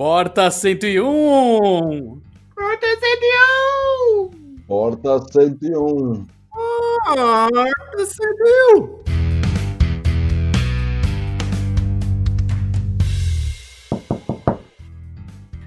Porta 0.00 0.50
101! 0.50 2.22
Porta 2.56 2.86
101! 2.96 4.30
Porta 4.66 5.18
101! 5.30 6.26
Porta 7.04 8.06
101! 8.06 9.04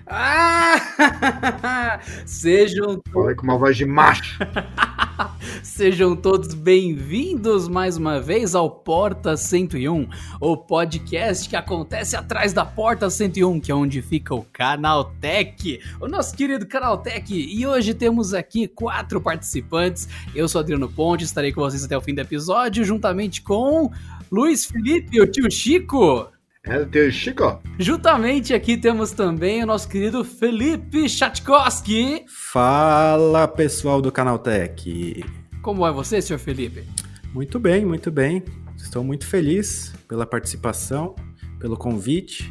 Ah! 0.08 2.00
Sejam. 2.26 3.00
Falei 3.14 3.36
com 3.36 3.44
uma 3.44 3.60
voz 3.60 3.78
de 3.78 3.86
macho. 3.86 4.40
Sejam 5.64 6.16
todos 6.16 6.54
bem-vindos 6.54 7.68
mais 7.68 7.98
uma 7.98 8.20
vez 8.20 8.56
ao 8.56 8.70
Porta 8.70 9.36
101, 9.38 10.08
o 10.40 10.58
podcast 10.58 11.48
que 11.48 11.56
acontece 11.56 12.16
atrás 12.16 12.54
da 12.54 12.66
Porta 12.66 13.10
101, 13.10 13.60
que 13.60 13.72
é 13.72 13.76
onde 13.76 14.02
fica 14.02 14.34
o 14.34 14.44
Canaltech, 14.44 15.80
o 16.00 16.08
nosso 16.08 16.36
querido 16.36 16.66
Canaltech. 16.66 17.34
E 17.34 17.66
hoje 17.66 17.94
temos 17.94 18.34
aqui 18.34 18.68
quatro 18.68 19.22
participantes. 19.22 20.08
Eu 20.34 20.48
sou 20.48 20.62
Adriano 20.62 20.90
Ponte, 20.90 21.24
estarei 21.24 21.52
com 21.52 21.62
vocês 21.62 21.84
até 21.84 21.98
o 21.98 22.02
fim 22.02 22.14
do 22.14 22.22
episódio, 22.22 22.84
juntamente 22.84 23.42
com 23.42 23.92
Luiz 24.32 24.66
Felipe, 24.66 25.22
o 25.22 25.28
tio 25.28 25.50
Chico. 25.52 26.33
É 26.66 26.78
o 26.80 26.86
teu 26.86 27.12
Chico? 27.12 27.62
Juntamente 27.78 28.54
aqui 28.54 28.78
temos 28.78 29.12
também 29.12 29.62
o 29.62 29.66
nosso 29.66 29.90
querido 29.90 30.24
Felipe 30.24 31.10
Chatkowski. 31.10 32.24
Fala 32.26 33.50
pessoal 33.50 34.02
do 34.02 34.10
Canaltech. 34.10 35.26
Como 35.62 35.86
é 35.86 35.92
você, 35.92 36.22
senhor 36.22 36.40
Felipe? 36.40 36.86
Muito 37.34 37.60
bem, 37.60 37.86
muito 37.86 38.10
bem. 38.10 38.42
Estou 38.78 39.04
muito 39.04 39.28
feliz 39.28 39.94
pela 40.08 40.26
participação, 40.26 41.16
pelo 41.60 41.76
convite. 41.76 42.50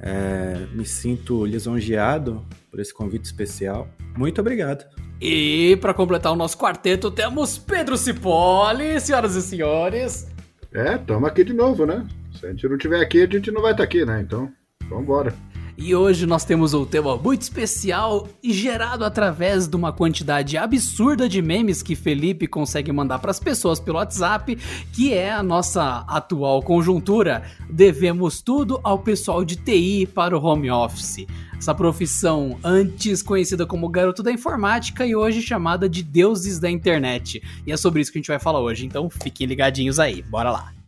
É, 0.00 0.66
me 0.72 0.84
sinto 0.84 1.46
lisonjeado 1.46 2.44
por 2.68 2.80
esse 2.80 2.92
convite 2.92 3.26
especial. 3.26 3.86
Muito 4.18 4.40
obrigado. 4.40 4.84
E 5.20 5.78
para 5.80 5.94
completar 5.94 6.32
o 6.32 6.36
nosso 6.36 6.58
quarteto 6.58 7.12
temos 7.12 7.58
Pedro 7.58 7.96
Cipoli, 7.96 9.00
senhoras 9.00 9.36
e 9.36 9.42
senhores. 9.42 10.26
É, 10.74 10.96
estamos 10.96 11.28
aqui 11.28 11.44
de 11.44 11.52
novo, 11.52 11.86
né? 11.86 12.04
Se 12.40 12.46
a 12.46 12.48
gente 12.48 12.66
não 12.66 12.76
estiver 12.76 13.00
aqui, 13.00 13.22
a 13.22 13.26
gente 13.26 13.50
não 13.50 13.60
vai 13.60 13.72
estar 13.72 13.84
aqui, 13.84 14.02
né? 14.02 14.22
Então, 14.22 14.50
vamos 14.88 15.04
embora. 15.04 15.34
E 15.76 15.94
hoje 15.94 16.24
nós 16.24 16.42
temos 16.42 16.72
um 16.72 16.86
tema 16.86 17.14
muito 17.18 17.42
especial 17.42 18.26
e 18.42 18.50
gerado 18.50 19.04
através 19.04 19.68
de 19.68 19.76
uma 19.76 19.92
quantidade 19.92 20.56
absurda 20.56 21.28
de 21.28 21.42
memes 21.42 21.82
que 21.82 21.94
Felipe 21.94 22.46
consegue 22.46 22.90
mandar 22.92 23.18
para 23.18 23.30
as 23.30 23.38
pessoas 23.38 23.78
pelo 23.78 23.98
WhatsApp, 23.98 24.56
que 24.90 25.12
é 25.12 25.30
a 25.30 25.42
nossa 25.42 25.98
atual 26.08 26.62
conjuntura. 26.62 27.42
Devemos 27.68 28.40
tudo 28.40 28.80
ao 28.82 28.98
pessoal 28.98 29.44
de 29.44 29.56
TI 29.56 30.06
para 30.06 30.36
o 30.36 30.42
home 30.42 30.70
office. 30.70 31.26
Essa 31.58 31.74
profissão 31.74 32.58
antes 32.64 33.22
conhecida 33.22 33.66
como 33.66 33.86
garoto 33.90 34.22
da 34.22 34.32
informática 34.32 35.04
e 35.04 35.14
hoje 35.14 35.42
chamada 35.42 35.90
de 35.90 36.02
deuses 36.02 36.58
da 36.58 36.70
internet. 36.70 37.42
E 37.66 37.72
é 37.72 37.76
sobre 37.76 38.00
isso 38.00 38.10
que 38.10 38.16
a 38.16 38.20
gente 38.20 38.28
vai 38.28 38.38
falar 38.38 38.60
hoje, 38.60 38.86
então 38.86 39.10
fiquem 39.10 39.46
ligadinhos 39.46 39.98
aí. 39.98 40.22
Bora 40.22 40.50
lá. 40.50 40.79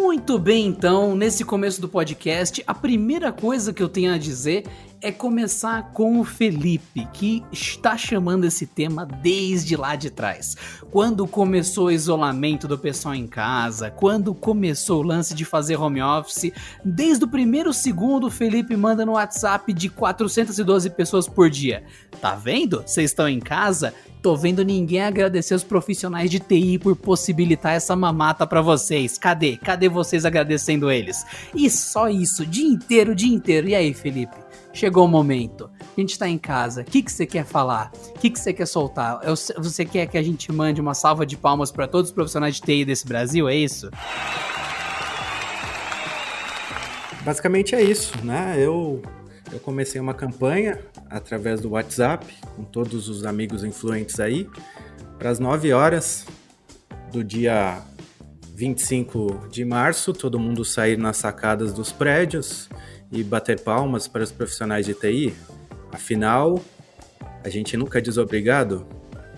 Muito 0.00 0.38
bem, 0.38 0.66
então, 0.66 1.14
nesse 1.14 1.44
começo 1.44 1.78
do 1.78 1.86
podcast, 1.86 2.64
a 2.66 2.74
primeira 2.74 3.30
coisa 3.30 3.70
que 3.70 3.82
eu 3.82 3.88
tenho 3.88 4.14
a 4.14 4.16
dizer 4.16 4.64
é 5.02 5.10
começar 5.10 5.92
com 5.92 6.20
o 6.20 6.24
Felipe, 6.24 7.08
que 7.12 7.42
está 7.50 7.96
chamando 7.96 8.44
esse 8.44 8.66
tema 8.66 9.06
desde 9.06 9.74
lá 9.76 9.96
de 9.96 10.10
trás. 10.10 10.56
Quando 10.90 11.26
começou 11.26 11.86
o 11.86 11.90
isolamento 11.90 12.68
do 12.68 12.78
pessoal 12.78 13.14
em 13.14 13.26
casa, 13.26 13.90
quando 13.90 14.34
começou 14.34 15.00
o 15.00 15.06
lance 15.06 15.34
de 15.34 15.44
fazer 15.44 15.76
home 15.76 16.02
office, 16.02 16.52
desde 16.84 17.24
o 17.24 17.28
primeiro 17.28 17.72
segundo 17.72 18.26
o 18.26 18.30
Felipe 18.30 18.76
manda 18.76 19.06
no 19.06 19.12
WhatsApp 19.12 19.72
de 19.72 19.88
412 19.88 20.90
pessoas 20.90 21.26
por 21.26 21.48
dia. 21.48 21.82
Tá 22.20 22.34
vendo? 22.34 22.82
Vocês 22.82 23.10
estão 23.10 23.28
em 23.28 23.40
casa? 23.40 23.94
Tô 24.22 24.36
vendo 24.36 24.62
ninguém 24.62 25.00
agradecer 25.00 25.54
os 25.54 25.64
profissionais 25.64 26.30
de 26.30 26.38
TI 26.38 26.78
por 26.78 26.94
possibilitar 26.94 27.72
essa 27.72 27.96
mamata 27.96 28.46
para 28.46 28.60
vocês. 28.60 29.16
Cadê? 29.16 29.56
Cadê 29.56 29.88
vocês 29.88 30.26
agradecendo 30.26 30.90
eles? 30.90 31.24
E 31.54 31.70
só 31.70 32.06
isso, 32.06 32.44
dia 32.44 32.68
inteiro, 32.68 33.14
dia 33.14 33.34
inteiro. 33.34 33.68
E 33.68 33.74
aí, 33.74 33.94
Felipe? 33.94 34.49
Chegou 34.72 35.04
o 35.04 35.08
momento. 35.08 35.68
A 35.80 36.00
gente 36.00 36.18
tá 36.18 36.28
em 36.28 36.38
casa. 36.38 36.82
O 36.82 36.84
que, 36.84 37.02
que 37.02 37.10
você 37.10 37.26
quer 37.26 37.44
falar? 37.44 37.90
O 38.14 38.18
que, 38.18 38.30
que 38.30 38.38
você 38.38 38.52
quer 38.52 38.66
soltar? 38.66 39.20
Você 39.58 39.84
quer 39.84 40.06
que 40.06 40.16
a 40.16 40.22
gente 40.22 40.52
mande 40.52 40.80
uma 40.80 40.94
salva 40.94 41.26
de 41.26 41.36
palmas 41.36 41.72
para 41.72 41.88
todos 41.88 42.10
os 42.10 42.14
profissionais 42.14 42.56
de 42.56 42.62
TI 42.62 42.84
desse 42.84 43.06
Brasil? 43.06 43.48
É 43.48 43.54
isso? 43.54 43.90
Basicamente 47.22 47.74
é 47.74 47.82
isso, 47.82 48.14
né? 48.24 48.54
Eu, 48.58 49.02
eu 49.52 49.58
comecei 49.60 50.00
uma 50.00 50.14
campanha 50.14 50.78
através 51.10 51.60
do 51.60 51.70
WhatsApp 51.70 52.26
com 52.56 52.64
todos 52.64 53.08
os 53.08 53.24
amigos 53.24 53.64
influentes 53.64 54.20
aí 54.20 54.48
para 55.18 55.30
as 55.30 55.38
9 55.38 55.72
horas 55.72 56.24
do 57.12 57.22
dia 57.22 57.82
25 58.54 59.48
de 59.50 59.64
março, 59.64 60.12
todo 60.12 60.38
mundo 60.38 60.64
sair 60.64 60.96
nas 60.96 61.18
sacadas 61.18 61.72
dos 61.72 61.92
prédios 61.92 62.68
e 63.10 63.22
bater 63.22 63.60
palmas 63.60 64.06
para 64.06 64.22
os 64.22 64.30
profissionais 64.30 64.86
de 64.86 64.94
TI. 64.94 65.34
Afinal, 65.92 66.62
a 67.44 67.48
gente 67.48 67.76
nunca 67.76 67.98
é 67.98 68.02
desobrigado 68.02 68.86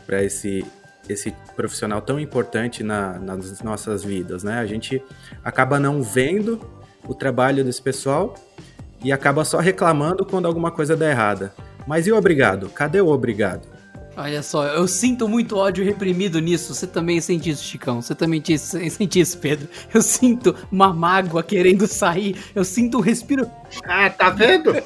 para 0.07 0.23
esse 0.23 0.65
esse 1.09 1.35
profissional 1.57 2.01
tão 2.01 2.19
importante 2.21 2.83
na, 2.85 3.19
nas 3.19 3.61
nossas 3.61 4.05
vidas, 4.05 4.45
né? 4.45 4.59
A 4.59 4.67
gente 4.67 5.03
acaba 5.43 5.79
não 5.81 6.01
vendo 6.01 6.61
o 7.07 7.15
trabalho 7.15 7.65
desse 7.65 7.83
pessoal 7.83 8.35
e 9.03 9.11
acaba 9.11 9.45
só 9.45 9.59
reclamando 9.59 10.25
quando 10.25 10.47
alguma 10.47 10.71
coisa 10.71 10.97
dá 10.97 11.11
errada. 11.11 11.53
Mas 11.87 12.07
e 12.07 12.13
o 12.13 12.17
obrigado? 12.17 12.69
Cadê 12.71 13.01
o 13.01 13.09
obrigado? 13.09 13.67
Olha 14.17 14.43
só, 14.43 14.67
eu 14.67 14.87
sinto 14.87 15.27
muito 15.27 15.57
ódio 15.57 15.85
reprimido 15.85 16.39
nisso. 16.39 16.75
Você 16.75 16.87
também 16.87 17.21
sente 17.21 17.49
isso, 17.51 17.65
Chicão. 17.65 18.03
Você 18.03 18.15
também 18.15 18.43
sente 18.45 19.21
isso, 19.21 19.39
Pedro. 19.39 19.69
Eu 19.93 20.03
sinto 20.03 20.55
uma 20.71 20.93
mágoa 20.93 21.43
querendo 21.43 21.87
sair. 21.87 22.37
Eu 22.55 22.65
sinto 22.65 22.99
um 22.99 23.01
respiro. 23.01 23.51
Ah, 23.85 24.11
tá 24.11 24.29
vendo? 24.31 24.73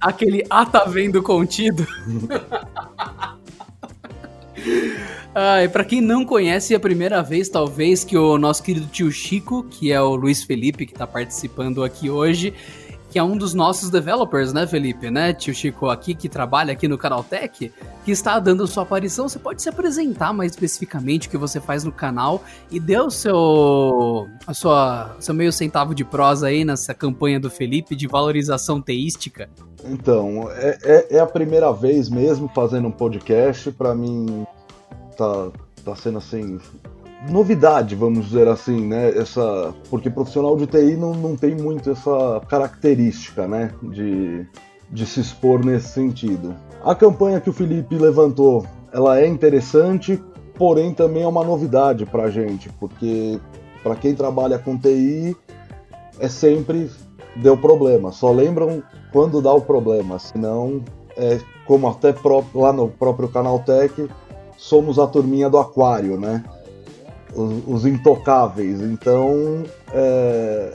Aquele 0.00 0.44
ah, 0.50 0.66
tá 0.66 0.84
vendo 0.84 1.22
contido. 1.22 1.86
Ah, 5.36 5.64
e 5.64 5.68
para 5.68 5.84
quem 5.84 6.00
não 6.00 6.24
conhece, 6.24 6.74
é 6.74 6.76
a 6.76 6.80
primeira 6.80 7.20
vez, 7.20 7.48
talvez, 7.48 8.04
que 8.04 8.16
o 8.16 8.38
nosso 8.38 8.62
querido 8.62 8.86
tio 8.86 9.10
Chico, 9.10 9.64
que 9.64 9.90
é 9.90 10.00
o 10.00 10.14
Luiz 10.14 10.44
Felipe, 10.44 10.86
que 10.86 10.92
está 10.92 11.08
participando 11.08 11.82
aqui 11.82 12.08
hoje, 12.08 12.54
que 13.14 13.18
é 13.20 13.22
um 13.22 13.36
dos 13.36 13.54
nossos 13.54 13.90
developers, 13.90 14.52
né, 14.52 14.66
Felipe, 14.66 15.08
né, 15.08 15.32
tio 15.32 15.54
Chico, 15.54 15.88
aqui 15.88 16.16
que 16.16 16.28
trabalha 16.28 16.72
aqui 16.72 16.88
no 16.88 16.98
Canaltech, 16.98 17.72
que 18.04 18.10
está 18.10 18.40
dando 18.40 18.66
sua 18.66 18.82
aparição. 18.82 19.28
Você 19.28 19.38
pode 19.38 19.62
se 19.62 19.68
apresentar 19.68 20.32
mais 20.32 20.50
especificamente 20.50 21.28
o 21.28 21.30
que 21.30 21.38
você 21.38 21.60
faz 21.60 21.84
no 21.84 21.92
canal 21.92 22.42
e 22.72 22.80
dê 22.80 22.98
o 22.98 23.10
seu, 23.10 24.26
a 24.44 24.52
sua, 24.52 25.14
seu 25.20 25.32
meio 25.32 25.52
centavo 25.52 25.94
de 25.94 26.04
prosa 26.04 26.48
aí 26.48 26.64
nessa 26.64 26.92
campanha 26.92 27.38
do 27.38 27.48
Felipe 27.48 27.94
de 27.94 28.08
valorização 28.08 28.82
teística. 28.82 29.48
Então, 29.84 30.50
é, 30.50 30.78
é, 30.82 31.16
é 31.18 31.20
a 31.20 31.26
primeira 31.26 31.70
vez 31.72 32.08
mesmo 32.08 32.50
fazendo 32.52 32.88
um 32.88 32.90
podcast. 32.90 33.70
Para 33.70 33.94
mim, 33.94 34.44
tá, 35.16 35.52
tá 35.84 35.94
sendo 35.94 36.18
assim 36.18 36.58
novidade, 37.30 37.94
vamos 37.94 38.26
dizer 38.26 38.48
assim, 38.48 38.86
né? 38.86 39.10
Essa, 39.16 39.74
porque 39.90 40.10
profissional 40.10 40.56
de 40.56 40.66
TI 40.66 40.96
não, 40.96 41.14
não 41.14 41.36
tem 41.36 41.54
muito 41.54 41.90
essa 41.90 42.40
característica, 42.48 43.46
né? 43.46 43.72
De, 43.82 44.46
de 44.90 45.06
se 45.06 45.20
expor 45.20 45.64
nesse 45.64 45.88
sentido. 45.88 46.54
A 46.84 46.94
campanha 46.94 47.40
que 47.40 47.50
o 47.50 47.52
Felipe 47.52 47.96
levantou, 47.96 48.66
ela 48.92 49.18
é 49.20 49.26
interessante, 49.26 50.22
porém 50.56 50.92
também 50.92 51.22
é 51.22 51.26
uma 51.26 51.44
novidade 51.44 52.04
para 52.06 52.24
a 52.24 52.30
gente, 52.30 52.68
porque 52.80 53.40
para 53.82 53.96
quem 53.96 54.14
trabalha 54.14 54.58
com 54.58 54.78
TI 54.78 55.36
é 56.18 56.28
sempre 56.28 56.90
deu 57.36 57.56
problema. 57.56 58.12
Só 58.12 58.30
lembram 58.30 58.82
quando 59.12 59.42
dá 59.42 59.52
o 59.52 59.60
problema, 59.60 60.18
senão 60.18 60.82
é 61.16 61.38
como 61.66 61.88
até 61.88 62.14
lá 62.54 62.72
no 62.72 62.88
próprio 62.88 63.28
canal 63.28 63.58
Tech 63.60 64.08
somos 64.56 64.98
a 64.98 65.06
turminha 65.06 65.48
do 65.48 65.58
aquário, 65.58 66.18
né? 66.18 66.44
Os, 67.34 67.84
intocáveis. 67.86 68.80
Então 68.80 69.64
é, 69.92 70.72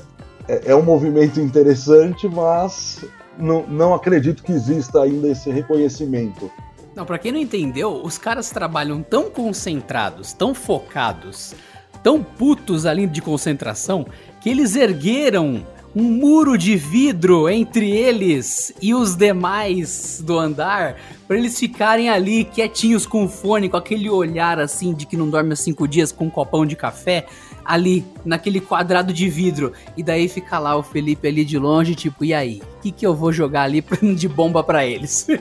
é, 0.48 0.62
é, 0.72 0.76
um 0.76 0.84
movimento 0.84 1.40
interessante, 1.40 2.28
mas 2.28 3.04
não, 3.38 3.66
não 3.68 3.94
acredito 3.94 4.44
que 4.44 4.52
exista 4.52 5.02
ainda 5.02 5.28
esse 5.30 5.50
reconhecimento. 5.50 6.52
Não, 6.96 7.06
para 7.06 7.18
quem 7.18 7.32
não 7.32 7.40
entendeu, 7.40 8.02
os 8.04 8.18
caras 8.18 8.50
trabalham 8.50 9.02
tão 9.02 9.30
concentrados, 9.30 10.34
tão 10.34 10.54
focados, 10.54 11.56
tão 12.04 12.22
putos 12.22 12.86
ali 12.86 13.08
de 13.08 13.22
concentração, 13.22 14.06
que 14.42 14.50
eles 14.50 14.76
ergueram 14.76 15.66
um 15.95 16.03
muro 16.03 16.57
de 16.57 16.75
vidro 16.75 17.50
entre 17.50 17.89
eles 17.89 18.74
e 18.81 18.94
os 18.94 19.15
demais 19.15 20.21
do 20.24 20.38
andar, 20.38 20.97
para 21.27 21.38
eles 21.38 21.57
ficarem 21.57 22.09
ali 22.09 22.44
quietinhos 22.44 23.06
com 23.06 23.25
o 23.25 23.30
fone, 23.30 23.69
com 23.69 23.77
aquele 23.77 24.09
olhar 24.09 24.59
assim 24.59 24.94
de 24.94 25.06
que 25.06 25.18
não 25.18 25.30
dorme 25.30 25.53
há 25.53 25.56
cinco 25.56 25.88
dias 25.88 26.12
com 26.12 26.25
um 26.25 26.30
copão 26.30 26.65
de 26.65 26.75
café, 26.75 27.25
ali 27.65 28.06
naquele 28.24 28.59
quadrado 28.62 29.12
de 29.12 29.30
vidro. 29.30 29.74
E 29.97 30.03
daí 30.03 30.27
fica 30.27 30.59
lá 30.59 30.75
o 30.75 30.83
Felipe 30.83 31.27
ali 31.27 31.44
de 31.44 31.57
longe, 31.57 31.95
tipo, 31.95 32.24
e 32.24 32.33
aí? 32.33 32.62
O 32.77 32.81
que, 32.81 32.91
que 32.91 33.06
eu 33.06 33.15
vou 33.15 33.31
jogar 33.31 33.63
ali 33.63 33.83
de 34.15 34.27
bomba 34.27 34.63
para 34.63 34.86
eles? 34.86 35.27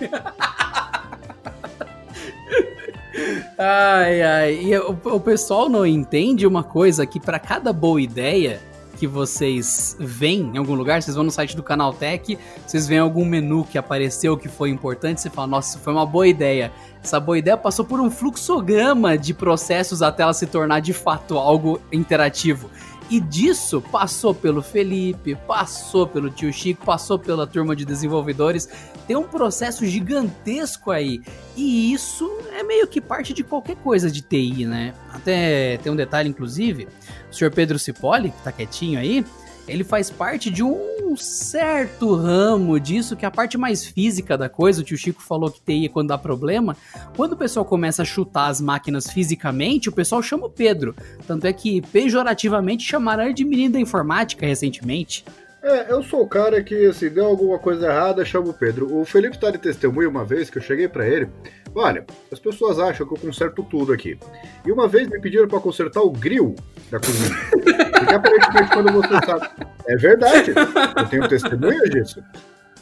ai, 3.58 4.22
ai. 4.22 4.60
E 4.62 4.78
o, 4.78 4.98
o 5.04 5.20
pessoal 5.20 5.68
não 5.68 5.84
entende 5.86 6.46
uma 6.46 6.62
coisa 6.62 7.04
que 7.06 7.20
para 7.20 7.38
cada 7.38 7.72
boa 7.72 8.00
ideia 8.00 8.60
que 8.98 9.06
vocês 9.06 9.96
veem 9.98 10.50
em 10.54 10.58
algum 10.58 10.74
lugar, 10.74 11.00
vocês 11.00 11.14
vão 11.14 11.24
no 11.24 11.30
site 11.30 11.54
do 11.54 11.62
Canaltech, 11.62 12.38
vocês 12.66 12.88
veem 12.88 13.00
algum 13.00 13.24
menu 13.24 13.64
que 13.64 13.78
apareceu 13.78 14.36
que 14.36 14.48
foi 14.48 14.70
importante, 14.70 15.20
você 15.20 15.30
fala, 15.30 15.46
nossa, 15.46 15.70
isso 15.70 15.78
foi 15.78 15.92
uma 15.92 16.04
boa 16.04 16.26
ideia. 16.26 16.72
Essa 17.02 17.20
boa 17.20 17.38
ideia 17.38 17.56
passou 17.56 17.84
por 17.84 18.00
um 18.00 18.10
fluxograma 18.10 19.16
de 19.16 19.32
processos 19.32 20.02
até 20.02 20.24
ela 20.24 20.34
se 20.34 20.46
tornar 20.46 20.80
de 20.80 20.92
fato 20.92 21.38
algo 21.38 21.80
interativo. 21.92 22.68
E 23.10 23.20
disso 23.20 23.80
passou 23.80 24.34
pelo 24.34 24.60
Felipe, 24.60 25.34
passou 25.46 26.06
pelo 26.06 26.28
tio 26.28 26.52
Chico, 26.52 26.84
passou 26.84 27.18
pela 27.18 27.46
turma 27.46 27.74
de 27.74 27.86
desenvolvedores. 27.86 28.68
Tem 29.06 29.16
um 29.16 29.22
processo 29.22 29.86
gigantesco 29.86 30.90
aí. 30.90 31.22
E 31.56 31.90
isso 31.90 32.30
é 32.52 32.62
meio 32.62 32.86
que 32.86 33.00
parte 33.00 33.32
de 33.32 33.42
qualquer 33.42 33.76
coisa 33.76 34.10
de 34.10 34.20
TI, 34.20 34.66
né? 34.66 34.92
Até 35.10 35.78
tem 35.78 35.90
um 35.90 35.96
detalhe, 35.96 36.28
inclusive, 36.28 36.86
o 37.30 37.34
senhor 37.34 37.50
Pedro 37.50 37.78
Cipoli, 37.78 38.30
que 38.30 38.42
tá 38.42 38.52
quietinho 38.52 38.98
aí, 38.98 39.25
ele 39.69 39.84
faz 39.84 40.10
parte 40.10 40.50
de 40.50 40.62
um 40.62 41.14
certo 41.16 42.14
ramo 42.14 42.80
disso, 42.80 43.14
que 43.14 43.25
é 43.25 43.28
a 43.28 43.30
parte 43.30 43.58
mais 43.58 43.84
física 43.84 44.36
da 44.36 44.48
coisa. 44.48 44.80
O 44.80 44.84
tio 44.84 44.96
Chico 44.96 45.22
falou 45.22 45.50
que 45.50 45.60
TI 45.60 45.86
é 45.86 45.88
quando 45.88 46.08
dá 46.08 46.19
problema. 46.19 46.76
Quando 47.14 47.32
o 47.32 47.36
pessoal 47.36 47.64
começa 47.64 48.02
a 48.02 48.04
chutar 48.04 48.48
as 48.48 48.60
máquinas 48.60 49.10
fisicamente, 49.10 49.88
o 49.88 49.92
pessoal 49.92 50.22
chama 50.22 50.46
o 50.46 50.50
Pedro. 50.50 50.94
Tanto 51.26 51.46
é 51.46 51.52
que 51.52 51.82
pejorativamente 51.82 52.84
chamaram 52.84 53.25
ele 53.25 53.34
de 53.34 53.44
menino 53.44 53.74
da 53.74 53.81
informática 53.81 54.46
recentemente. 54.46 55.24
É, 55.69 55.93
eu 55.93 56.03
sou 56.03 56.23
o 56.23 56.29
cara 56.29 56.62
que, 56.62 56.87
assim, 56.87 57.11
deu 57.11 57.26
alguma 57.26 57.59
coisa 57.59 57.88
errada, 57.88 58.25
chama 58.25 58.49
o 58.49 58.55
Pedro. 58.55 58.97
O 58.97 59.05
Felipe 59.05 59.38
tá 59.38 59.50
de 59.50 59.59
testemunho 59.59 60.09
uma 60.09 60.25
vez 60.25 60.49
que 60.49 60.56
eu 60.56 60.62
cheguei 60.62 60.88
para 60.88 61.06
ele. 61.06 61.29
Olha, 61.75 62.06
as 62.32 62.38
pessoas 62.38 62.79
acham 62.79 63.06
que 63.06 63.12
eu 63.12 63.19
conserto 63.19 63.62
tudo 63.62 63.93
aqui. 63.93 64.19
E 64.65 64.73
uma 64.73 64.88
vez 64.88 65.06
me 65.09 65.20
pediram 65.20 65.47
para 65.47 65.61
consertar 65.61 66.00
o 66.00 66.11
grill 66.11 66.55
da 66.91 66.99
cozinha. 66.99 67.37
Porque 67.50 68.15
aparentemente 68.15 68.73
quando 68.73 68.93
você 68.93 69.15
sabe. 69.26 69.49
É 69.87 69.97
verdade. 69.97 70.55
Eu 70.97 71.06
tenho 71.06 71.29
testemunhas 71.29 71.91
disso. 71.91 72.23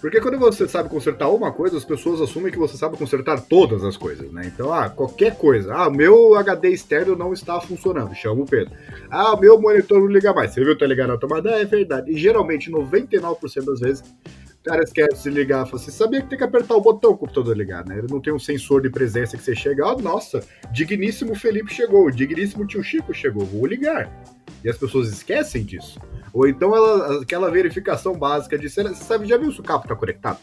Porque 0.01 0.21
quando 0.21 0.39
você 0.39 0.69
sabe 0.69 0.89
consertar 0.89 1.29
uma 1.29 1.51
coisa, 1.51 1.77
as 1.77 1.85
pessoas 1.85 2.21
assumem 2.21 2.53
que 2.53 2.59
você 2.59 2.77
sabe 2.77 2.97
consertar 2.97 3.41
todas 3.41 3.83
as 3.83 3.97
coisas, 3.97 4.31
né? 4.31 4.43
Então, 4.47 4.73
ah, 4.73 4.91
qualquer 4.91 5.37
coisa. 5.37 5.75
Ah, 5.75 5.91
meu 5.91 6.35
HD 6.35 6.71
externo 6.71 7.17
não 7.17 7.33
está 7.33 7.61
funcionando, 7.61 8.15
chama 8.15 8.43
o 8.43 8.47
Pedro. 8.47 8.75
Ah, 9.11 9.37
meu 9.37 9.61
monitor 9.61 9.99
não 9.99 10.07
liga 10.07 10.33
mais. 10.33 10.53
Você 10.53 10.63
viu, 10.63 10.77
tá 10.77 10.87
ligado 10.87 11.09
na 11.09 11.19
tomada? 11.19 11.51
É 11.51 11.65
verdade. 11.65 12.13
E 12.13 12.19
geralmente, 12.19 12.71
99% 12.71 13.65
das 13.65 13.81
vezes, 13.81 14.05
o 14.61 14.65
cara 14.65 14.83
esquece 14.83 15.23
de 15.23 15.31
ligar. 15.31 15.65
Fala 15.67 15.81
assim, 15.81 15.91
sabia 15.91 16.21
que 16.21 16.29
tem 16.29 16.39
que 16.39 16.45
apertar 16.45 16.75
o 16.75 16.81
botão 16.81 17.13
o 17.13 17.17
computador 17.17 17.57
ligar, 17.57 17.85
né? 17.87 17.99
Ele 17.99 18.09
não 18.11 18.21
tem 18.21 18.33
um 18.33 18.39
sensor 18.39 18.83
de 18.83 18.91
presença 18.91 19.37
que 19.37 19.43
você 19.43 19.55
chega. 19.55 19.87
Ah, 19.87 19.97
nossa, 19.97 20.43
digníssimo 20.73 21.35
Felipe 21.35 21.73
chegou, 21.73 22.11
digníssimo 22.11 22.67
tio 22.67 22.83
Chico 22.83 23.15
chegou, 23.15 23.47
vou 23.47 23.67
ligar. 23.67 24.13
E 24.63 24.69
as 24.69 24.77
pessoas 24.77 25.09
esquecem 25.09 25.65
disso. 25.65 26.01
Ou 26.37 26.47
então 26.47 26.77
ela, 26.77 27.23
aquela 27.23 27.51
verificação 27.51 28.13
básica 28.13 28.59
de 28.59 28.69
você 28.69 28.95
sabe, 28.95 29.27
já 29.27 29.39
viu 29.39 29.51
se 29.51 29.59
o 29.59 29.63
cabo 29.63 29.89
tá 29.89 29.97
conectado? 29.97 30.39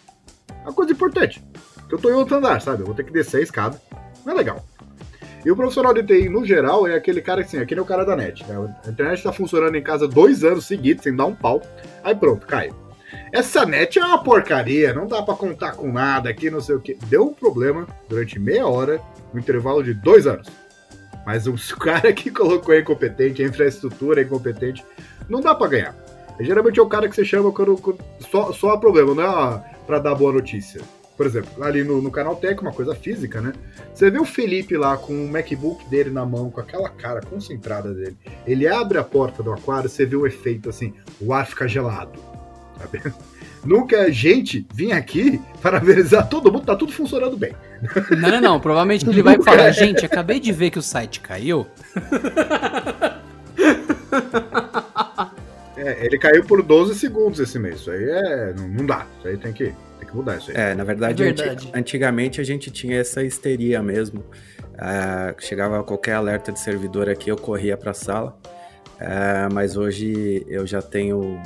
É 0.49 0.63
uma 0.63 0.73
coisa 0.73 0.91
importante. 0.91 1.45
Que 1.87 1.93
eu 1.93 1.99
tô 1.99 2.09
em 2.09 2.13
outro 2.13 2.35
andar, 2.35 2.59
sabe? 2.63 2.81
Eu 2.81 2.87
vou 2.87 2.95
ter 2.95 3.03
que 3.03 3.13
descer 3.13 3.37
a 3.37 3.43
escada. 3.43 3.79
Não 4.25 4.33
é 4.33 4.35
legal. 4.35 4.65
E 5.45 5.51
o 5.51 5.55
profissional 5.55 5.93
de 5.93 6.01
TI, 6.01 6.29
no 6.29 6.43
geral, 6.43 6.87
é 6.87 6.95
aquele 6.95 7.21
cara 7.21 7.43
que, 7.43 7.49
assim, 7.49 7.59
aquele 7.59 7.79
é 7.79 7.83
o 7.83 7.85
cara 7.85 8.03
da 8.03 8.15
net. 8.15 8.43
Né? 8.47 8.75
A 8.83 8.89
internet 8.89 9.21
tá 9.21 9.31
funcionando 9.31 9.75
em 9.75 9.83
casa 9.83 10.07
dois 10.07 10.43
anos 10.43 10.65
seguidos, 10.65 11.03
sem 11.03 11.15
dar 11.15 11.25
um 11.25 11.35
pau. 11.35 11.61
Aí 12.03 12.15
pronto, 12.15 12.47
cai. 12.47 12.71
Essa 13.31 13.63
net 13.63 13.99
é 13.99 14.03
uma 14.03 14.23
porcaria, 14.23 14.95
não 14.95 15.05
dá 15.05 15.21
para 15.21 15.35
contar 15.35 15.73
com 15.73 15.91
nada 15.91 16.27
aqui, 16.27 16.49
não 16.49 16.59
sei 16.59 16.73
o 16.73 16.79
que. 16.79 16.95
Deu 17.05 17.25
um 17.27 17.33
problema 17.35 17.85
durante 18.09 18.39
meia 18.39 18.65
hora, 18.65 18.99
no 19.31 19.39
intervalo 19.39 19.83
de 19.83 19.93
dois 19.93 20.25
anos. 20.25 20.47
Mas 21.23 21.45
o 21.45 21.53
cara 21.77 22.11
que 22.13 22.31
colocou 22.31 22.73
é 22.73 22.79
incompetente, 22.79 23.43
a 23.43 23.47
infraestrutura 23.47 24.21
é 24.21 24.23
incompetente, 24.23 24.83
não 25.29 25.41
dá 25.41 25.55
para 25.55 25.67
ganhar. 25.67 25.95
Geralmente 26.39 26.79
é 26.79 26.83
o 26.83 26.87
cara 26.87 27.07
que 27.07 27.15
você 27.15 27.23
chama 27.23 27.51
quando, 27.51 27.77
quando 27.77 27.99
só, 28.31 28.51
só 28.51 28.71
há 28.71 28.77
problema, 28.77 29.13
não 29.13 29.23
é 29.23 29.63
para 29.85 29.99
dar 29.99 30.15
boa 30.15 30.33
notícia. 30.33 30.81
Por 31.15 31.27
exemplo, 31.27 31.63
ali 31.63 31.83
no, 31.83 32.01
no 32.01 32.09
canal 32.09 32.35
Tech, 32.35 32.59
uma 32.59 32.71
coisa 32.71 32.95
física, 32.95 33.39
né? 33.39 33.53
Você 33.93 34.09
vê 34.09 34.19
o 34.19 34.25
Felipe 34.25 34.75
lá 34.75 34.97
com 34.97 35.13
o 35.13 35.29
MacBook 35.29 35.87
dele 35.87 36.09
na 36.09 36.25
mão, 36.25 36.49
com 36.49 36.59
aquela 36.59 36.89
cara 36.89 37.21
concentrada 37.21 37.93
dele. 37.93 38.17
Ele 38.47 38.67
abre 38.67 38.97
a 38.97 39.03
porta 39.03 39.43
do 39.43 39.53
aquário, 39.53 39.87
você 39.87 40.05
vê 40.05 40.15
o 40.15 40.25
efeito 40.25 40.69
assim, 40.69 40.91
o 41.21 41.31
ar 41.31 41.45
fica 41.45 41.67
gelado. 41.67 42.19
Sabe? 42.79 43.03
Nunca 43.63 44.11
gente 44.11 44.67
vinha 44.73 44.97
aqui 44.97 45.39
para 45.61 45.77
avisar 45.77 46.27
todo 46.27 46.51
mundo, 46.51 46.65
tá 46.65 46.75
tudo 46.75 46.91
funcionando 46.91 47.37
bem. 47.37 47.53
Não, 48.19 48.31
não, 48.31 48.41
não. 48.41 48.59
Provavelmente 48.59 49.07
ele 49.07 49.23
vai 49.23 49.41
falar, 49.41 49.71
gente, 49.71 50.05
acabei 50.05 50.39
de 50.39 50.51
ver 50.51 50.71
que 50.71 50.79
o 50.79 50.81
site 50.81 51.21
caiu. 51.21 51.65
É, 55.83 56.05
ele 56.05 56.17
caiu 56.17 56.43
por 56.45 56.63
12 56.63 56.95
segundos 56.95 57.39
esse 57.39 57.59
mês. 57.59 57.81
Isso 57.81 57.91
aí 57.91 58.09
é. 58.09 58.53
Não, 58.53 58.67
não 58.69 58.85
dá. 58.85 59.05
Isso 59.19 59.27
aí 59.27 59.37
tem 59.37 59.51
que, 59.51 59.65
tem 59.99 60.07
que 60.07 60.15
mudar 60.15 60.37
isso 60.37 60.51
aí. 60.51 60.57
É, 60.57 60.73
na 60.73 60.85
verdade, 60.85 61.21
é 61.21 61.25
verdade. 61.25 61.69
antigamente 61.73 62.39
a 62.39 62.43
gente 62.43 62.71
tinha 62.71 62.97
essa 62.97 63.21
histeria 63.21 63.83
mesmo. 63.83 64.21
Uh, 64.21 65.39
chegava 65.39 65.83
qualquer 65.83 66.13
alerta 66.13 66.51
de 66.51 66.59
servidor 66.59 67.09
aqui, 67.09 67.29
eu 67.29 67.37
corria 67.37 67.75
para 67.75 67.91
a 67.91 67.93
sala. 67.93 68.37
Uh, 68.95 69.53
mas 69.53 69.75
hoje 69.75 70.45
eu 70.47 70.65
já 70.65 70.81
tenho 70.81 71.41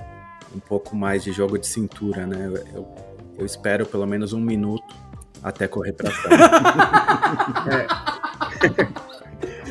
um 0.55 0.59
pouco 0.59 0.95
mais 0.95 1.23
de 1.23 1.31
jogo 1.31 1.57
de 1.57 1.65
cintura, 1.65 2.27
né? 2.27 2.45
Eu, 2.45 2.55
eu, 2.75 2.95
eu 3.39 3.45
espero 3.45 3.85
pelo 3.85 4.05
menos 4.05 4.33
um 4.33 4.39
minuto 4.39 4.95
até 5.41 5.67
correr 5.67 5.93
para 5.93 6.11
sala. 6.11 6.37
é. 9.03 9.06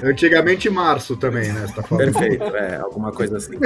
Antigamente 0.06 0.70
março 0.70 1.16
também, 1.16 1.52
né? 1.52 1.66
Tá. 1.74 1.82
Perfeito, 1.82 2.44
é, 2.44 2.76
alguma 2.76 3.10
coisa 3.10 3.38
assim. 3.38 3.56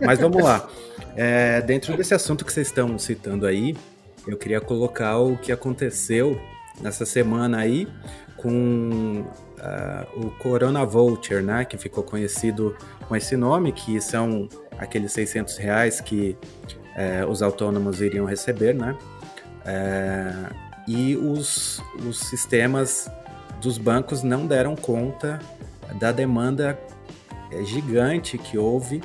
Mas 0.00 0.20
vamos 0.20 0.40
lá. 0.42 0.68
É, 1.16 1.60
dentro 1.60 1.96
desse 1.96 2.14
assunto 2.14 2.44
que 2.44 2.52
vocês 2.52 2.68
estão 2.68 2.96
citando 2.96 3.44
aí, 3.44 3.76
eu 4.24 4.36
queria 4.36 4.60
colocar 4.60 5.18
o 5.18 5.36
que 5.36 5.50
aconteceu 5.50 6.40
nessa 6.80 7.04
semana 7.04 7.58
aí 7.58 7.88
com 8.36 9.24
uh, 9.58 10.24
o 10.24 10.30
Corona 10.38 10.84
Voucher, 10.84 11.42
né? 11.42 11.64
Que 11.64 11.76
ficou 11.76 12.04
conhecido 12.04 12.76
com 13.08 13.16
esse 13.16 13.36
nome, 13.36 13.72
que 13.72 14.00
são 14.00 14.48
aqueles 14.78 15.10
600 15.10 15.56
reais 15.56 16.00
que 16.00 16.36
é, 16.94 17.26
os 17.26 17.42
autônomos 17.42 18.00
iriam 18.00 18.24
receber, 18.24 18.72
né? 18.72 18.96
É, 19.64 20.32
e 20.86 21.16
os, 21.16 21.82
os 22.06 22.20
sistemas 22.20 23.10
dos 23.60 23.78
bancos 23.78 24.22
não 24.22 24.46
deram 24.46 24.76
conta 24.76 25.40
da 25.94 26.12
demanda 26.12 26.78
é, 27.50 27.64
gigante 27.64 28.36
que 28.38 28.58
houve 28.58 29.02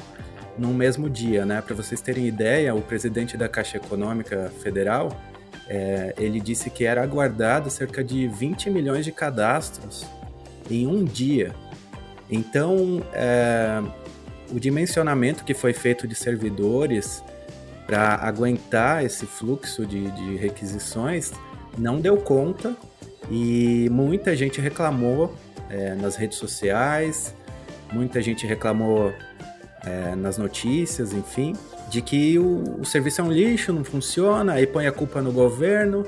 no 0.57 0.69
mesmo 0.69 1.09
dia, 1.09 1.45
né? 1.45 1.61
Para 1.61 1.75
vocês 1.75 2.01
terem 2.01 2.27
ideia, 2.27 2.73
o 2.75 2.81
presidente 2.81 3.35
da 3.35 3.47
Caixa 3.47 3.77
Econômica 3.77 4.51
Federal 4.61 5.09
é, 5.67 6.13
ele 6.17 6.39
disse 6.39 6.69
que 6.69 6.85
era 6.85 7.01
aguardado 7.01 7.69
cerca 7.69 8.03
de 8.03 8.27
20 8.27 8.69
milhões 8.69 9.05
de 9.05 9.11
cadastros 9.11 10.05
em 10.69 10.87
um 10.87 11.03
dia. 11.03 11.53
Então, 12.29 13.01
é, 13.13 13.81
o 14.51 14.59
dimensionamento 14.59 15.43
que 15.43 15.53
foi 15.53 15.73
feito 15.73 16.07
de 16.07 16.15
servidores 16.15 17.23
para 17.85 18.15
aguentar 18.15 19.03
esse 19.03 19.25
fluxo 19.25 19.85
de, 19.85 20.09
de 20.11 20.35
requisições 20.35 21.31
não 21.77 21.99
deu 21.99 22.17
conta 22.17 22.75
e 23.29 23.87
muita 23.89 24.35
gente 24.35 24.61
reclamou 24.61 25.33
é, 25.73 25.95
nas 25.95 26.15
redes 26.15 26.37
sociais, 26.37 27.33
muita 27.91 28.21
gente 28.21 28.45
reclamou 28.45 29.11
é, 29.83 30.15
nas 30.15 30.37
notícias, 30.37 31.13
enfim, 31.13 31.55
de 31.89 32.01
que 32.01 32.37
o, 32.37 32.81
o, 32.81 32.85
serviço 32.85 33.21
é 33.21 33.23
um 33.23 33.31
lixo, 33.31 33.73
não 33.73 33.83
funciona, 33.83 34.53
aí 34.53 34.67
põe 34.67 34.85
a 34.85 34.91
culpa 34.91 35.21
no 35.21 35.31
governo, 35.31 36.05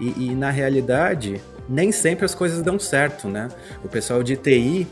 e, 0.00 0.26
e 0.26 0.34
na 0.34 0.50
realidade, 0.50 1.40
nem 1.68 1.92
sempre 1.92 2.24
as 2.24 2.34
coisas 2.34 2.60
dão 2.60 2.78
certo, 2.78 3.28
né? 3.28 3.48
O 3.84 3.88
pessoal 3.88 4.22
de 4.22 4.36
TI, 4.36 4.86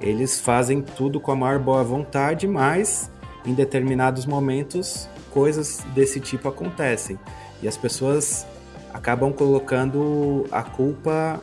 eles 0.00 0.40
fazem 0.40 0.82
tudo 0.82 1.20
com 1.20 1.30
a 1.30 1.36
maior 1.36 1.60
boa 1.60 1.84
vontade, 1.84 2.48
mas 2.48 3.08
em 3.46 3.54
determinados 3.54 4.26
momentos 4.26 5.08
coisas 5.30 5.84
desse 5.94 6.18
tipo 6.18 6.48
acontecem. 6.48 7.18
E 7.62 7.68
as 7.68 7.76
pessoas 7.76 8.44
acabam 8.92 9.32
colocando 9.32 10.46
a 10.50 10.62
culpa 10.62 11.42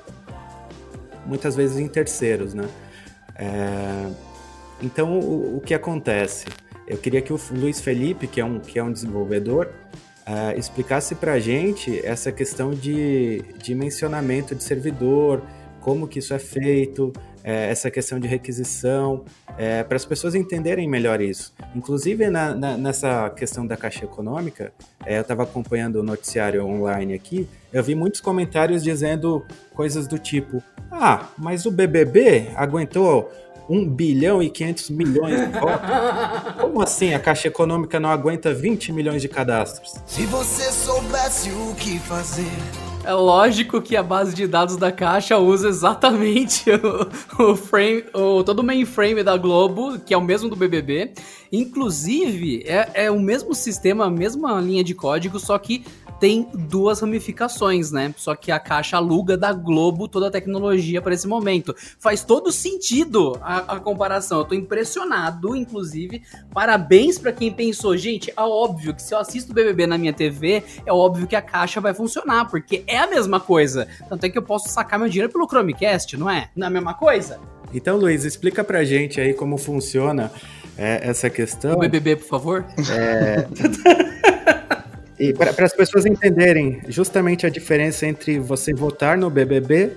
muitas 1.25 1.55
vezes 1.55 1.77
em 1.77 1.87
terceiros, 1.87 2.53
né? 2.53 2.67
É, 3.35 4.09
então, 4.81 5.19
o, 5.19 5.57
o, 5.57 5.61
que 5.61 5.73
acontece? 5.73 6.45
eu 6.91 6.97
queria 6.97 7.21
que 7.21 7.31
o 7.31 7.39
Luiz 7.51 7.79
Felipe, 7.79 8.27
que 8.27 8.41
é 8.41 8.45
um, 8.45 8.59
que 8.59 8.77
é 8.77 8.83
um 8.83 8.91
desenvolvedor, 8.91 9.71
uh, 10.27 10.59
explicasse 10.59 11.15
para 11.15 11.33
a 11.33 11.39
gente 11.39 12.05
essa 12.05 12.33
questão 12.33 12.71
de 12.71 13.41
dimensionamento 13.63 14.53
de 14.53 14.61
servidor, 14.61 15.41
como 15.79 16.05
que 16.05 16.19
isso 16.19 16.33
é 16.33 16.39
feito, 16.39 17.13
é, 17.43 17.69
essa 17.69 17.89
questão 17.89 18.19
de 18.19 18.27
requisição, 18.27 19.23
é, 19.57 19.83
para 19.83 19.95
as 19.95 20.05
pessoas 20.05 20.35
entenderem 20.35 20.87
melhor 20.87 21.21
isso. 21.21 21.53
Inclusive, 21.75 22.29
na, 22.29 22.53
na, 22.55 22.77
nessa 22.77 23.29
questão 23.31 23.65
da 23.65 23.75
caixa 23.75 24.05
econômica, 24.05 24.73
é, 25.05 25.17
eu 25.17 25.21
estava 25.21 25.43
acompanhando 25.43 25.97
o 25.97 26.03
noticiário 26.03 26.65
online 26.65 27.13
aqui, 27.13 27.47
eu 27.71 27.83
vi 27.83 27.95
muitos 27.95 28.21
comentários 28.21 28.83
dizendo 28.83 29.45
coisas 29.73 30.07
do 30.07 30.19
tipo: 30.19 30.61
ah, 30.91 31.27
mas 31.37 31.65
o 31.65 31.71
BBB 31.71 32.49
aguentou 32.55 33.31
1 33.69 33.89
bilhão 33.89 34.43
e 34.43 34.49
500 34.49 34.89
milhões 34.89 35.39
de 35.39 35.59
votos? 35.59 35.89
Como 36.59 36.81
assim 36.81 37.13
a 37.13 37.19
Caixa 37.19 37.47
Econômica 37.47 37.99
não 37.99 38.09
aguenta 38.09 38.53
20 38.53 38.91
milhões 38.91 39.21
de 39.21 39.29
cadastros? 39.29 39.95
Se 40.05 40.25
você 40.25 40.71
soubesse 40.71 41.49
o 41.49 41.73
que 41.75 41.97
fazer 41.99 42.90
é 43.03 43.13
lógico 43.13 43.81
que 43.81 43.95
a 43.95 44.03
base 44.03 44.35
de 44.35 44.47
dados 44.47 44.77
da 44.77 44.91
Caixa 44.91 45.37
usa 45.37 45.67
exatamente 45.67 46.65
o, 47.39 47.51
o 47.51 47.55
frame, 47.55 48.03
o, 48.13 48.43
todo 48.43 48.59
o 48.59 48.63
mainframe 48.63 49.23
da 49.23 49.37
Globo, 49.37 49.99
que 49.99 50.13
é 50.13 50.17
o 50.17 50.21
mesmo 50.21 50.49
do 50.49 50.55
BBB. 50.55 51.13
Inclusive, 51.51 52.63
é, 52.65 53.05
é 53.05 53.11
o 53.11 53.19
mesmo 53.19 53.53
sistema, 53.53 54.05
a 54.05 54.09
mesma 54.09 54.59
linha 54.61 54.83
de 54.83 54.93
código, 54.93 55.39
só 55.39 55.57
que 55.57 55.83
tem 56.21 56.47
duas 56.53 56.99
ramificações, 56.99 57.91
né? 57.91 58.13
Só 58.15 58.35
que 58.35 58.51
a 58.51 58.59
Caixa 58.59 58.95
aluga 58.95 59.35
da 59.35 59.51
Globo 59.51 60.07
toda 60.07 60.27
a 60.27 60.31
tecnologia 60.31 61.01
para 61.01 61.15
esse 61.15 61.27
momento. 61.27 61.75
Faz 61.97 62.23
todo 62.23 62.51
sentido 62.51 63.39
a, 63.41 63.75
a, 63.75 63.79
comparação. 63.79 64.37
Eu 64.37 64.45
tô 64.45 64.53
impressionado, 64.53 65.55
inclusive. 65.55 66.21
Parabéns 66.53 67.17
para 67.17 67.31
quem 67.31 67.51
pensou, 67.51 67.97
gente, 67.97 68.29
é 68.29 68.39
óbvio 68.39 68.93
que 68.93 69.01
se 69.01 69.15
eu 69.15 69.17
assisto 69.17 69.51
o 69.51 69.55
BBB 69.55 69.87
na 69.87 69.97
minha 69.97 70.13
TV, 70.13 70.63
é 70.85 70.93
óbvio 70.93 71.25
que 71.25 71.35
a 71.35 71.41
Caixa 71.41 71.81
vai 71.81 71.91
funcionar, 71.91 72.51
porque 72.51 72.83
é 72.85 72.99
a 72.99 73.07
mesma 73.07 73.39
coisa. 73.39 73.87
Tanto 74.07 74.23
é 74.23 74.29
que 74.29 74.37
eu 74.37 74.43
posso 74.43 74.69
sacar 74.69 74.99
meu 74.99 75.09
dinheiro 75.09 75.33
pelo 75.33 75.47
Chromecast, 75.47 76.15
não 76.17 76.29
é? 76.29 76.51
Não 76.55 76.65
é 76.65 76.67
a 76.67 76.71
mesma 76.71 76.93
coisa? 76.93 77.39
Então, 77.73 77.97
Luiz, 77.97 78.25
explica 78.25 78.63
pra 78.63 78.83
gente 78.83 79.19
aí 79.19 79.33
como 79.33 79.57
funciona 79.57 80.31
é, 80.77 81.09
essa 81.09 81.31
questão. 81.31 81.73
O 81.73 81.79
BBB, 81.79 82.17
por 82.17 82.27
favor. 82.27 82.65
É... 82.91 84.21
E 85.21 85.31
para 85.33 85.65
as 85.65 85.71
pessoas 85.71 86.03
entenderem 86.07 86.81
justamente 86.87 87.45
a 87.45 87.49
diferença 87.49 88.07
entre 88.07 88.39
você 88.39 88.73
votar 88.73 89.15
no 89.15 89.29
BBB 89.29 89.95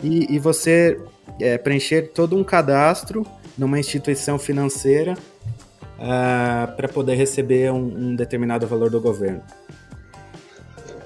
e, 0.00 0.32
e 0.32 0.38
você 0.38 0.96
é, 1.40 1.58
preencher 1.58 2.12
todo 2.14 2.36
um 2.36 2.44
cadastro 2.44 3.26
numa 3.58 3.80
instituição 3.80 4.38
financeira 4.38 5.14
uh, 5.14 6.02
ah, 6.02 6.74
para 6.76 6.86
poder 6.86 7.16
receber 7.16 7.72
um, 7.72 7.78
um, 7.78 8.14
determinado 8.14 8.64
valor 8.64 8.90
do 8.90 9.00
governo. 9.00 9.42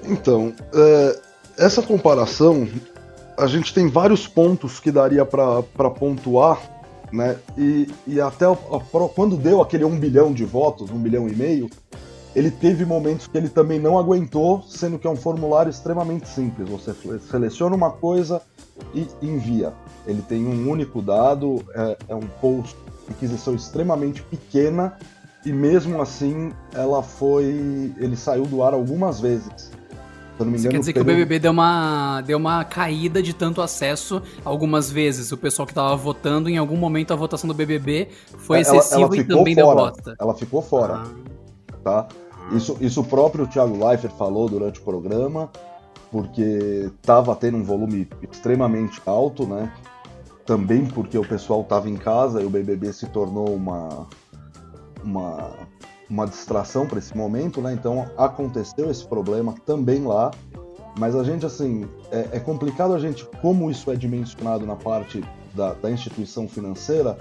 Então, 0.03 0.53
é, 0.71 1.19
essa 1.57 1.81
comparação, 1.81 2.69
a 3.35 3.47
gente 3.47 3.73
tem 3.73 3.89
vários 3.89 4.27
pontos 4.27 4.79
que 4.79 4.91
daria 4.91 5.25
para 5.25 5.89
pontuar, 5.89 6.61
né? 7.11 7.35
E, 7.57 7.87
e 8.05 8.21
até 8.21 8.45
a, 8.45 8.51
a, 8.51 9.09
quando 9.15 9.35
deu 9.35 9.59
aquele 9.59 9.85
um 9.85 9.97
bilhão 9.97 10.31
de 10.31 10.45
votos, 10.45 10.91
um 10.91 10.99
bilhão 10.99 11.27
e 11.27 11.35
meio, 11.35 11.67
ele 12.35 12.51
teve 12.51 12.85
momentos 12.85 13.27
que 13.27 13.37
ele 13.37 13.47
também 13.47 13.79
não 13.79 13.97
aguentou, 13.97 14.61
sendo 14.67 14.99
que 14.99 15.07
é 15.07 15.09
um 15.09 15.15
formulário 15.15 15.69
extremamente 15.69 16.27
simples. 16.27 16.67
Você 16.67 16.93
seleciona 17.31 17.75
uma 17.75 17.91
coisa 17.91 18.41
e 18.93 19.07
envia. 19.21 19.71
Ele 20.05 20.21
tem 20.21 20.45
um 20.45 20.69
único 20.69 21.01
dado, 21.01 21.63
é, 21.73 21.97
é 22.09 22.15
um 22.15 22.27
post 22.41 22.75
de 23.07 23.13
aquisição 23.13 23.55
extremamente 23.55 24.21
pequena 24.23 24.97
e 25.45 25.53
mesmo 25.53 26.01
assim 26.01 26.51
ela 26.73 27.01
foi, 27.01 27.93
ele 27.97 28.17
saiu 28.17 28.45
do 28.45 28.61
ar 28.61 28.73
algumas 28.73 29.21
vezes. 29.21 29.71
Se 30.37 30.43
não 30.43 30.47
me 30.47 30.57
engano, 30.57 30.71
quer 30.71 30.79
dizer 30.79 30.91
que 30.91 30.99
o 30.99 31.05
BBB 31.05 31.39
deu 31.39 31.51
uma, 31.51 32.19
deu 32.19 32.37
uma 32.37 32.65
caída 32.65 33.23
de 33.23 33.33
tanto 33.33 33.61
acesso 33.61 34.21
algumas 34.43 34.91
vezes. 34.91 35.31
O 35.31 35.37
pessoal 35.37 35.65
que 35.65 35.71
estava 35.71 35.95
votando, 35.95 36.49
em 36.49 36.57
algum 36.57 36.75
momento 36.75 37.13
a 37.13 37.15
votação 37.15 37.47
do 37.47 37.53
BBB 37.53 38.09
foi 38.39 38.59
excessiva 38.59 39.03
ela, 39.03 39.15
ela 39.15 39.17
e 39.17 39.23
também 39.23 39.55
fora. 39.55 39.67
deu 39.67 39.75
bosta. 39.75 40.15
Ela 40.19 40.33
ficou 40.33 40.61
fora. 40.61 41.03
Ah. 41.05 41.35
Tá? 41.85 42.07
Isso, 42.51 42.77
isso 42.79 43.01
o 43.01 43.03
próprio 43.03 43.47
Thiago 43.47 43.85
Leifert 43.85 44.13
falou 44.15 44.47
durante 44.47 44.79
o 44.79 44.83
programa, 44.83 45.49
porque 46.11 46.91
estava 46.95 47.35
tendo 47.35 47.57
um 47.57 47.63
volume 47.63 48.07
extremamente 48.31 49.01
alto, 49.05 49.45
né? 49.47 49.71
Também 50.45 50.85
porque 50.85 51.17
o 51.17 51.27
pessoal 51.27 51.61
estava 51.61 51.89
em 51.89 51.95
casa 51.95 52.41
e 52.41 52.45
o 52.45 52.49
BBB 52.49 52.93
se 52.93 53.07
tornou 53.07 53.55
uma, 53.55 54.07
uma, 55.03 55.51
uma 56.09 56.27
distração 56.27 56.85
para 56.85 56.99
esse 56.99 57.17
momento, 57.17 57.61
né? 57.61 57.73
Então 57.73 58.05
aconteceu 58.15 58.91
esse 58.91 59.05
problema 59.05 59.55
também 59.65 60.03
lá. 60.03 60.31
Mas 60.97 61.15
a 61.15 61.23
gente, 61.23 61.45
assim, 61.45 61.85
é, 62.11 62.29
é 62.33 62.39
complicado 62.39 62.93
a 62.93 62.99
gente, 62.99 63.25
como 63.41 63.69
isso 63.69 63.91
é 63.91 63.95
dimensionado 63.95 64.65
na 64.65 64.75
parte 64.75 65.21
da, 65.53 65.73
da 65.73 65.91
instituição 65.91 66.47
financeira, 66.47 67.17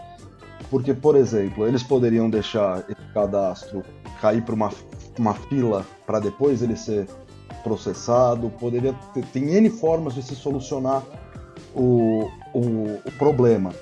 porque, 0.71 0.95
por 0.95 1.17
exemplo, 1.17 1.67
eles 1.67 1.83
poderiam 1.83 2.31
deixar 2.31 2.85
esse 2.89 3.13
cadastro 3.13 3.83
cair 4.21 4.43
para 4.43 4.55
uma 4.55 4.71
uma 5.21 5.35
fila 5.35 5.87
para 6.07 6.21
depois 6.21 6.63
ele 6.63 6.77
ser 6.77 7.07
processado, 7.63 8.51
poderia 8.51 8.95
ter, 9.13 9.25
tem 9.27 9.55
N 9.55 9.71
formas 9.71 10.15
de 10.15 10.23
se 10.23 10.35
solucionar 10.35 11.03
o, 11.75 12.31
o, 12.53 13.01
o 13.05 13.13
problema. 13.19 13.73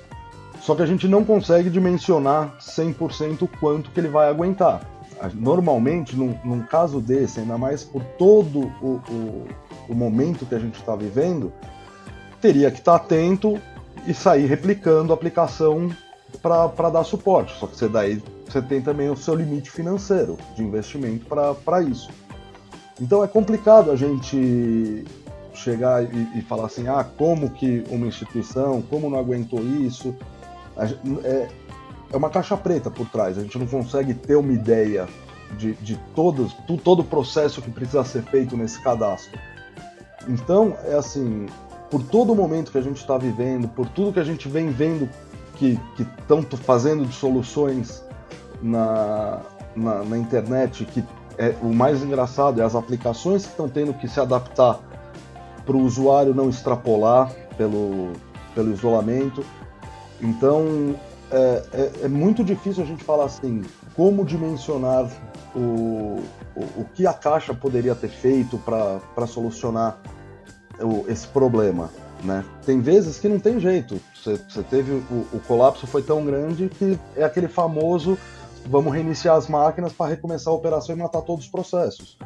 Só 0.60 0.74
que 0.76 0.82
a 0.82 0.86
gente 0.86 1.08
não 1.08 1.24
consegue 1.24 1.68
dimensionar 1.68 2.56
100% 2.60 3.42
o 3.42 3.48
quanto 3.48 3.90
que 3.90 3.98
ele 3.98 4.08
vai 4.08 4.28
aguentar. 4.28 4.88
Normalmente, 5.34 6.16
num, 6.16 6.36
num 6.44 6.62
caso 6.62 7.00
desse, 7.00 7.40
ainda 7.40 7.58
mais 7.58 7.84
por 7.84 8.02
todo 8.18 8.72
o, 8.80 9.00
o, 9.08 9.48
o 9.88 9.94
momento 9.94 10.46
que 10.46 10.54
a 10.54 10.58
gente 10.58 10.76
está 10.76 10.96
vivendo, 10.96 11.52
teria 12.40 12.70
que 12.70 12.78
estar 12.78 12.98
tá 12.98 13.04
atento 13.04 13.60
e 14.06 14.14
sair 14.14 14.46
replicando 14.46 15.12
a 15.12 15.14
aplicação 15.14 15.90
para 16.40 16.90
dar 16.90 17.04
suporte. 17.04 17.58
Só 17.58 17.66
que 17.66 17.76
você 17.76 17.88
daí 17.88 18.22
você 18.48 18.60
tem 18.60 18.82
também 18.82 19.08
o 19.08 19.16
seu 19.16 19.34
limite 19.34 19.70
financeiro 19.70 20.36
de 20.54 20.62
investimento 20.62 21.24
para 21.64 21.82
isso. 21.82 22.10
Então 23.00 23.24
é 23.24 23.26
complicado 23.26 23.90
a 23.90 23.96
gente 23.96 25.04
chegar 25.54 26.02
e, 26.02 26.38
e, 26.38 26.42
falar 26.42 26.66
assim, 26.66 26.88
ah, 26.88 27.04
como 27.04 27.50
que 27.50 27.84
uma 27.88 28.06
instituição, 28.06 28.82
como 28.82 29.08
não 29.08 29.18
aguentou 29.18 29.60
isso? 29.60 30.14
É, 31.24 31.48
é 32.12 32.16
uma 32.16 32.30
caixa 32.30 32.56
preta 32.56 32.90
por 32.90 33.08
trás, 33.08 33.38
a 33.38 33.42
gente 33.42 33.58
não 33.58 33.66
consegue 33.66 34.14
ter 34.14 34.36
uma 34.36 34.52
ideia 34.52 35.06
de, 35.56 35.74
de 35.74 35.98
todos, 36.14 36.54
todo 36.82 37.00
o 37.00 37.04
processo 37.04 37.60
que 37.60 37.70
precisa 37.70 38.04
ser 38.04 38.22
feito 38.22 38.56
nesse 38.56 38.80
cadastro. 38.82 39.38
Então, 40.28 40.76
é 40.84 40.94
assim, 40.94 41.46
por 41.90 42.02
todo 42.02 42.32
o 42.32 42.36
momento 42.36 42.70
que 42.70 42.78
a 42.78 42.82
gente 42.82 42.98
está 42.98 43.18
vivendo, 43.18 43.68
por 43.68 43.88
tudo 43.88 44.12
que 44.12 44.20
a 44.20 44.24
gente 44.24 44.48
vem 44.48 44.70
vendo 44.70 45.08
que 45.96 46.02
estão 46.02 46.42
fazendo 46.42 47.06
de 47.06 47.14
soluções 47.14 48.02
na, 48.60 49.40
na, 49.74 50.04
na, 50.04 50.18
internet 50.18 50.84
que 50.84 51.04
é 51.38 51.54
o 51.62 51.72
mais 51.72 52.02
engraçado 52.02 52.60
é 52.60 52.64
as 52.64 52.74
aplicações 52.74 53.44
que 53.44 53.50
estão 53.50 53.68
tendo 53.68 53.94
que 53.94 54.08
se 54.08 54.20
adaptar 54.20 54.80
para 55.64 55.76
o 55.76 55.80
usuário 55.80 56.34
não 56.34 56.48
extrapolar 56.48 57.32
pelo, 57.56 58.12
pelo 58.54 58.72
isolamento. 58.72 59.44
Então 60.20 60.94
é, 61.30 61.62
é, 61.72 61.92
é, 62.04 62.08
muito 62.08 62.44
difícil 62.44 62.82
a 62.82 62.86
gente 62.86 63.02
falar 63.02 63.24
assim 63.24 63.62
como 63.96 64.24
dimensionar 64.24 65.08
o, 65.54 66.22
o, 66.54 66.60
o 66.76 66.86
que 66.92 67.06
a 67.06 67.12
caixa 67.12 67.54
poderia 67.54 67.94
ter 67.94 68.08
feito 68.08 68.58
para 68.58 69.26
solucionar 69.26 69.98
o, 70.80 71.04
esse 71.08 71.26
problema. 71.28 71.90
Né? 72.22 72.44
Tem 72.64 72.80
vezes 72.80 73.18
que 73.18 73.28
não 73.28 73.40
tem 73.40 73.58
jeito. 73.58 74.00
Você, 74.14 74.40
você 74.48 74.62
teve 74.62 74.92
o, 74.92 75.26
o 75.32 75.40
colapso 75.46 75.86
foi 75.86 76.02
tão 76.02 76.24
grande 76.24 76.68
que 76.68 76.98
é 77.16 77.24
aquele 77.24 77.48
famoso 77.48 78.16
vamos 78.66 78.92
reiniciar 78.92 79.36
as 79.36 79.48
máquinas 79.48 79.92
para 79.92 80.10
recomeçar 80.10 80.52
a 80.52 80.56
operação 80.56 80.94
e 80.94 80.98
matar 80.98 81.22
todos 81.22 81.44
os 81.44 81.50
processos. 81.50 82.16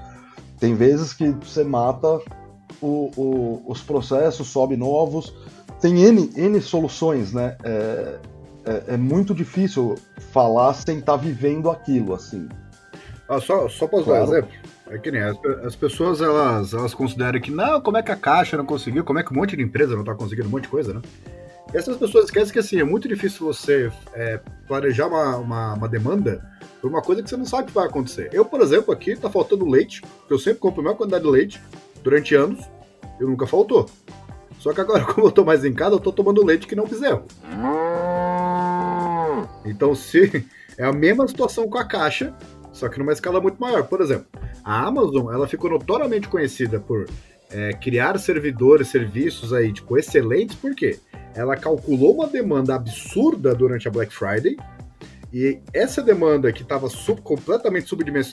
Tem 0.59 0.75
vezes 0.75 1.13
que 1.13 1.31
você 1.31 1.65
mata 1.65 2.21
o, 2.81 3.11
o, 3.17 3.63
os 3.67 3.81
processos, 3.81 4.49
sobe 4.49 4.77
novos. 4.77 5.35
Tem 5.81 6.03
N, 6.03 6.31
N 6.35 6.61
soluções, 6.61 7.33
né? 7.33 7.57
É, 7.63 8.19
é, 8.65 8.83
é 8.89 8.97
muito 8.97 9.35
difícil 9.35 9.97
falar 10.33 10.75
sem 10.75 10.99
estar 10.99 11.13
tá 11.13 11.19
vivendo 11.19 11.71
aquilo, 11.71 12.15
assim. 12.15 12.49
Ah, 13.29 13.41
só, 13.41 13.69
só 13.69 13.87
posso 13.87 14.05
claro. 14.05 14.27
dar 14.27 14.31
um 14.31 14.37
exemplo? 14.39 14.57
É 14.89 14.99
que 14.99 15.11
nem 15.11 15.21
as, 15.21 15.37
as, 15.65 15.75
pessoas 15.75 16.21
elas, 16.21 16.73
elas 16.73 16.95
consideram 16.95 17.41
que 17.41 17.51
não, 17.51 17.81
como 17.81 17.97
é 17.97 18.03
que 18.03 18.13
a 18.13 18.17
Caixa 18.17 18.57
não 18.57 18.65
conseguiu, 18.65 19.05
como 19.05 19.19
é 19.19 19.23
que 19.25 19.33
um 19.33 19.37
monte 19.37 19.57
de 19.57 19.63
empresa 19.63 19.95
não 19.95 20.01
está 20.01 20.15
conseguindo 20.15 20.47
um 20.49 20.51
monte 20.51 20.65
de 20.65 20.69
coisa, 20.69 20.95
né? 20.95 21.03
essas 21.75 21.97
pessoas 21.97 22.27
esquecem 22.27 22.53
que 22.53 22.59
assim, 22.59 22.79
é 22.79 22.85
muito 22.85 23.09
difícil 23.09 23.45
você 23.45 23.91
é, 24.15 24.41
planejar 24.67 25.09
uma, 25.09 25.37
uma, 25.37 25.75
uma, 25.75 25.89
demanda 25.89 26.45
por 26.81 26.89
uma 26.89 27.03
coisa 27.03 27.23
que 27.23 27.29
você 27.29 27.37
não 27.37 27.45
sabe 27.45 27.69
que 27.69 27.73
vai 27.73 27.87
acontecer. 27.87 28.31
Eu, 28.33 28.45
por 28.45 28.61
exemplo, 28.61 28.93
aqui 28.93 29.17
tá 29.17 29.29
faltando 29.29 29.69
leite, 29.69 30.01
porque 30.01 30.33
eu 30.33 30.39
sempre 30.39 30.61
compro 30.61 30.81
a 30.81 30.85
maior 30.85 30.97
quantidade 30.97 31.25
de 31.25 31.31
leite 31.31 31.61
durante 32.03 32.35
anos, 32.35 32.65
e 33.21 33.25
nunca 33.25 33.47
faltou. 33.47 33.91
Só 34.59 34.73
que 34.73 34.81
agora, 34.81 35.05
como 35.13 35.27
eu 35.27 35.33
tô 35.33 35.45
mais 35.45 35.65
em 35.65 35.73
casa, 35.73 35.97
eu 35.97 36.01
tô 36.01 36.13
tomando 36.13 36.45
leite 36.45 36.67
que 36.67 36.77
não 36.77 36.87
bezerro. 36.87 37.25
Então, 39.65 39.95
se, 39.95 40.47
É 40.79 40.85
a 40.85 40.93
mesma 40.93 41.27
situação 41.27 41.69
com 41.69 41.79
a 41.79 41.85
caixa, 41.85 42.35
só 42.77 42.89
que 42.89 42.99
numa 42.99 43.13
escala 43.13 43.41
muito 43.41 43.59
maior. 43.59 43.85
Por 43.85 44.01
exemplo, 44.01 44.27
a 44.63 44.87
Amazon 44.87 45.33
ela 45.33 45.49
ficou 45.49 45.71
notoriamente 45.71 46.29
conhecida 46.29 46.79
por 46.79 47.07
é, 47.51 47.73
criar 47.73 48.19
servidores, 48.19 48.89
serviços 48.89 49.53
aí, 49.53 49.73
tipo, 49.73 49.97
excelentes, 49.97 50.57
por 50.57 50.75
quê? 50.75 50.99
Ela 51.35 51.57
calculou 51.57 52.15
uma 52.15 52.27
demanda 52.27 52.75
absurda 52.75 53.55
durante 53.55 53.89
a 53.89 53.91
Black 53.91 54.13
Friday, 54.13 54.57
e 55.33 55.59
essa 55.73 56.03
demanda 56.03 56.53
que 56.53 56.63
estava 56.63 56.89
sub, 56.89 57.21
completamente 57.21 57.89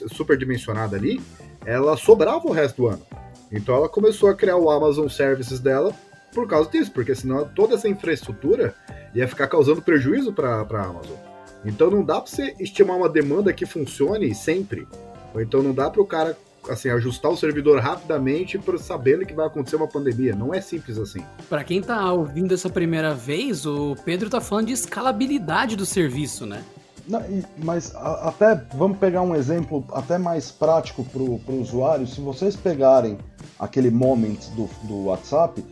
superdimensionada 0.08 0.96
ali, 0.96 1.20
ela 1.66 1.96
sobrava 1.96 2.46
o 2.46 2.52
resto 2.52 2.82
do 2.82 2.88
ano. 2.88 3.02
Então 3.50 3.74
ela 3.74 3.88
começou 3.88 4.28
a 4.28 4.34
criar 4.34 4.56
o 4.56 4.70
Amazon 4.70 5.08
Services 5.08 5.60
dela 5.60 5.92
por 6.32 6.48
causa 6.48 6.70
disso, 6.70 6.90
porque 6.92 7.14
senão 7.14 7.48
toda 7.54 7.74
essa 7.74 7.88
infraestrutura 7.88 8.74
ia 9.14 9.28
ficar 9.28 9.46
causando 9.46 9.82
prejuízo 9.82 10.32
para 10.32 10.56
a 10.60 10.82
Amazon. 10.82 11.33
Então 11.64 11.90
não 11.90 12.02
dá 12.02 12.20
para 12.20 12.30
você 12.30 12.54
estimar 12.58 12.96
uma 12.96 13.08
demanda 13.08 13.52
que 13.52 13.64
funcione 13.64 14.34
sempre. 14.34 14.86
Ou 15.34 15.40
então 15.40 15.62
não 15.62 15.72
dá 15.72 15.90
para 15.90 16.02
o 16.02 16.06
cara 16.06 16.36
assim 16.68 16.88
ajustar 16.88 17.30
o 17.30 17.36
servidor 17.36 17.78
rapidamente 17.80 18.58
para 18.58 18.78
sabendo 18.78 19.26
que 19.26 19.34
vai 19.34 19.46
acontecer 19.46 19.76
uma 19.76 19.88
pandemia. 19.88 20.34
Não 20.34 20.54
é 20.54 20.60
simples 20.60 20.98
assim. 20.98 21.22
Para 21.48 21.64
quem 21.64 21.80
está 21.80 22.12
ouvindo 22.12 22.54
essa 22.54 22.70
primeira 22.70 23.14
vez, 23.14 23.66
o 23.66 23.96
Pedro 24.04 24.26
está 24.26 24.40
falando 24.40 24.66
de 24.66 24.72
escalabilidade 24.72 25.76
do 25.76 25.84
serviço, 25.84 26.46
né? 26.46 26.62
Não, 27.06 27.22
mas 27.58 27.94
até 27.94 28.54
vamos 28.74 28.96
pegar 28.96 29.20
um 29.20 29.34
exemplo 29.34 29.84
até 29.92 30.16
mais 30.16 30.50
prático 30.50 31.04
para 31.04 31.20
o 31.20 31.60
usuário. 31.60 32.06
Se 32.06 32.20
vocês 32.20 32.56
pegarem 32.56 33.18
aquele 33.58 33.90
moment 33.90 34.38
do, 34.56 34.68
do 34.84 35.04
WhatsApp, 35.06 35.62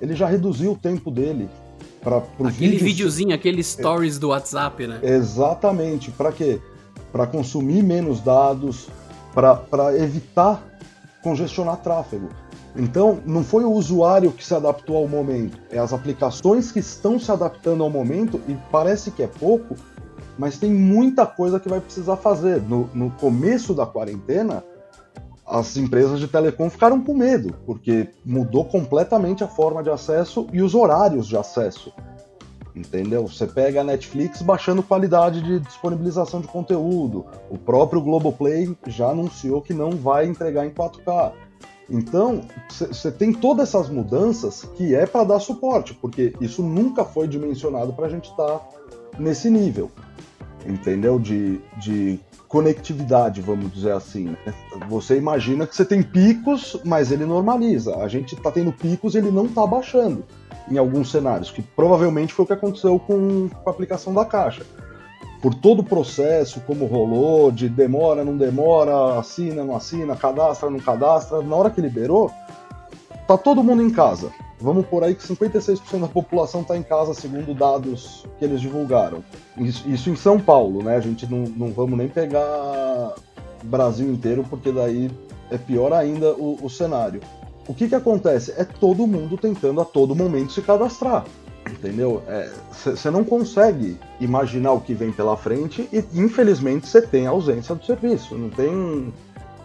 ele 0.00 0.16
já 0.16 0.26
reduziu 0.26 0.72
o 0.72 0.76
tempo 0.76 1.12
dele 1.12 1.48
aquele 2.40 2.70
vídeos... 2.70 2.82
videozinho, 2.82 3.34
aquele 3.34 3.62
stories 3.62 4.18
do 4.18 4.28
WhatsApp, 4.28 4.86
né? 4.86 5.00
Exatamente. 5.02 6.10
Para 6.10 6.32
quê? 6.32 6.60
Para 7.12 7.26
consumir 7.26 7.82
menos 7.82 8.20
dados, 8.20 8.88
para 9.34 9.96
evitar 9.96 10.62
congestionar 11.22 11.78
tráfego. 11.78 12.28
Então, 12.76 13.20
não 13.24 13.42
foi 13.42 13.64
o 13.64 13.70
usuário 13.70 14.32
que 14.32 14.44
se 14.44 14.54
adaptou 14.54 14.96
ao 14.96 15.08
momento, 15.08 15.58
é 15.70 15.78
as 15.78 15.92
aplicações 15.92 16.72
que 16.72 16.80
estão 16.80 17.18
se 17.18 17.30
adaptando 17.30 17.82
ao 17.84 17.88
momento 17.88 18.40
e 18.48 18.56
parece 18.70 19.12
que 19.12 19.22
é 19.22 19.28
pouco, 19.28 19.76
mas 20.36 20.58
tem 20.58 20.72
muita 20.72 21.24
coisa 21.24 21.60
que 21.60 21.68
vai 21.68 21.80
precisar 21.80 22.16
fazer. 22.16 22.60
No, 22.62 22.90
no 22.92 23.10
começo 23.12 23.72
da 23.72 23.86
quarentena, 23.86 24.64
as 25.46 25.76
empresas 25.76 26.18
de 26.18 26.26
telecom 26.26 26.70
ficaram 26.70 27.00
com 27.02 27.14
medo, 27.14 27.54
porque 27.66 28.08
mudou 28.24 28.64
completamente 28.64 29.44
a 29.44 29.48
forma 29.48 29.82
de 29.82 29.90
acesso 29.90 30.46
e 30.52 30.62
os 30.62 30.74
horários 30.74 31.26
de 31.26 31.36
acesso. 31.36 31.92
Entendeu? 32.74 33.26
Você 33.28 33.46
pega 33.46 33.82
a 33.82 33.84
Netflix 33.84 34.42
baixando 34.42 34.82
qualidade 34.82 35.40
de 35.42 35.60
disponibilização 35.60 36.40
de 36.40 36.48
conteúdo. 36.48 37.24
O 37.48 37.56
próprio 37.56 38.00
Globoplay 38.00 38.76
já 38.88 39.10
anunciou 39.10 39.62
que 39.62 39.72
não 39.72 39.92
vai 39.92 40.26
entregar 40.26 40.66
em 40.66 40.70
4K. 40.70 41.32
Então, 41.88 42.40
você 42.68 43.12
tem 43.12 43.32
todas 43.32 43.68
essas 43.68 43.88
mudanças 43.88 44.64
que 44.74 44.94
é 44.94 45.06
para 45.06 45.24
dar 45.24 45.38
suporte, 45.38 45.94
porque 45.94 46.32
isso 46.40 46.62
nunca 46.62 47.04
foi 47.04 47.28
dimensionado 47.28 47.92
para 47.92 48.06
a 48.06 48.08
gente 48.08 48.30
estar 48.30 48.58
tá 48.58 48.68
nesse 49.18 49.50
nível, 49.50 49.90
entendeu? 50.66 51.18
De, 51.18 51.60
de 51.78 52.18
conectividade, 52.54 53.40
vamos 53.40 53.72
dizer 53.72 53.90
assim. 53.90 54.26
Né? 54.26 54.54
Você 54.88 55.18
imagina 55.18 55.66
que 55.66 55.74
você 55.74 55.84
tem 55.84 56.04
picos, 56.04 56.80
mas 56.84 57.10
ele 57.10 57.26
normaliza. 57.26 57.96
A 57.96 58.06
gente 58.06 58.36
está 58.36 58.48
tendo 58.48 58.72
picos 58.72 59.16
e 59.16 59.18
ele 59.18 59.32
não 59.32 59.46
está 59.46 59.66
baixando 59.66 60.24
em 60.70 60.78
alguns 60.78 61.10
cenários, 61.10 61.50
que 61.50 61.60
provavelmente 61.60 62.32
foi 62.32 62.44
o 62.44 62.46
que 62.46 62.52
aconteceu 62.52 62.96
com, 62.96 63.48
com 63.48 63.68
a 63.68 63.72
aplicação 63.72 64.14
da 64.14 64.24
caixa. 64.24 64.64
Por 65.42 65.52
todo 65.52 65.80
o 65.80 65.84
processo, 65.84 66.60
como 66.60 66.86
rolou, 66.86 67.50
de 67.50 67.68
demora, 67.68 68.24
não 68.24 68.36
demora, 68.36 69.18
assina, 69.18 69.64
não 69.64 69.74
assina, 69.74 70.14
cadastra, 70.14 70.70
não 70.70 70.78
cadastra, 70.78 71.42
na 71.42 71.56
hora 71.56 71.70
que 71.70 71.80
liberou, 71.80 72.30
tá 73.26 73.36
todo 73.36 73.64
mundo 73.64 73.82
em 73.82 73.90
casa. 73.90 74.30
Vamos 74.60 74.86
por 74.86 75.02
aí 75.02 75.14
que 75.14 75.22
56% 75.22 76.00
da 76.00 76.08
população 76.08 76.62
está 76.62 76.76
em 76.76 76.82
casa, 76.82 77.12
segundo 77.12 77.54
dados 77.54 78.24
que 78.38 78.44
eles 78.44 78.60
divulgaram. 78.60 79.22
Isso, 79.58 79.88
isso, 79.88 80.10
em 80.10 80.16
São 80.16 80.38
Paulo, 80.38 80.82
né? 80.82 80.96
A 80.96 81.00
gente 81.00 81.26
não, 81.26 81.44
não 81.56 81.72
vamos 81.72 81.98
nem 81.98 82.08
pegar 82.08 83.14
Brasil 83.64 84.08
inteiro, 84.08 84.44
porque 84.48 84.70
daí 84.70 85.10
é 85.50 85.58
pior 85.58 85.92
ainda 85.92 86.32
o, 86.34 86.58
o 86.62 86.70
cenário. 86.70 87.20
O 87.66 87.74
que, 87.74 87.88
que 87.88 87.94
acontece? 87.94 88.52
É 88.56 88.64
todo 88.64 89.06
mundo 89.06 89.36
tentando 89.36 89.80
a 89.80 89.84
todo 89.84 90.14
momento 90.14 90.52
se 90.52 90.62
cadastrar. 90.62 91.24
Entendeu? 91.70 92.22
Você 92.70 93.08
é, 93.08 93.10
não 93.10 93.24
consegue 93.24 93.98
imaginar 94.20 94.72
o 94.72 94.80
que 94.80 94.92
vem 94.92 95.10
pela 95.10 95.36
frente 95.36 95.88
e, 95.90 96.04
infelizmente, 96.14 96.86
você 96.86 97.00
tem 97.00 97.26
a 97.26 97.30
ausência 97.30 97.74
do 97.74 97.84
serviço. 97.84 98.36
Não 98.36 98.50
tem, 98.50 99.12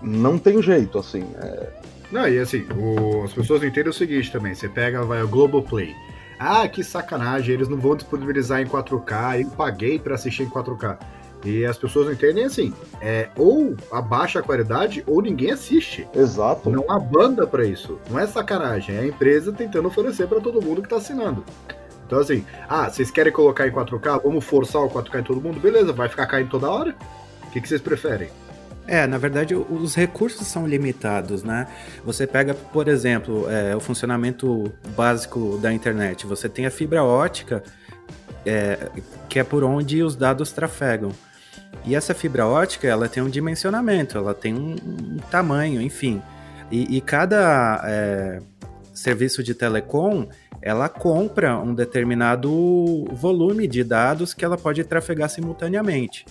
não 0.01 0.37
tem 0.37 0.61
jeito, 0.61 0.97
assim. 0.97 1.25
É, 1.41 1.69
não, 2.11 2.27
e 2.27 2.39
assim, 2.39 2.65
o, 2.75 3.23
as 3.23 3.33
pessoas 3.33 3.61
não 3.61 3.67
entendem 3.67 3.89
o 3.89 3.93
seguinte 3.93 4.31
também. 4.31 4.53
Você 4.55 4.67
pega, 4.67 5.03
vai 5.03 5.21
o 5.21 5.27
Globoplay. 5.27 5.95
Ah, 6.39 6.67
que 6.67 6.83
sacanagem, 6.83 7.53
eles 7.53 7.67
não 7.67 7.77
vão 7.77 7.95
disponibilizar 7.95 8.61
em 8.61 8.65
4K, 8.65 9.41
eu 9.41 9.49
paguei 9.49 9.99
para 9.99 10.15
assistir 10.15 10.43
em 10.43 10.49
4K. 10.49 10.97
E 11.43 11.65
as 11.65 11.77
pessoas 11.77 12.05
não 12.05 12.13
entendem 12.13 12.43
assim, 12.43 12.73
é 13.01 13.29
ou 13.35 13.75
abaixa 13.91 14.39
a 14.39 14.43
qualidade 14.43 15.03
ou 15.05 15.21
ninguém 15.21 15.51
assiste. 15.51 16.07
Exato. 16.13 16.69
Não 16.69 16.89
há 16.89 16.99
banda 16.99 17.47
para 17.47 17.65
isso. 17.65 17.99
Não 18.09 18.19
é 18.19 18.27
sacanagem, 18.27 18.95
é 18.95 18.99
a 18.99 19.07
empresa 19.07 19.51
tentando 19.51 19.87
oferecer 19.87 20.27
para 20.27 20.41
todo 20.41 20.61
mundo 20.61 20.81
que 20.81 20.89
tá 20.89 20.97
assinando. 20.97 21.43
Então 22.05 22.19
assim, 22.19 22.45
ah, 22.67 22.89
vocês 22.89 23.11
querem 23.11 23.31
colocar 23.31 23.67
em 23.67 23.71
4K? 23.71 24.21
Vamos 24.23 24.43
forçar 24.43 24.81
o 24.81 24.89
4K 24.89 25.19
em 25.19 25.23
todo 25.23 25.41
mundo? 25.41 25.59
Beleza, 25.59 25.93
vai 25.93 26.09
ficar 26.09 26.25
caindo 26.25 26.49
toda 26.49 26.69
hora? 26.69 26.95
O 27.47 27.51
que, 27.51 27.61
que 27.61 27.67
vocês 27.67 27.81
preferem? 27.81 28.29
É, 28.91 29.05
na 29.05 29.19
verdade, 29.19 29.53
os 29.53 29.93
recursos 29.93 30.47
são 30.47 30.65
limitados, 30.65 31.43
né? 31.43 31.67
Você 32.03 32.25
pega, 32.25 32.55
por 32.55 32.87
exemplo, 32.87 33.45
é, 33.47 33.75
o 33.75 33.79
funcionamento 33.79 34.73
básico 34.97 35.59
da 35.61 35.71
internet. 35.71 36.25
Você 36.25 36.49
tem 36.49 36.65
a 36.65 36.71
fibra 36.71 37.03
ótica, 37.03 37.63
é, 38.43 38.89
que 39.29 39.37
é 39.37 39.43
por 39.43 39.63
onde 39.63 40.01
os 40.01 40.15
dados 40.15 40.51
trafegam. 40.51 41.11
E 41.85 41.95
essa 41.95 42.15
fibra 42.15 42.47
ótica, 42.47 42.87
ela 42.87 43.07
tem 43.07 43.21
um 43.21 43.29
dimensionamento, 43.29 44.17
ela 44.17 44.33
tem 44.33 44.55
um, 44.55 44.71
um 44.71 45.17
tamanho, 45.29 45.79
enfim. 45.79 46.19
E, 46.71 46.97
e 46.97 46.99
cada 46.99 47.83
é, 47.85 48.39
serviço 48.91 49.43
de 49.43 49.53
telecom, 49.53 50.27
ela 50.63 50.89
compra 50.89 51.59
um 51.59 51.75
determinado 51.75 53.05
volume 53.11 53.67
de 53.67 53.83
dados 53.83 54.33
que 54.33 54.43
ela 54.43 54.57
pode 54.57 54.83
trafegar 54.83 55.29
simultaneamente. 55.29 56.25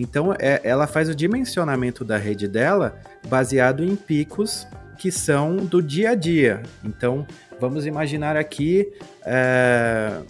Então, 0.00 0.34
é, 0.38 0.62
ela 0.64 0.86
faz 0.86 1.10
o 1.10 1.14
dimensionamento 1.14 2.06
da 2.06 2.16
rede 2.16 2.48
dela 2.48 2.98
baseado 3.28 3.84
em 3.84 3.94
picos 3.94 4.66
que 4.96 5.12
são 5.12 5.56
do 5.56 5.82
dia 5.82 6.12
a 6.12 6.14
dia. 6.14 6.62
Então, 6.82 7.26
vamos 7.60 7.84
imaginar 7.84 8.34
aqui 8.34 8.90
é, 9.26 10.22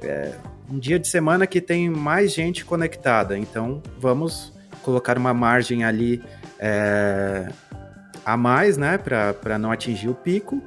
é, 0.00 0.32
um 0.70 0.78
dia 0.78 0.98
de 0.98 1.06
semana 1.06 1.46
que 1.46 1.60
tem 1.60 1.90
mais 1.90 2.32
gente 2.32 2.64
conectada. 2.64 3.36
Então, 3.36 3.82
vamos 3.98 4.54
colocar 4.82 5.18
uma 5.18 5.34
margem 5.34 5.84
ali 5.84 6.22
é, 6.58 7.46
a 8.24 8.38
mais, 8.38 8.78
né, 8.78 8.96
para 8.96 9.58
não 9.58 9.70
atingir 9.70 10.08
o 10.08 10.14
pico 10.14 10.62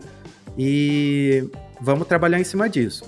e 0.56 1.50
vamos 1.82 2.08
trabalhar 2.08 2.40
em 2.40 2.44
cima 2.44 2.70
disso. 2.70 3.04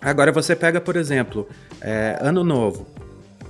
Agora, 0.00 0.32
você 0.32 0.56
pega, 0.56 0.80
por 0.80 0.96
exemplo, 0.96 1.48
é, 1.80 2.18
Ano 2.20 2.42
Novo. 2.42 2.93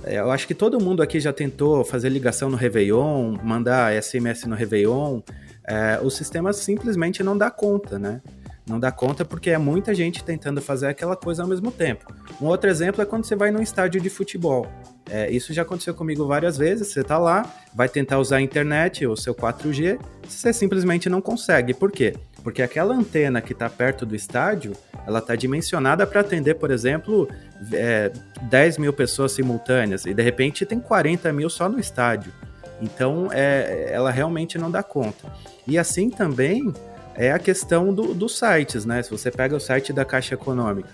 É, 0.05 0.19
eu 0.19 0.29
acho 0.29 0.45
que 0.45 0.53
todo 0.53 0.79
mundo 0.79 1.01
aqui 1.01 1.19
já 1.19 1.33
tentou 1.33 1.83
fazer 1.83 2.09
ligação 2.09 2.47
no 2.49 2.55
Réveillon, 2.55 3.35
mandar 3.43 3.91
SMS 4.01 4.45
no 4.45 4.55
Réveillon. 4.55 5.21
É, 5.67 5.99
o 6.01 6.11
sistema 6.11 6.53
simplesmente 6.53 7.23
não 7.23 7.35
dá 7.35 7.49
conta, 7.49 7.97
né? 7.97 8.21
Não 8.67 8.79
dá 8.79 8.91
conta 8.91 9.25
porque 9.25 9.49
é 9.49 9.57
muita 9.57 9.93
gente 9.93 10.23
tentando 10.23 10.61
fazer 10.61 10.87
aquela 10.87 11.15
coisa 11.15 11.41
ao 11.41 11.49
mesmo 11.49 11.71
tempo. 11.71 12.05
Um 12.39 12.45
outro 12.45 12.69
exemplo 12.69 13.01
é 13.01 13.05
quando 13.05 13.25
você 13.25 13.35
vai 13.35 13.51
num 13.51 13.61
estádio 13.61 13.99
de 13.99 14.09
futebol. 14.09 14.67
É, 15.09 15.29
isso 15.29 15.53
já 15.53 15.63
aconteceu 15.63 15.93
comigo 15.93 16.25
várias 16.27 16.57
vezes. 16.57 16.87
Você 16.87 17.03
tá 17.03 17.17
lá, 17.17 17.51
vai 17.73 17.89
tentar 17.89 18.19
usar 18.19 18.37
a 18.37 18.41
internet, 18.41 19.05
o 19.05 19.15
seu 19.15 19.33
4G, 19.33 19.99
você 20.27 20.53
simplesmente 20.53 21.09
não 21.09 21.21
consegue. 21.21 21.73
Por 21.73 21.91
quê? 21.91 22.15
Porque 22.45 22.61
aquela 22.61 22.93
antena 22.93 23.41
que 23.41 23.53
está 23.53 23.67
perto 23.67 24.05
do 24.05 24.15
estádio, 24.15 24.73
ela 25.07 25.17
está 25.17 25.35
dimensionada 25.35 26.05
para 26.05 26.21
atender, 26.21 26.53
por 26.53 26.69
exemplo, 26.69 27.27
é, 27.73 28.11
10 28.43 28.77
mil 28.77 28.93
pessoas 28.93 29.31
simultâneas, 29.31 30.05
e 30.05 30.13
de 30.13 30.21
repente 30.21 30.63
tem 30.63 30.79
40 30.79 31.33
mil 31.33 31.49
só 31.49 31.67
no 31.67 31.79
estádio. 31.79 32.31
Então, 32.79 33.29
é, 33.31 33.89
ela 33.91 34.11
realmente 34.11 34.59
não 34.59 34.69
dá 34.69 34.83
conta. 34.83 35.25
E 35.67 35.75
assim 35.75 36.07
também 36.11 36.71
é 37.15 37.31
a 37.31 37.39
questão 37.39 37.91
do, 37.91 38.13
dos 38.13 38.37
sites, 38.37 38.85
né? 38.85 39.01
Se 39.01 39.09
você 39.09 39.31
pega 39.31 39.55
o 39.55 39.59
site 39.59 39.91
da 39.91 40.05
Caixa 40.05 40.35
Econômica 40.35 40.89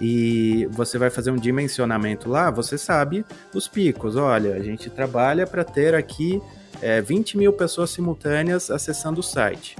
e 0.00 0.66
você 0.72 0.98
vai 0.98 1.10
fazer 1.10 1.30
um 1.30 1.36
dimensionamento 1.36 2.28
lá, 2.28 2.50
você 2.50 2.76
sabe 2.76 3.24
os 3.54 3.68
picos. 3.68 4.16
Olha, 4.16 4.56
a 4.56 4.60
gente 4.60 4.90
trabalha 4.90 5.46
para 5.46 5.62
ter 5.62 5.94
aqui 5.94 6.42
é, 6.80 7.00
20 7.00 7.38
mil 7.38 7.52
pessoas 7.52 7.90
simultâneas 7.90 8.68
acessando 8.68 9.20
o 9.20 9.22
site. 9.22 9.76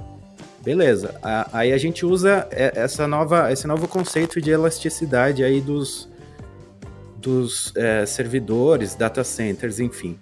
Beleza. 0.63 1.19
Aí 1.51 1.73
a 1.73 1.77
gente 1.77 2.05
usa 2.05 2.47
essa 2.49 3.05
nova, 3.05 3.51
esse 3.51 3.67
novo 3.67 3.85
conceito 3.85 4.39
de 4.39 4.49
elasticidade 4.49 5.43
aí 5.43 5.59
dos, 5.59 6.09
dos 7.17 7.73
é, 7.75 8.05
servidores, 8.05 8.95
data 8.95 9.25
centers, 9.25 9.81
enfim. 9.81 10.17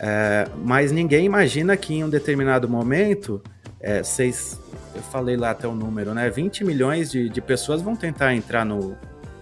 É, 0.00 0.48
mas 0.64 0.90
ninguém 0.90 1.24
imagina 1.24 1.76
que 1.76 1.94
em 1.94 2.02
um 2.02 2.08
determinado 2.08 2.68
momento, 2.68 3.40
é, 3.80 4.02
seis, 4.02 4.60
eu 4.96 5.02
falei 5.02 5.36
lá 5.36 5.50
até 5.50 5.68
o 5.68 5.74
número, 5.74 6.12
né? 6.12 6.28
20 6.28 6.64
milhões 6.64 7.08
de, 7.08 7.28
de 7.28 7.40
pessoas 7.40 7.80
vão 7.80 7.94
tentar 7.94 8.34
entrar 8.34 8.64
no, 8.64 8.96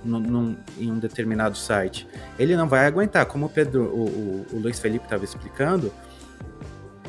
no, 0.04 0.20
num, 0.20 0.56
em 0.78 0.90
um 0.90 0.98
determinado 0.98 1.56
site. 1.56 2.06
Ele 2.38 2.54
não 2.56 2.68
vai 2.68 2.84
aguentar, 2.84 3.24
como 3.24 3.46
o, 3.46 3.48
Pedro, 3.48 3.84
o, 3.84 4.04
o, 4.04 4.46
o 4.52 4.58
Luiz 4.58 4.78
Felipe 4.78 5.06
estava 5.06 5.24
explicando, 5.24 5.90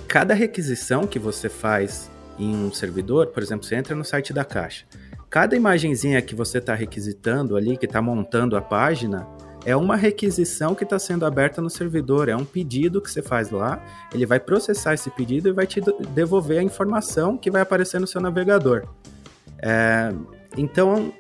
cada 0.08 0.34
requisição 0.34 1.06
que 1.06 1.20
você 1.20 1.50
faz 1.50 2.10
em 2.38 2.56
um 2.56 2.72
servidor, 2.72 3.28
por 3.28 3.42
exemplo, 3.42 3.66
você 3.66 3.76
entra 3.76 3.96
no 3.96 4.04
site 4.04 4.34
da 4.34 4.46
Caixa, 4.46 4.86
cada 5.30 5.56
imagenzinha 5.56 6.22
que 6.22 6.36
você 6.36 6.60
está 6.60 6.74
requisitando 6.74 7.56
ali, 7.56 7.78
que 7.78 7.86
está 7.86 8.02
montando 8.02 8.56
a 8.56 8.62
página, 8.62 9.28
é 9.66 9.76
uma 9.76 9.98
requisição 9.98 10.74
que 10.74 10.86
está 10.86 10.98
sendo 10.98 11.26
aberta 11.26 11.62
no 11.62 11.70
servidor, 11.70 12.30
é 12.30 12.36
um 12.36 12.46
pedido 12.46 13.02
que 13.02 13.12
você 13.12 13.22
faz 13.22 13.50
lá, 13.50 13.84
ele 14.14 14.26
vai 14.26 14.40
processar 14.40 14.94
esse 14.94 15.10
pedido 15.10 15.50
e 15.50 15.52
vai 15.52 15.68
te 15.68 15.82
devolver 16.14 16.60
a 16.60 16.64
informação 16.64 17.38
que 17.38 17.52
vai 17.52 17.62
aparecer 17.62 18.00
no 18.00 18.08
seu 18.08 18.22
navegador. 18.22 18.88
É, 19.60 20.14
então, 20.56 21.14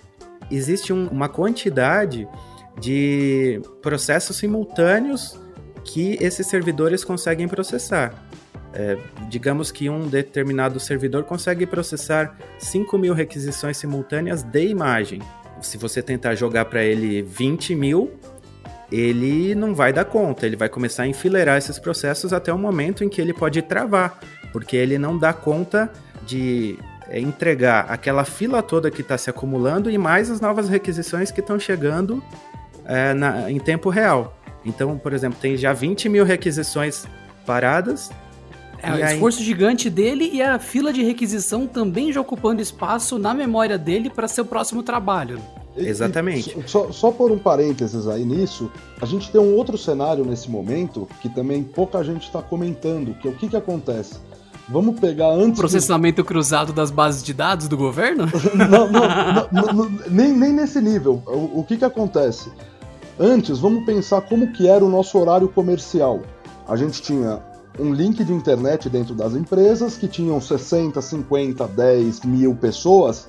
existe 0.49 0.93
um, 0.93 1.07
uma 1.07 1.27
quantidade 1.27 2.27
de 2.79 3.61
processos 3.81 4.37
simultâneos 4.37 5.37
que 5.83 6.17
esses 6.21 6.47
servidores 6.47 7.03
conseguem 7.03 7.47
processar. 7.47 8.26
É, 8.79 8.95
digamos 9.27 9.71
que 9.71 9.89
um 9.89 10.07
determinado 10.07 10.79
servidor 10.79 11.23
consegue 11.23 11.65
processar 11.65 12.37
5 12.59 12.95
mil 12.95 13.11
requisições 13.11 13.75
simultâneas 13.75 14.43
de 14.43 14.67
imagem. 14.67 15.19
Se 15.63 15.79
você 15.79 15.99
tentar 15.99 16.35
jogar 16.35 16.65
para 16.65 16.83
ele 16.83 17.23
20 17.23 17.73
mil, 17.73 18.11
ele 18.91 19.55
não 19.55 19.73
vai 19.73 19.91
dar 19.91 20.05
conta, 20.05 20.45
ele 20.45 20.55
vai 20.55 20.69
começar 20.69 21.03
a 21.03 21.07
enfileirar 21.07 21.57
esses 21.57 21.79
processos 21.79 22.31
até 22.31 22.53
o 22.53 22.57
momento 22.57 23.03
em 23.03 23.09
que 23.09 23.19
ele 23.19 23.33
pode 23.33 23.63
travar, 23.63 24.19
porque 24.53 24.77
ele 24.77 24.99
não 24.99 25.17
dá 25.17 25.33
conta 25.33 25.91
de 26.27 26.77
é, 27.09 27.19
entregar 27.19 27.87
aquela 27.89 28.25
fila 28.25 28.61
toda 28.61 28.91
que 28.91 29.01
está 29.01 29.17
se 29.17 29.27
acumulando 29.27 29.89
e 29.89 29.97
mais 29.97 30.29
as 30.29 30.39
novas 30.39 30.69
requisições 30.69 31.31
que 31.31 31.39
estão 31.39 31.59
chegando 31.59 32.23
é, 32.85 33.11
na, 33.15 33.49
em 33.49 33.59
tempo 33.59 33.89
real. 33.89 34.37
Então, 34.63 34.99
por 34.99 35.13
exemplo, 35.13 35.39
tem 35.41 35.57
já 35.57 35.73
20 35.73 36.09
mil 36.09 36.23
requisições 36.23 37.07
paradas. 37.43 38.11
É, 38.81 38.91
o 38.91 39.05
esforço 39.05 39.43
gigante 39.43 39.89
dele 39.89 40.29
e 40.31 40.41
a 40.41 40.59
fila 40.59 40.93
de 40.93 41.03
requisição 41.03 41.65
também 41.65 42.11
já 42.11 42.21
ocupando 42.21 42.61
espaço 42.61 43.17
na 43.17 43.33
memória 43.33 43.77
dele 43.77 44.09
para 44.09 44.27
seu 44.27 44.45
próximo 44.45 44.83
trabalho. 44.83 45.39
Exatamente. 45.75 46.57
E, 46.57 46.69
só, 46.69 46.91
só 46.91 47.11
por 47.11 47.31
um 47.31 47.37
parênteses 47.37 48.07
aí 48.07 48.25
nisso, 48.25 48.71
a 49.01 49.05
gente 49.05 49.31
tem 49.31 49.39
um 49.39 49.55
outro 49.55 49.77
cenário 49.77 50.25
nesse 50.25 50.49
momento 50.49 51.07
que 51.21 51.29
também 51.29 51.63
pouca 51.63 52.03
gente 52.03 52.23
está 52.23 52.41
comentando, 52.41 53.13
que 53.15 53.27
é 53.27 53.31
o 53.31 53.35
que, 53.35 53.47
que 53.47 53.55
acontece. 53.55 54.15
Vamos 54.69 54.99
pegar 54.99 55.29
antes. 55.29 55.59
Processamento 55.59 56.21
do... 56.21 56.25
cruzado 56.25 56.73
das 56.73 56.91
bases 56.91 57.23
de 57.23 57.33
dados 57.33 57.67
do 57.67 57.77
governo? 57.77 58.25
não, 58.53 58.91
não, 58.91 59.47
não, 59.51 59.73
não, 59.73 59.99
nem, 60.09 60.33
nem 60.33 60.51
nesse 60.51 60.81
nível. 60.81 61.23
O, 61.25 61.61
o 61.61 61.63
que, 61.63 61.77
que 61.77 61.85
acontece? 61.85 62.51
Antes, 63.19 63.59
vamos 63.59 63.85
pensar 63.85 64.21
como 64.21 64.51
que 64.51 64.67
era 64.67 64.83
o 64.83 64.89
nosso 64.89 65.17
horário 65.17 65.47
comercial. 65.47 66.21
A 66.67 66.75
gente 66.75 67.01
tinha 67.01 67.41
um 67.79 67.93
link 67.93 68.23
de 68.23 68.33
internet 68.33 68.89
dentro 68.89 69.13
das 69.13 69.33
empresas 69.33 69.97
que 69.97 70.07
tinham 70.07 70.41
60, 70.41 71.01
50, 71.01 71.67
10 71.67 72.21
mil 72.21 72.55
pessoas 72.55 73.27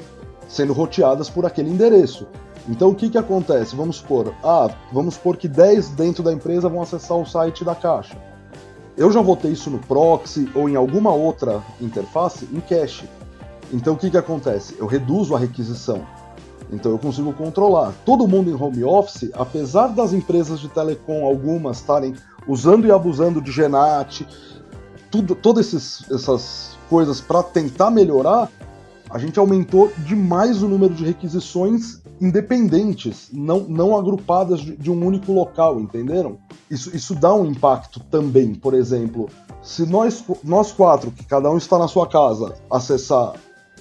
sendo 0.49 0.73
roteadas 0.73 1.29
por 1.29 1.45
aquele 1.45 1.71
endereço. 1.71 2.27
Então 2.69 2.91
o 2.91 2.95
que, 2.95 3.11
que 3.11 3.19
acontece? 3.19 3.77
Vamos 3.77 3.97
supor, 3.97 4.35
ah, 4.43 4.69
vamos 4.93 5.15
supor 5.15 5.37
que 5.37 5.49
10 5.49 5.91
dentro 5.91 6.23
da 6.23 6.33
empresa 6.33 6.69
vão 6.69 6.83
acessar 6.83 7.17
o 7.17 7.27
site 7.27 7.65
da 7.65 7.75
caixa. 7.75 8.17
Eu 8.97 9.13
já 9.13 9.21
votei 9.21 9.53
isso 9.53 9.71
no 9.71 9.79
proxy 9.79 10.51
ou 10.55 10.69
em 10.69 10.77
alguma 10.77 11.13
outra 11.13 11.63
interface 11.81 12.49
em 12.53 12.61
cache. 12.61 13.09
Então 13.73 13.95
o 13.95 13.97
que, 13.97 14.11
que 14.11 14.17
acontece? 14.17 14.75
Eu 14.79 14.87
reduzo 14.87 15.37
a 15.37 15.39
requisição. 15.39 16.05
Então 16.71 16.93
eu 16.93 16.99
consigo 16.99 17.33
controlar. 17.33 17.93
Todo 18.05 18.27
mundo 18.27 18.51
em 18.51 18.61
home 18.61 18.85
office, 18.85 19.31
apesar 19.35 19.89
das 19.89 20.13
empresas 20.13 20.61
de 20.61 20.69
telecom, 20.69 21.25
algumas 21.25 21.79
estarem 21.79 22.15
usando 22.49 22.87
e 22.87 22.91
abusando 22.91 23.41
de 23.41 23.53
Genat, 23.53 24.27
tudo, 25.11 25.35
todas 25.35 25.67
esses, 25.67 26.11
essas 26.11 26.77
coisas 26.89 27.21
para 27.21 27.43
tentar 27.43 27.91
melhorar, 27.91 28.51
a 29.11 29.19
gente 29.19 29.39
aumentou 29.39 29.93
demais 29.99 30.63
o 30.63 30.69
número 30.69 30.95
de 30.95 31.05
requisições 31.05 32.03
independentes, 32.21 33.29
não, 33.33 33.61
não 33.61 33.97
agrupadas 33.97 34.61
de, 34.61 34.77
de 34.77 34.91
um 34.91 35.07
único 35.07 35.33
local, 35.33 35.79
entenderam? 35.79 36.39
Isso, 36.71 36.95
isso 36.95 37.15
dá 37.15 37.33
um 37.33 37.47
impacto 37.47 38.01
também. 38.01 38.55
Por 38.55 38.75
exemplo, 38.75 39.29
se 39.63 39.87
nós, 39.87 40.25
nós 40.43 40.73
quatro, 40.73 41.11
que 41.11 41.25
cada 41.25 41.51
um 41.51 41.57
está 41.57 41.79
na 41.79 41.87
sua 41.87 42.07
casa, 42.07 42.55
acessar 42.71 43.35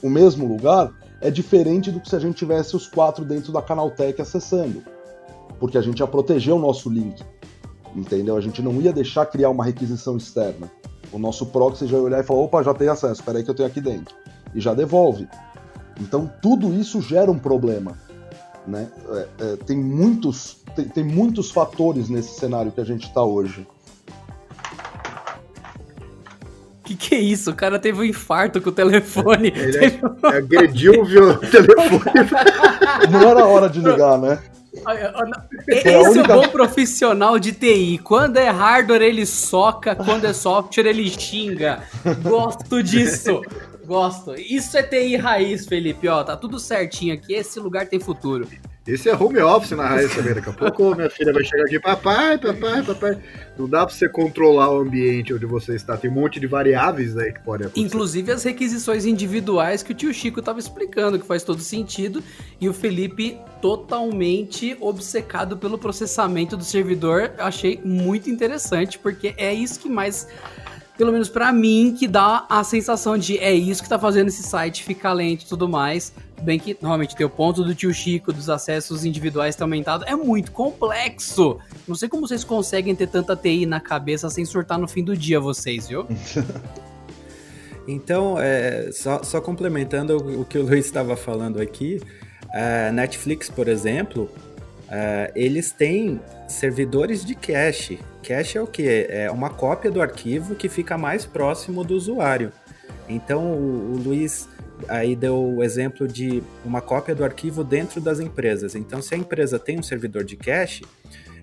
o 0.03 0.09
mesmo 0.09 0.47
lugar, 0.47 0.91
é 1.19 1.31
diferente 1.31 1.91
do 1.91 1.99
que 1.99 2.09
se 2.09 2.15
a 2.15 2.19
gente 2.19 2.35
tivesse 2.35 2.75
os 2.75 2.87
quatro 2.87 3.25
dentro 3.25 3.51
da 3.51 3.61
Canaltech 3.61 4.21
acessando. 4.21 4.83
Porque 5.59 5.77
a 5.77 5.81
gente 5.81 5.99
ia 5.99 6.07
proteger 6.07 6.53
o 6.53 6.59
nosso 6.59 6.89
link. 6.89 7.23
Entendeu? 7.95 8.37
A 8.37 8.41
gente 8.41 8.61
não 8.61 8.81
ia 8.81 8.93
deixar 8.93 9.25
criar 9.25 9.49
uma 9.49 9.63
requisição 9.63 10.17
externa. 10.17 10.69
O 11.11 11.17
nosso 11.17 11.45
proxy 11.47 11.87
já 11.87 11.97
ia 11.97 12.03
olhar 12.03 12.19
e 12.19 12.23
falar: 12.23 12.41
opa, 12.41 12.63
já 12.63 12.73
tem 12.73 12.87
acesso, 12.87 13.13
espera 13.13 13.37
aí 13.37 13.43
que 13.43 13.49
eu 13.49 13.55
tenho 13.55 13.67
aqui 13.67 13.81
dentro 13.81 14.13
e 14.53 14.59
já 14.59 14.73
devolve. 14.73 15.27
Então 15.99 16.29
tudo 16.41 16.73
isso 16.73 17.01
gera 17.01 17.31
um 17.31 17.39
problema. 17.39 17.97
Né? 18.65 18.87
É, 19.09 19.27
é, 19.39 19.55
tem, 19.55 19.77
muitos, 19.77 20.57
tem, 20.75 20.85
tem, 20.85 21.03
muitos 21.03 21.51
fatores 21.51 22.09
nesse 22.09 22.37
cenário 22.37 22.71
que 22.71 22.81
a 22.81 22.83
gente 22.83 23.07
está 23.07 23.23
hoje. 23.23 23.65
Que 26.83 26.95
que 26.95 27.15
é 27.15 27.19
isso? 27.19 27.51
O 27.51 27.55
cara 27.55 27.79
teve 27.79 27.99
um 27.99 28.03
infarto 28.03 28.61
com 28.61 28.69
o 28.69 28.73
telefone. 28.73 29.53
Ele 29.55 29.71
teve... 29.71 29.99
agrediu 30.23 31.01
o 31.01 31.37
telefone. 31.37 32.27
Não 33.11 33.21
era 33.21 33.45
hora 33.45 33.69
de 33.69 33.79
ligar, 33.79 34.17
né? 34.17 34.39
Esse 35.67 35.89
é 35.89 35.97
única... 35.97 36.37
o 36.37 36.41
bom 36.41 36.47
profissional 36.49 37.39
de 37.39 37.51
TI. 37.51 37.99
Quando 38.03 38.37
é 38.37 38.49
hardware, 38.49 39.01
ele 39.01 39.25
soca. 39.25 39.95
Quando 39.95 40.25
é 40.25 40.33
software, 40.33 40.87
ele 40.87 41.09
xinga. 41.09 41.83
Gosto 42.21 42.81
disso. 42.83 43.41
Gosto. 43.85 44.35
Isso 44.35 44.77
é 44.77 44.83
TI 44.83 45.15
raiz, 45.15 45.65
Felipe. 45.65 46.07
Ó, 46.07 46.23
tá 46.23 46.35
tudo 46.35 46.59
certinho 46.59 47.13
aqui. 47.13 47.33
Esse 47.33 47.59
lugar 47.59 47.87
tem 47.87 47.99
futuro. 47.99 48.47
Esse 48.87 49.09
é 49.09 49.15
home 49.15 49.39
office 49.39 49.71
na 49.71 49.85
raiz 49.85 50.15
também. 50.15 50.33
Daqui 50.33 50.49
a 50.49 50.53
pouco 50.53 50.95
minha 50.95 51.09
filha 51.09 51.33
vai 51.33 51.43
chegar 51.43 51.63
aqui, 51.63 51.77
papai, 51.77 52.37
papai, 52.37 52.81
papai. 52.83 53.17
Não 53.57 53.67
dá 53.67 53.85
pra 53.85 53.93
você 53.93 54.07
controlar 54.07 54.71
o 54.71 54.79
ambiente 54.79 55.33
onde 55.33 55.45
você 55.45 55.75
está. 55.75 55.97
Tem 55.97 56.09
um 56.09 56.13
monte 56.13 56.39
de 56.39 56.47
variáveis 56.47 57.17
aí 57.17 57.33
que 57.33 57.41
podem 57.41 57.67
acontecer. 57.67 57.85
Inclusive 57.85 58.31
as 58.31 58.43
requisições 58.43 59.05
individuais 59.05 59.83
que 59.83 59.91
o 59.91 59.95
tio 59.95 60.13
Chico 60.13 60.41
tava 60.41 60.59
explicando, 60.59 61.19
que 61.19 61.25
faz 61.25 61.43
todo 61.43 61.61
sentido. 61.61 62.23
E 62.61 62.69
o 62.69 62.73
Felipe 62.73 63.37
totalmente 63.61 64.77
obcecado 64.79 65.57
pelo 65.57 65.77
processamento 65.77 66.55
do 66.55 66.63
servidor. 66.63 67.31
Achei 67.37 67.81
muito 67.83 68.29
interessante, 68.29 68.97
porque 68.97 69.33
é 69.37 69.53
isso 69.53 69.81
que 69.81 69.89
mais 69.89 70.27
pelo 70.97 71.11
menos 71.11 71.29
para 71.29 71.53
mim, 71.53 71.95
que 71.97 72.07
dá 72.07 72.45
a 72.49 72.63
sensação 72.63 73.17
de 73.17 73.37
é 73.37 73.53
isso 73.53 73.83
que 73.83 73.89
tá 73.89 73.99
fazendo 73.99 74.29
esse 74.29 74.41
site 74.41 74.83
ficar 74.83 75.13
lento 75.13 75.43
e 75.43 75.47
tudo 75.47 75.69
mais. 75.69 76.11
Bem 76.41 76.59
que, 76.59 76.77
normalmente, 76.79 77.15
tem 77.15 77.25
o 77.25 77.29
ponto 77.29 77.63
do 77.63 77.73
tio 77.73 77.93
Chico, 77.93 78.31
dos 78.31 78.49
acessos 78.49 79.03
individuais 79.03 79.55
ter 79.55 79.63
aumentado. 79.63 80.05
É 80.05 80.15
muito 80.15 80.51
complexo. 80.51 81.57
Não 81.87 81.95
sei 81.95 82.07
como 82.07 82.27
vocês 82.27 82.43
conseguem 82.43 82.95
ter 82.95 83.07
tanta 83.07 83.35
TI 83.35 83.65
na 83.65 83.79
cabeça 83.79 84.29
sem 84.29 84.45
surtar 84.45 84.77
no 84.77 84.87
fim 84.87 85.03
do 85.03 85.17
dia, 85.17 85.39
vocês, 85.39 85.87
viu? 85.87 86.05
então, 87.87 88.35
é, 88.39 88.91
só, 88.91 89.23
só, 89.23 89.41
complementando 89.41 90.15
o, 90.41 90.45
que 90.45 90.57
o 90.57 90.63
Luiz 90.63 90.85
estava 90.85 91.15
falando 91.15 91.59
aqui, 91.59 91.99
a 92.53 92.91
Netflix, 92.91 93.49
por 93.49 93.67
exemplo, 93.67 94.29
Uh, 94.87 95.27
eles 95.35 95.71
têm 95.71 96.19
servidores 96.47 97.25
de 97.25 97.35
cache. 97.35 97.99
Cache 98.23 98.57
é 98.57 98.61
o 98.61 98.67
que? 98.67 99.05
É 99.09 99.29
uma 99.29 99.49
cópia 99.49 99.91
do 99.91 100.01
arquivo 100.01 100.55
que 100.55 100.69
fica 100.69 100.97
mais 100.97 101.25
próximo 101.25 101.83
do 101.83 101.93
usuário. 101.93 102.53
Então 103.09 103.51
o, 103.51 103.93
o 103.93 103.97
Luiz 103.97 104.47
aí 104.87 105.15
deu 105.15 105.55
o 105.55 105.63
exemplo 105.63 106.07
de 106.07 106.43
uma 106.63 106.81
cópia 106.81 107.15
do 107.15 107.23
arquivo 107.23 107.63
dentro 107.63 107.99
das 107.99 108.19
empresas. 108.19 108.75
Então, 108.75 109.01
se 109.01 109.15
a 109.15 109.17
empresa 109.17 109.57
tem 109.57 109.79
um 109.79 109.83
servidor 109.83 110.23
de 110.23 110.35
cache 110.35 110.83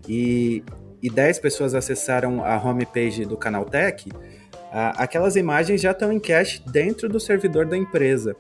e, 0.08 0.62
e 1.02 1.10
10 1.10 1.38
pessoas 1.38 1.74
acessaram 1.74 2.44
a 2.44 2.56
homepage 2.56 3.24
do 3.24 3.36
Canaltech, 3.36 4.10
aquelas 4.96 5.36
imagens 5.36 5.80
já 5.80 5.92
estão 5.92 6.12
em 6.12 6.18
cache 6.18 6.60
dentro 6.66 7.08
do 7.08 7.20
servidor 7.20 7.66
da 7.66 7.76
empresa. 7.76 8.36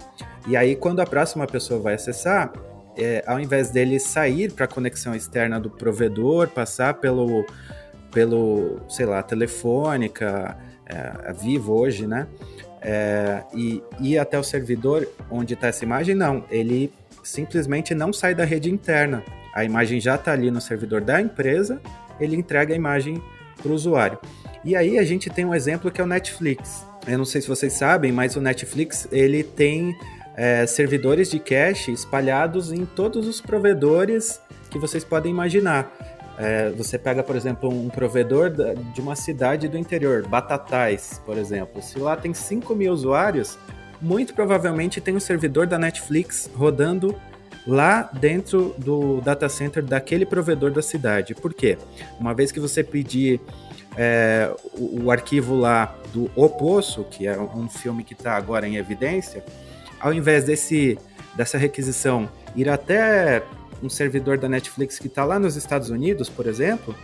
E 0.48 0.56
aí, 0.56 0.74
quando 0.74 1.00
a 1.00 1.06
próxima 1.06 1.46
pessoa 1.46 1.80
vai 1.80 1.94
acessar, 1.94 2.52
é, 2.96 3.22
ao 3.26 3.40
invés 3.40 3.70
dele 3.70 3.98
sair 3.98 4.52
para 4.52 4.64
a 4.64 4.68
conexão 4.68 5.14
externa 5.14 5.60
do 5.60 5.70
provedor, 5.70 6.48
passar 6.48 6.94
pelo, 6.94 7.44
pelo 8.12 8.80
sei 8.88 9.06
lá, 9.06 9.22
telefônica, 9.22 10.56
é, 10.86 11.32
Vivo 11.32 11.72
hoje, 11.72 12.06
né? 12.06 12.26
É, 12.86 13.42
e 13.54 13.82
ir 13.98 14.18
até 14.18 14.38
o 14.38 14.42
servidor 14.42 15.08
onde 15.30 15.54
está 15.54 15.68
essa 15.68 15.84
imagem, 15.84 16.14
não. 16.14 16.44
Ele 16.50 16.92
simplesmente 17.22 17.94
não 17.94 18.12
sai 18.12 18.34
da 18.34 18.44
rede 18.44 18.70
interna. 18.70 19.22
a 19.54 19.64
imagem 19.64 20.00
já 20.00 20.16
está 20.16 20.32
ali 20.32 20.50
no 20.50 20.60
servidor 20.60 21.00
da 21.00 21.20
empresa, 21.20 21.80
ele 22.20 22.36
entrega 22.36 22.74
a 22.74 22.76
imagem 22.76 23.22
para 23.62 23.70
o 23.70 23.74
usuário. 23.74 24.18
E 24.64 24.74
aí 24.74 24.98
a 24.98 25.04
gente 25.04 25.30
tem 25.30 25.44
um 25.44 25.54
exemplo 25.54 25.90
que 25.90 26.00
é 26.00 26.04
o 26.04 26.06
Netflix. 26.06 26.84
Eu 27.06 27.18
não 27.18 27.24
sei 27.24 27.40
se 27.40 27.48
vocês 27.48 27.72
sabem, 27.72 28.10
mas 28.10 28.34
o 28.34 28.40
Netflix 28.40 29.06
ele 29.12 29.42
tem 29.42 29.96
é, 30.36 30.66
servidores 30.66 31.30
de 31.30 31.38
cache 31.38 31.92
espalhados 31.92 32.72
em 32.72 32.84
todos 32.84 33.26
os 33.26 33.40
provedores 33.40 34.40
que 34.70 34.78
vocês 34.78 35.04
podem 35.04 35.30
imaginar. 35.30 35.92
É, 36.38 36.70
você 36.70 36.98
pega, 36.98 37.22
por 37.22 37.36
exemplo, 37.36 37.70
um 37.70 37.88
provedor 37.88 38.50
de 38.92 39.00
uma 39.00 39.14
cidade 39.14 39.68
do 39.68 39.78
interior, 39.78 40.26
Batatais, 40.26 41.20
por 41.24 41.38
exemplo. 41.38 41.80
Se 41.80 41.98
lá 41.98 42.16
tem 42.16 42.34
5 42.34 42.74
mil 42.74 42.92
usuários, 42.92 43.58
muito 44.00 44.34
provavelmente 44.34 45.00
tem 45.00 45.14
um 45.14 45.20
servidor 45.20 45.66
da 45.66 45.78
Netflix 45.78 46.50
rodando 46.54 47.14
lá 47.66 48.10
dentro 48.12 48.74
do 48.76 49.20
data 49.20 49.48
center 49.48 49.82
daquele 49.82 50.26
provedor 50.26 50.70
da 50.70 50.82
cidade. 50.82 51.34
Por 51.34 51.54
quê? 51.54 51.78
Uma 52.20 52.34
vez 52.34 52.52
que 52.52 52.60
você 52.60 52.82
pedir 52.82 53.40
é, 53.96 54.50
o, 54.74 55.04
o, 55.04 55.10
arquivo 55.10 55.54
lá 55.54 55.96
do 56.12 56.30
O 56.34 56.48
Poço, 56.48 57.04
que 57.04 57.26
é 57.26 57.38
um 57.38 57.68
filme 57.68 58.02
que 58.02 58.12
está 58.12 58.36
agora 58.36 58.66
em 58.66 58.76
evidência, 58.76 59.42
ao 60.00 60.12
invés 60.12 60.44
desse, 60.44 60.98
dessa 61.34 61.56
requisição 61.56 62.28
ir 62.54 62.68
até 62.68 63.42
um 63.84 63.90
servidor 63.90 64.38
da 64.38 64.48
Netflix 64.48 64.98
que 64.98 65.06
está 65.06 65.24
lá 65.24 65.38
nos 65.38 65.56
Estados 65.56 65.90
Unidos, 65.90 66.28
por 66.28 66.46
exemplo, 66.46 66.94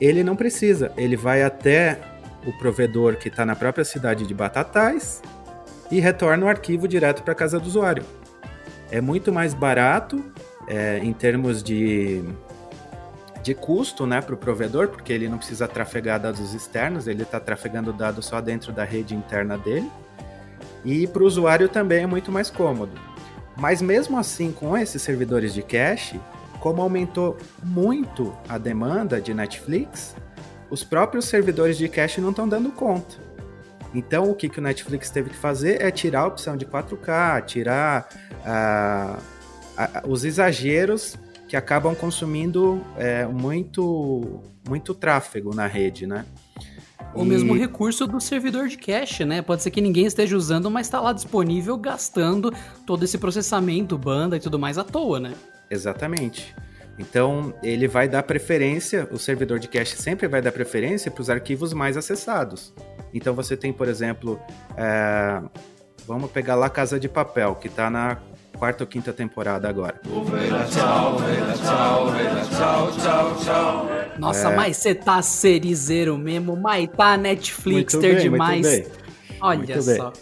ele 0.00 0.22
não 0.22 0.36
precisa. 0.36 0.92
Ele 0.96 1.16
vai 1.16 1.42
até 1.42 1.98
o 2.46 2.52
provedor 2.52 3.16
que 3.16 3.28
está 3.28 3.44
na 3.44 3.56
própria 3.56 3.84
cidade 3.84 4.26
de 4.26 4.32
Batatais 4.32 5.20
e 5.90 6.00
retorna 6.00 6.46
o 6.46 6.48
arquivo 6.48 6.86
direto 6.86 7.22
para 7.22 7.32
a 7.32 7.36
casa 7.36 7.58
do 7.58 7.66
usuário. 7.66 8.04
É 8.90 9.00
muito 9.00 9.32
mais 9.32 9.52
barato 9.52 10.24
é, 10.66 10.98
em 10.98 11.12
termos 11.12 11.62
de, 11.62 12.22
de 13.42 13.54
custo 13.54 14.06
né, 14.06 14.20
para 14.20 14.34
o 14.34 14.38
provedor, 14.38 14.88
porque 14.88 15.12
ele 15.12 15.28
não 15.28 15.38
precisa 15.38 15.66
trafegar 15.66 16.20
dados 16.20 16.54
externos, 16.54 17.06
ele 17.06 17.22
está 17.22 17.40
trafegando 17.40 17.92
dados 17.92 18.26
só 18.26 18.40
dentro 18.40 18.72
da 18.72 18.84
rede 18.84 19.14
interna 19.14 19.58
dele. 19.58 19.90
E 20.84 21.06
para 21.06 21.22
o 21.22 21.26
usuário 21.26 21.68
também 21.68 22.04
é 22.04 22.06
muito 22.06 22.30
mais 22.30 22.50
cômodo. 22.50 23.07
Mas 23.58 23.82
mesmo 23.82 24.16
assim, 24.16 24.52
com 24.52 24.76
esses 24.76 25.02
servidores 25.02 25.52
de 25.52 25.62
cache, 25.62 26.20
como 26.60 26.80
aumentou 26.80 27.36
muito 27.62 28.32
a 28.48 28.56
demanda 28.56 29.20
de 29.20 29.34
Netflix, 29.34 30.14
os 30.70 30.84
próprios 30.84 31.24
servidores 31.24 31.76
de 31.76 31.88
cache 31.88 32.20
não 32.20 32.30
estão 32.30 32.48
dando 32.48 32.70
conta. 32.70 33.16
Então, 33.94 34.30
o 34.30 34.34
que, 34.34 34.48
que 34.48 34.58
o 34.58 34.62
Netflix 34.62 35.10
teve 35.10 35.30
que 35.30 35.36
fazer 35.36 35.82
é 35.82 35.90
tirar 35.90 36.20
a 36.20 36.26
opção 36.26 36.56
de 36.56 36.66
4K, 36.66 37.44
tirar 37.46 38.08
uh, 38.44 39.20
os 40.08 40.24
exageros 40.24 41.16
que 41.48 41.56
acabam 41.56 41.94
consumindo 41.94 42.84
é, 42.98 43.24
muito, 43.24 44.42
muito 44.68 44.94
tráfego 44.94 45.54
na 45.54 45.66
rede, 45.66 46.06
né? 46.06 46.26
O 47.14 47.24
e... 47.24 47.26
mesmo 47.26 47.54
recurso 47.54 48.06
do 48.06 48.20
servidor 48.20 48.68
de 48.68 48.76
cache, 48.76 49.24
né? 49.24 49.42
Pode 49.42 49.62
ser 49.62 49.70
que 49.70 49.80
ninguém 49.80 50.06
esteja 50.06 50.36
usando, 50.36 50.70
mas 50.70 50.86
está 50.86 51.00
lá 51.00 51.12
disponível 51.12 51.76
gastando 51.76 52.52
todo 52.86 53.04
esse 53.04 53.18
processamento, 53.18 53.96
banda 53.96 54.36
e 54.36 54.40
tudo 54.40 54.58
mais 54.58 54.78
à 54.78 54.84
toa, 54.84 55.18
né? 55.18 55.34
Exatamente. 55.70 56.54
Então, 56.98 57.54
ele 57.62 57.86
vai 57.86 58.08
dar 58.08 58.24
preferência, 58.24 59.08
o 59.12 59.18
servidor 59.18 59.58
de 59.58 59.68
cache 59.68 59.96
sempre 59.96 60.26
vai 60.26 60.42
dar 60.42 60.50
preferência 60.50 61.10
para 61.10 61.22
os 61.22 61.30
arquivos 61.30 61.72
mais 61.72 61.96
acessados. 61.96 62.74
Então, 63.14 63.34
você 63.34 63.56
tem, 63.56 63.72
por 63.72 63.88
exemplo, 63.88 64.40
é... 64.76 65.40
vamos 66.06 66.30
pegar 66.30 66.56
lá 66.56 66.68
Casa 66.68 66.98
de 66.98 67.08
Papel, 67.08 67.54
que 67.54 67.68
está 67.68 67.88
na 67.88 68.18
quarta 68.58 68.84
ou 68.84 68.88
quinta 68.88 69.12
temporada 69.12 69.68
agora. 69.68 70.00
Nossa, 74.18 74.48
é... 74.50 74.56
mas 74.56 74.76
você 74.76 74.94
tá 74.94 75.22
serizeiro 75.22 76.18
mesmo, 76.18 76.56
mas 76.56 76.88
tá 76.88 77.16
Netflix 77.16 77.94
ter 77.94 78.20
demais. 78.20 78.90
Olha 79.40 79.58
muito 79.58 79.82
só. 79.82 80.12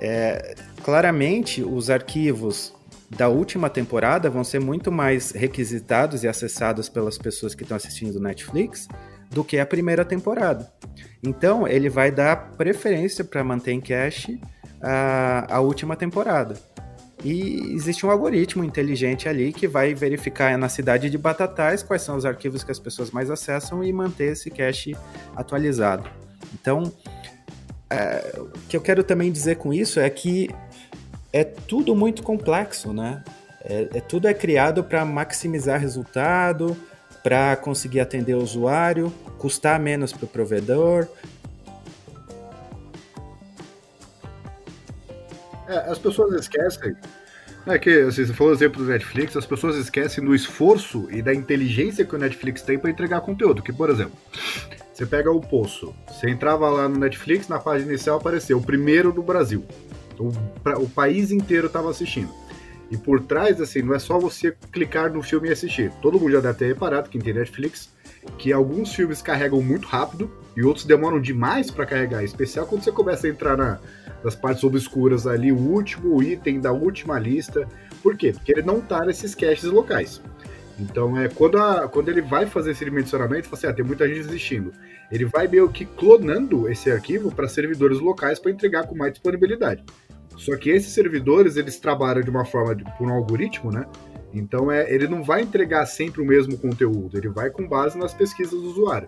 É, 0.00 0.54
claramente, 0.82 1.62
os 1.62 1.88
arquivos 1.88 2.74
da 3.08 3.28
última 3.28 3.70
temporada 3.70 4.28
vão 4.28 4.42
ser 4.42 4.60
muito 4.60 4.90
mais 4.90 5.30
requisitados 5.30 6.24
e 6.24 6.28
acessados 6.28 6.88
pelas 6.88 7.16
pessoas 7.16 7.54
que 7.54 7.62
estão 7.62 7.76
assistindo 7.76 8.18
Netflix 8.18 8.88
do 9.30 9.44
que 9.44 9.58
a 9.58 9.66
primeira 9.66 10.04
temporada. 10.04 10.70
Então, 11.22 11.66
ele 11.66 11.88
vai 11.88 12.10
dar 12.10 12.52
preferência 12.56 13.24
para 13.24 13.42
manter 13.44 13.72
em 13.72 13.80
cache 13.80 14.40
a, 14.82 15.56
a 15.56 15.60
última 15.60 15.96
temporada. 15.96 16.56
E 17.24 17.72
existe 17.74 18.04
um 18.04 18.10
algoritmo 18.10 18.62
inteligente 18.62 19.30
ali 19.30 19.50
que 19.50 19.66
vai 19.66 19.94
verificar 19.94 20.58
na 20.58 20.68
cidade 20.68 21.08
de 21.08 21.16
Batatais 21.16 21.82
quais 21.82 22.02
são 22.02 22.16
os 22.16 22.26
arquivos 22.26 22.62
que 22.62 22.70
as 22.70 22.78
pessoas 22.78 23.10
mais 23.10 23.30
acessam 23.30 23.82
e 23.82 23.90
manter 23.94 24.32
esse 24.32 24.50
cache 24.50 24.94
atualizado. 25.34 26.06
Então, 26.52 26.92
é, 27.88 28.38
o 28.38 28.50
que 28.68 28.76
eu 28.76 28.80
quero 28.82 29.02
também 29.02 29.32
dizer 29.32 29.56
com 29.56 29.72
isso 29.72 29.98
é 29.98 30.10
que 30.10 30.50
é 31.32 31.44
tudo 31.44 31.96
muito 31.96 32.22
complexo, 32.22 32.92
né? 32.92 33.24
É, 33.64 33.88
é 33.94 34.00
tudo 34.02 34.28
é 34.28 34.34
criado 34.34 34.84
para 34.84 35.02
maximizar 35.06 35.80
resultado, 35.80 36.76
para 37.22 37.56
conseguir 37.56 38.00
atender 38.00 38.34
o 38.34 38.42
usuário, 38.42 39.10
custar 39.38 39.80
menos 39.80 40.12
para 40.12 40.26
o 40.26 40.28
provedor. 40.28 41.08
É, 45.66 45.90
as 45.90 45.98
pessoas 45.98 46.34
esquecem. 46.38 46.94
É 47.66 47.78
que, 47.78 47.90
assim, 48.00 48.26
você 48.26 48.34
falou 48.34 48.52
o 48.52 48.56
exemplo 48.56 48.84
do 48.84 48.90
Netflix, 48.90 49.36
as 49.36 49.46
pessoas 49.46 49.76
esquecem 49.76 50.22
do 50.22 50.34
esforço 50.34 51.08
e 51.10 51.22
da 51.22 51.34
inteligência 51.34 52.04
que 52.04 52.14
o 52.14 52.18
Netflix 52.18 52.60
tem 52.60 52.78
para 52.78 52.90
entregar 52.90 53.22
conteúdo. 53.22 53.62
Que, 53.62 53.72
por 53.72 53.88
exemplo, 53.88 54.12
você 54.92 55.06
pega 55.06 55.30
o 55.30 55.40
Poço, 55.40 55.94
você 56.06 56.28
entrava 56.28 56.68
lá 56.68 56.88
no 56.88 56.98
Netflix, 56.98 57.48
na 57.48 57.58
página 57.58 57.92
inicial 57.92 58.18
apareceu 58.18 58.58
o 58.58 58.62
primeiro 58.62 59.12
do 59.12 59.22
Brasil. 59.22 59.64
O, 60.18 60.30
pra, 60.62 60.78
o 60.78 60.88
país 60.88 61.30
inteiro 61.32 61.68
estava 61.68 61.90
assistindo. 61.90 62.30
E 62.90 62.98
por 62.98 63.20
trás, 63.20 63.60
assim, 63.60 63.80
não 63.80 63.94
é 63.94 63.98
só 63.98 64.18
você 64.18 64.54
clicar 64.70 65.10
no 65.10 65.22
filme 65.22 65.48
e 65.48 65.52
assistir. 65.52 65.90
Todo 66.02 66.20
mundo 66.20 66.32
já 66.32 66.40
deve 66.40 66.58
ter 66.58 66.66
reparado, 66.66 67.08
quem 67.08 67.20
tem 67.20 67.32
Netflix, 67.32 67.88
que 68.38 68.52
alguns 68.52 68.94
filmes 68.94 69.22
carregam 69.22 69.62
muito 69.62 69.88
rápido 69.88 70.30
e 70.54 70.62
outros 70.62 70.84
demoram 70.84 71.18
demais 71.18 71.70
para 71.70 71.86
carregar. 71.86 72.22
Em 72.22 72.26
especial 72.26 72.66
quando 72.66 72.84
você 72.84 72.92
começa 72.92 73.26
a 73.26 73.30
entrar 73.30 73.56
na, 73.56 73.80
nas 74.24 74.34
partes 74.34 74.64
obscuras 74.64 75.26
ali, 75.26 75.52
o 75.52 75.58
último 75.58 76.22
item 76.22 76.60
da 76.60 76.72
última 76.72 77.18
lista. 77.18 77.68
Por 78.02 78.16
quê? 78.16 78.32
Porque 78.32 78.52
ele 78.52 78.62
não 78.62 78.80
tá 78.80 79.04
nesses 79.04 79.34
caches 79.34 79.64
locais. 79.64 80.22
Então, 80.78 81.16
é 81.20 81.28
quando, 81.28 81.58
a, 81.58 81.86
quando 81.88 82.08
ele 82.08 82.22
vai 82.22 82.46
fazer 82.46 82.72
esse 82.72 82.84
dimensionamento, 82.84 83.44
fala 83.44 83.58
assim, 83.58 83.66
ah, 83.66 83.72
tem 83.72 83.84
muita 83.84 84.08
gente 84.08 84.20
existindo. 84.20 84.72
Ele 85.12 85.24
vai 85.26 85.46
meio 85.46 85.68
que 85.68 85.84
clonando 85.84 86.68
esse 86.68 86.90
arquivo 86.90 87.30
para 87.30 87.46
servidores 87.46 88.00
locais 88.00 88.38
para 88.38 88.50
entregar 88.50 88.86
com 88.86 88.96
mais 88.96 89.12
disponibilidade. 89.12 89.84
Só 90.36 90.56
que 90.56 90.70
esses 90.70 90.92
servidores, 90.92 91.56
eles 91.56 91.78
trabalham 91.78 92.22
de 92.22 92.30
uma 92.30 92.44
forma, 92.44 92.74
de, 92.74 92.82
por 92.98 93.06
um 93.06 93.12
algoritmo, 93.12 93.70
né? 93.70 93.86
Então, 94.32 94.70
é, 94.70 94.92
ele 94.92 95.06
não 95.06 95.22
vai 95.22 95.42
entregar 95.42 95.86
sempre 95.86 96.20
o 96.20 96.24
mesmo 96.24 96.58
conteúdo, 96.58 97.16
ele 97.16 97.28
vai 97.28 97.50
com 97.50 97.68
base 97.68 97.96
nas 97.96 98.12
pesquisas 98.12 98.60
do 98.60 98.66
usuário. 98.66 99.06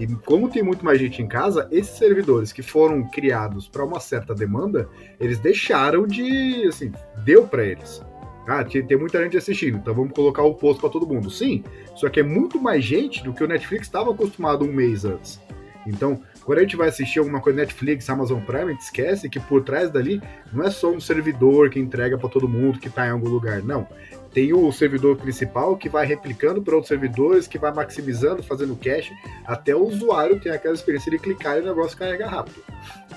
E 0.00 0.06
como 0.24 0.48
tem 0.48 0.62
muito 0.62 0.82
mais 0.82 0.98
gente 0.98 1.20
em 1.20 1.28
casa, 1.28 1.68
esses 1.70 1.98
servidores 1.98 2.54
que 2.54 2.62
foram 2.62 3.06
criados 3.10 3.68
para 3.68 3.84
uma 3.84 4.00
certa 4.00 4.34
demanda, 4.34 4.88
eles 5.20 5.38
deixaram 5.38 6.06
de, 6.06 6.66
assim, 6.66 6.90
deu 7.22 7.46
para 7.46 7.66
eles. 7.66 8.02
Ah, 8.48 8.64
tem 8.64 8.96
muita 8.96 9.22
gente 9.22 9.36
assistindo, 9.36 9.76
então 9.76 9.94
vamos 9.94 10.14
colocar 10.14 10.42
o 10.42 10.54
posto 10.54 10.80
para 10.80 10.88
todo 10.88 11.06
mundo. 11.06 11.30
Sim, 11.30 11.62
só 11.94 12.08
que 12.08 12.18
é 12.18 12.22
muito 12.22 12.58
mais 12.58 12.82
gente 12.82 13.22
do 13.22 13.34
que 13.34 13.44
o 13.44 13.46
Netflix 13.46 13.88
estava 13.88 14.10
acostumado 14.10 14.64
um 14.64 14.72
mês 14.72 15.04
antes. 15.04 15.38
Então, 15.86 16.22
quando 16.44 16.60
a 16.60 16.62
gente 16.62 16.76
vai 16.76 16.88
assistir 16.88 17.18
alguma 17.18 17.42
coisa 17.42 17.58
Netflix, 17.58 18.08
Amazon 18.08 18.40
Prime, 18.40 18.64
a 18.64 18.70
gente 18.70 18.80
esquece 18.80 19.28
que 19.28 19.38
por 19.38 19.62
trás 19.62 19.90
dali 19.90 20.22
não 20.50 20.64
é 20.64 20.70
só 20.70 20.90
um 20.90 20.98
servidor 20.98 21.68
que 21.68 21.78
entrega 21.78 22.16
para 22.16 22.28
todo 22.30 22.48
mundo 22.48 22.78
que 22.78 22.88
está 22.88 23.06
em 23.06 23.10
algum 23.10 23.28
lugar. 23.28 23.62
Não. 23.62 23.86
Tem 24.32 24.52
o 24.52 24.70
servidor 24.70 25.16
principal 25.16 25.76
que 25.76 25.88
vai 25.88 26.06
replicando 26.06 26.62
para 26.62 26.74
outros 26.74 26.88
servidores, 26.88 27.48
que 27.48 27.58
vai 27.58 27.72
maximizando, 27.72 28.42
fazendo 28.42 28.76
cache, 28.76 29.12
até 29.44 29.74
o 29.74 29.84
usuário 29.84 30.38
ter 30.38 30.50
aquela 30.50 30.74
experiência 30.74 31.10
de 31.10 31.18
clicar 31.18 31.58
e 31.58 31.60
o 31.60 31.64
negócio 31.64 31.98
carrega 31.98 32.28
rápido. 32.28 32.62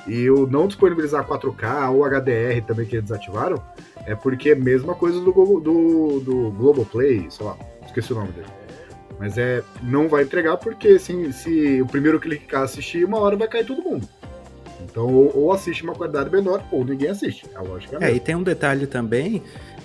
E 0.07 0.29
o 0.29 0.47
não 0.47 0.67
disponibilizar 0.67 1.25
4K 1.27 1.91
ou 1.91 2.03
HDR 2.03 2.65
também 2.65 2.85
que 2.85 2.95
eles 2.95 3.09
desativaram, 3.09 3.61
é 4.05 4.15
porque 4.15 4.49
é 4.49 4.53
a 4.53 4.55
mesma 4.55 4.95
coisa 4.95 5.19
do, 5.19 5.31
do, 5.31 6.19
do 6.19 6.51
Globoplay, 6.51 7.27
sei 7.29 7.45
lá, 7.45 7.57
esqueci 7.85 8.11
o 8.11 8.15
nome 8.15 8.31
dele. 8.31 8.47
Mas 9.19 9.37
é, 9.37 9.63
não 9.83 10.09
vai 10.09 10.23
entregar 10.23 10.57
porque 10.57 10.89
assim, 10.89 11.31
se 11.31 11.81
o 11.81 11.85
primeiro 11.85 12.19
clicar 12.19 12.63
assistir, 12.63 13.05
uma 13.05 13.19
hora 13.19 13.37
vai 13.37 13.47
cair 13.47 13.65
todo 13.65 13.83
mundo. 13.83 14.07
Então, 14.81 15.07
ou, 15.07 15.31
ou 15.35 15.53
assiste 15.53 15.83
uma 15.83 15.95
qualidade 15.95 16.29
menor, 16.29 16.63
ou 16.71 16.83
ninguém 16.83 17.09
assiste. 17.09 17.45
A 17.55 17.61
lógica 17.61 17.97
é, 18.01 18.11
é 18.11 18.15
e 18.15 18.19
tem 18.19 18.35
um 18.35 18.43
detalhe 18.43 18.85
também 18.85 19.41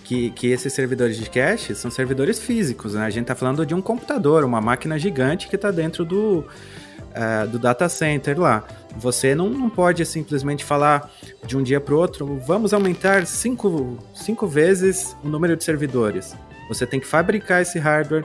que, 0.08 0.30
que 0.30 0.46
esses 0.46 0.72
servidores 0.72 1.18
de 1.18 1.28
cache 1.28 1.74
são 1.74 1.90
servidores 1.90 2.38
físicos, 2.38 2.94
né? 2.94 3.04
A 3.04 3.10
gente 3.10 3.24
está 3.24 3.34
falando 3.34 3.66
de 3.66 3.74
um 3.74 3.82
computador, 3.82 4.42
uma 4.42 4.58
máquina 4.58 4.98
gigante 4.98 5.46
que 5.48 5.54
está 5.54 5.70
dentro 5.70 6.02
do, 6.02 6.38
uh, 6.38 7.46
do 7.46 7.58
data 7.58 7.90
center 7.90 8.40
lá. 8.40 8.64
Você 8.96 9.34
não, 9.34 9.50
não 9.50 9.68
pode 9.68 10.06
simplesmente 10.06 10.64
falar 10.64 11.10
de 11.44 11.58
um 11.58 11.62
dia 11.62 11.78
para 11.78 11.94
o 11.94 11.98
outro, 11.98 12.40
vamos 12.46 12.72
aumentar 12.72 13.26
cinco, 13.26 13.98
cinco 14.14 14.46
vezes 14.46 15.14
o 15.22 15.28
número 15.28 15.54
de 15.54 15.62
servidores. 15.62 16.34
Você 16.70 16.86
tem 16.86 16.98
que 16.98 17.06
fabricar 17.06 17.60
esse 17.60 17.78
hardware, 17.78 18.24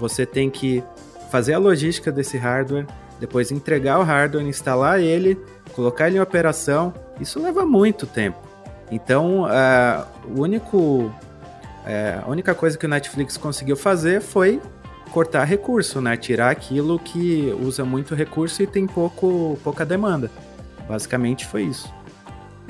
você 0.00 0.26
tem 0.26 0.50
que 0.50 0.82
fazer 1.30 1.54
a 1.54 1.58
logística 1.58 2.10
desse 2.10 2.36
hardware, 2.38 2.88
depois 3.20 3.52
entregar 3.52 4.00
o 4.00 4.02
hardware, 4.02 4.44
instalar 4.44 4.98
ele, 4.98 5.38
colocar 5.74 6.08
ele 6.08 6.16
em 6.16 6.20
operação. 6.20 6.92
Isso 7.20 7.40
leva 7.40 7.64
muito 7.64 8.04
tempo. 8.04 8.49
Então, 8.90 9.44
uh, 9.44 10.06
o 10.26 10.40
único, 10.42 10.78
uh, 10.78 11.12
a 12.24 12.28
única 12.28 12.54
coisa 12.54 12.76
que 12.76 12.86
o 12.86 12.88
Netflix 12.88 13.36
conseguiu 13.36 13.76
fazer 13.76 14.20
foi 14.20 14.60
cortar 15.10 15.44
recurso, 15.44 16.00
né? 16.00 16.16
Tirar 16.16 16.50
aquilo 16.50 16.98
que 16.98 17.54
usa 17.60 17.84
muito 17.84 18.14
recurso 18.14 18.62
e 18.62 18.66
tem 18.66 18.86
pouco, 18.86 19.58
pouca 19.62 19.84
demanda. 19.84 20.30
Basicamente 20.88 21.46
foi 21.46 21.62
isso. 21.64 21.92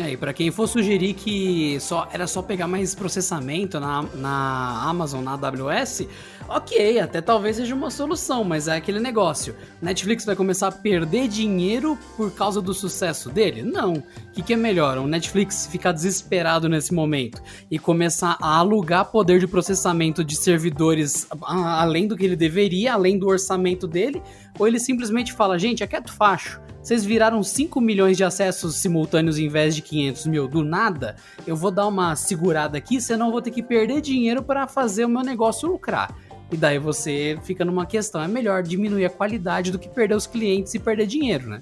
É, 0.00 0.12
e 0.12 0.16
para 0.16 0.32
quem 0.32 0.50
for 0.50 0.66
sugerir 0.66 1.12
que 1.12 1.78
só 1.78 2.08
era 2.10 2.26
só 2.26 2.40
pegar 2.40 2.66
mais 2.66 2.94
processamento 2.94 3.78
na, 3.78 4.02
na 4.14 4.82
Amazon, 4.88 5.22
na 5.22 5.32
AWS, 5.32 6.06
ok, 6.48 6.98
até 6.98 7.20
talvez 7.20 7.56
seja 7.56 7.74
uma 7.74 7.90
solução, 7.90 8.42
mas 8.42 8.66
é 8.66 8.76
aquele 8.76 8.98
negócio. 8.98 9.54
Netflix 9.82 10.24
vai 10.24 10.34
começar 10.34 10.68
a 10.68 10.72
perder 10.72 11.28
dinheiro 11.28 11.98
por 12.16 12.32
causa 12.32 12.62
do 12.62 12.72
sucesso 12.72 13.28
dele? 13.28 13.62
Não. 13.62 13.92
O 13.92 14.02
que, 14.32 14.40
que 14.40 14.54
é 14.54 14.56
melhor? 14.56 14.96
O 14.96 15.06
Netflix 15.06 15.66
ficar 15.66 15.92
desesperado 15.92 16.66
nesse 16.66 16.94
momento 16.94 17.42
e 17.70 17.78
começar 17.78 18.38
a 18.40 18.56
alugar 18.56 19.04
poder 19.10 19.38
de 19.38 19.46
processamento 19.46 20.24
de 20.24 20.34
servidores 20.34 21.26
além 21.42 22.08
do 22.08 22.16
que 22.16 22.24
ele 22.24 22.36
deveria, 22.36 22.94
além 22.94 23.18
do 23.18 23.28
orçamento 23.28 23.86
dele, 23.86 24.22
ou 24.58 24.66
ele 24.66 24.80
simplesmente 24.80 25.34
fala, 25.34 25.58
gente, 25.58 25.82
é 25.82 25.86
quieto 25.86 26.10
facho 26.10 26.58
vocês 26.82 27.04
viraram 27.04 27.42
5 27.42 27.80
milhões 27.80 28.16
de 28.16 28.24
acessos 28.24 28.76
simultâneos 28.76 29.38
em 29.38 29.48
vez 29.48 29.74
de 29.74 29.82
500 29.82 30.26
mil 30.26 30.48
do 30.48 30.64
nada, 30.64 31.14
eu 31.46 31.54
vou 31.54 31.70
dar 31.70 31.86
uma 31.86 32.16
segurada 32.16 32.78
aqui, 32.78 33.00
senão 33.00 33.26
eu 33.26 33.32
vou 33.32 33.42
ter 33.42 33.50
que 33.50 33.62
perder 33.62 34.00
dinheiro 34.00 34.42
para 34.42 34.66
fazer 34.66 35.04
o 35.04 35.08
meu 35.08 35.22
negócio 35.22 35.68
lucrar. 35.68 36.14
E 36.50 36.56
daí 36.56 36.78
você 36.78 37.38
fica 37.44 37.64
numa 37.64 37.86
questão, 37.86 38.22
é 38.22 38.26
melhor 38.26 38.62
diminuir 38.62 39.04
a 39.04 39.10
qualidade 39.10 39.70
do 39.70 39.78
que 39.78 39.88
perder 39.88 40.14
os 40.14 40.26
clientes 40.26 40.74
e 40.74 40.78
perder 40.78 41.06
dinheiro, 41.06 41.48
né? 41.48 41.60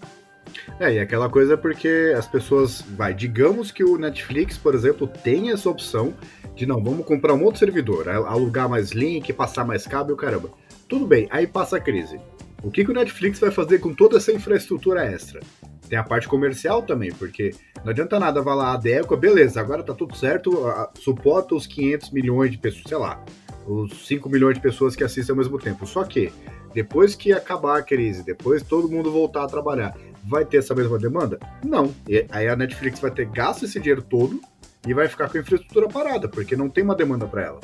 É, 0.81 0.95
e 0.95 0.99
aquela 0.99 1.29
coisa 1.29 1.55
é 1.55 1.57
porque 1.57 2.15
as 2.17 2.27
pessoas, 2.27 2.81
vai, 2.97 3.13
digamos 3.13 3.71
que 3.71 3.85
o 3.85 3.99
Netflix, 3.99 4.57
por 4.57 4.75
exemplo, 4.75 5.07
tem 5.07 5.51
essa 5.51 5.69
opção 5.69 6.15
de 6.55 6.65
não, 6.65 6.83
vamos 6.83 7.05
comprar 7.05 7.35
um 7.35 7.45
outro 7.45 7.59
servidor, 7.59 8.09
alugar 8.09 8.69
mais 8.69 8.93
link, 8.93 9.33
passar 9.33 9.65
mais 9.65 9.87
cabo, 9.87 10.17
caramba. 10.17 10.51
Tudo 10.89 11.07
bem, 11.07 11.29
aí 11.31 11.47
passa 11.47 11.77
a 11.77 11.81
crise. 11.81 12.19
O 12.63 12.71
que, 12.71 12.85
que 12.85 12.91
o 12.91 12.95
Netflix 12.95 13.39
vai 13.39 13.51
fazer 13.51 13.79
com 13.79 13.95
toda 13.95 14.17
essa 14.17 14.33
infraestrutura 14.33 15.05
extra? 15.05 15.41
Tem 15.89 15.99
a 15.99 16.03
parte 16.03 16.29
comercial 16.29 16.83
também, 16.83 17.13
porque 17.13 17.55
não 17.85 17.91
adianta 17.91 18.19
nada, 18.19 18.43
vai 18.43 18.55
lá, 18.55 18.75
adequa, 18.75 19.17
beleza, 19.17 19.61
agora 19.61 19.83
tá 19.83 19.95
tudo 19.95 20.17
certo, 20.17 20.65
suporta 20.99 21.55
os 21.55 21.67
500 21.67 22.11
milhões 22.11 22.51
de 22.51 22.59
pessoas, 22.59 22.85
sei 22.87 22.99
lá, 22.99 23.25
os 23.67 24.07
5 24.07 24.29
milhões 24.29 24.57
de 24.57 24.61
pessoas 24.61 24.97
que 24.97 25.05
assistem 25.05 25.33
ao 25.33 25.39
mesmo 25.39 25.59
tempo. 25.59 25.87
Só 25.87 26.05
que, 26.05 26.33
depois 26.75 27.15
que 27.15 27.33
acabar 27.33 27.79
a 27.79 27.83
crise, 27.83 28.25
depois 28.25 28.63
todo 28.63 28.89
mundo 28.89 29.11
voltar 29.11 29.45
a 29.45 29.47
trabalhar, 29.47 29.97
vai 30.25 30.45
ter 30.45 30.59
essa 30.59 30.75
mesma 30.75 30.99
demanda? 30.99 31.39
Não. 31.65 31.95
E 32.07 32.27
aí 32.31 32.49
a 32.49 32.57
Netflix 32.57 33.01
vai 33.01 33.11
ter 33.11 33.27
gasto 33.27 33.65
esse 33.65 33.79
dinheiro 33.79 34.03
todo 34.03 34.41
e 34.87 34.93
vai 34.93 35.09
ficar 35.09 35.29
com 35.29 35.39
a 35.39 35.41
infraestrutura 35.41 35.89
parada, 35.89 36.29
porque 36.29 36.57
não 36.57 36.69
tem 36.69 36.85
uma 36.85 36.95
demanda 36.95 37.27
para 37.27 37.45
ela. 37.45 37.61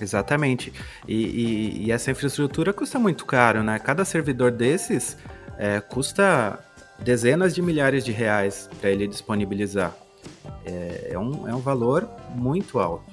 Exatamente. 0.00 0.72
E, 1.06 1.14
e, 1.14 1.86
e, 1.86 1.92
essa 1.92 2.10
infraestrutura 2.10 2.72
custa 2.72 2.98
muito 2.98 3.24
caro, 3.24 3.62
né? 3.62 3.78
Cada 3.78 4.04
servidor 4.04 4.50
desses 4.50 5.16
é, 5.58 5.80
custa 5.80 6.58
dezenas 6.98 7.54
de 7.54 7.62
milhares 7.62 8.04
de 8.04 8.12
reais 8.12 8.68
para 8.80 8.90
ele 8.90 9.06
disponibilizar. 9.06 9.94
É, 10.64 11.10
é, 11.12 11.18
um, 11.18 11.48
é 11.48 11.54
um 11.54 11.60
valor 11.60 12.08
muito 12.34 12.78
alto. 12.78 13.04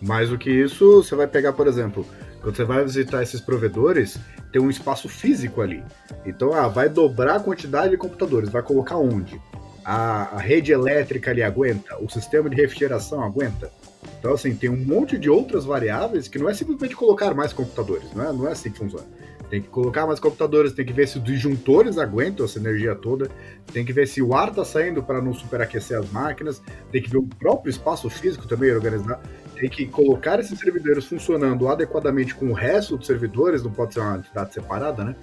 Mais 0.00 0.28
do 0.28 0.38
que 0.38 0.50
isso, 0.50 1.02
você 1.02 1.14
vai 1.14 1.26
pegar, 1.26 1.52
por 1.52 1.66
exemplo, 1.66 2.06
quando 2.42 2.56
você 2.56 2.64
vai 2.64 2.84
visitar 2.84 3.22
esses 3.22 3.40
provedores, 3.40 4.18
tem 4.52 4.60
um 4.60 4.70
espaço 4.70 5.08
físico 5.08 5.60
ali. 5.60 5.82
Então, 6.26 6.52
ah, 6.52 6.68
vai 6.68 6.88
dobrar 6.88 7.36
a 7.36 7.40
quantidade 7.40 7.90
de 7.90 7.96
computadores, 7.96 8.50
vai 8.50 8.62
colocar 8.62 8.96
onde? 8.96 9.40
A, 9.84 10.36
a 10.36 10.38
rede 10.38 10.72
elétrica 10.72 11.30
ali 11.30 11.42
aguenta? 11.42 11.96
O 12.02 12.08
sistema 12.08 12.48
de 12.48 12.56
refrigeração 12.56 13.22
aguenta? 13.22 13.70
Então, 14.18 14.32
assim, 14.32 14.54
tem 14.54 14.70
um 14.70 14.76
monte 14.76 15.18
de 15.18 15.28
outras 15.28 15.64
variáveis 15.64 16.28
que 16.28 16.38
não 16.38 16.48
é 16.48 16.54
simplesmente 16.54 16.96
colocar 16.96 17.34
mais 17.34 17.52
computadores, 17.52 18.12
não 18.14 18.24
é, 18.24 18.32
não 18.32 18.48
é 18.48 18.52
assim 18.52 18.70
que 18.70 18.78
funciona. 18.78 19.06
Tem 19.50 19.60
que 19.60 19.68
colocar 19.68 20.06
mais 20.06 20.18
computadores, 20.18 20.72
tem 20.72 20.84
que 20.84 20.92
ver 20.92 21.06
se 21.06 21.18
os 21.18 21.24
disjuntores 21.24 21.98
aguentam 21.98 22.46
essa 22.46 22.58
energia 22.58 22.94
toda, 22.94 23.30
tem 23.72 23.84
que 23.84 23.92
ver 23.92 24.08
se 24.08 24.22
o 24.22 24.34
ar 24.34 24.48
está 24.48 24.64
saindo 24.64 25.02
para 25.02 25.20
não 25.20 25.34
superaquecer 25.34 25.98
as 25.98 26.10
máquinas, 26.10 26.62
tem 26.90 27.02
que 27.02 27.10
ver 27.10 27.18
o 27.18 27.22
próprio 27.22 27.70
espaço 27.70 28.08
físico 28.08 28.48
também 28.48 28.72
organizar, 28.72 29.20
tem 29.54 29.68
que 29.68 29.86
colocar 29.86 30.38
esses 30.40 30.58
servidores 30.58 31.04
funcionando 31.06 31.68
adequadamente 31.68 32.34
com 32.34 32.46
o 32.46 32.52
resto 32.52 32.96
dos 32.96 33.06
servidores, 33.06 33.62
não 33.62 33.70
pode 33.70 33.94
ser 33.94 34.00
uma 34.00 34.16
entidade 34.16 34.52
separada, 34.52 35.04
né? 35.04 35.16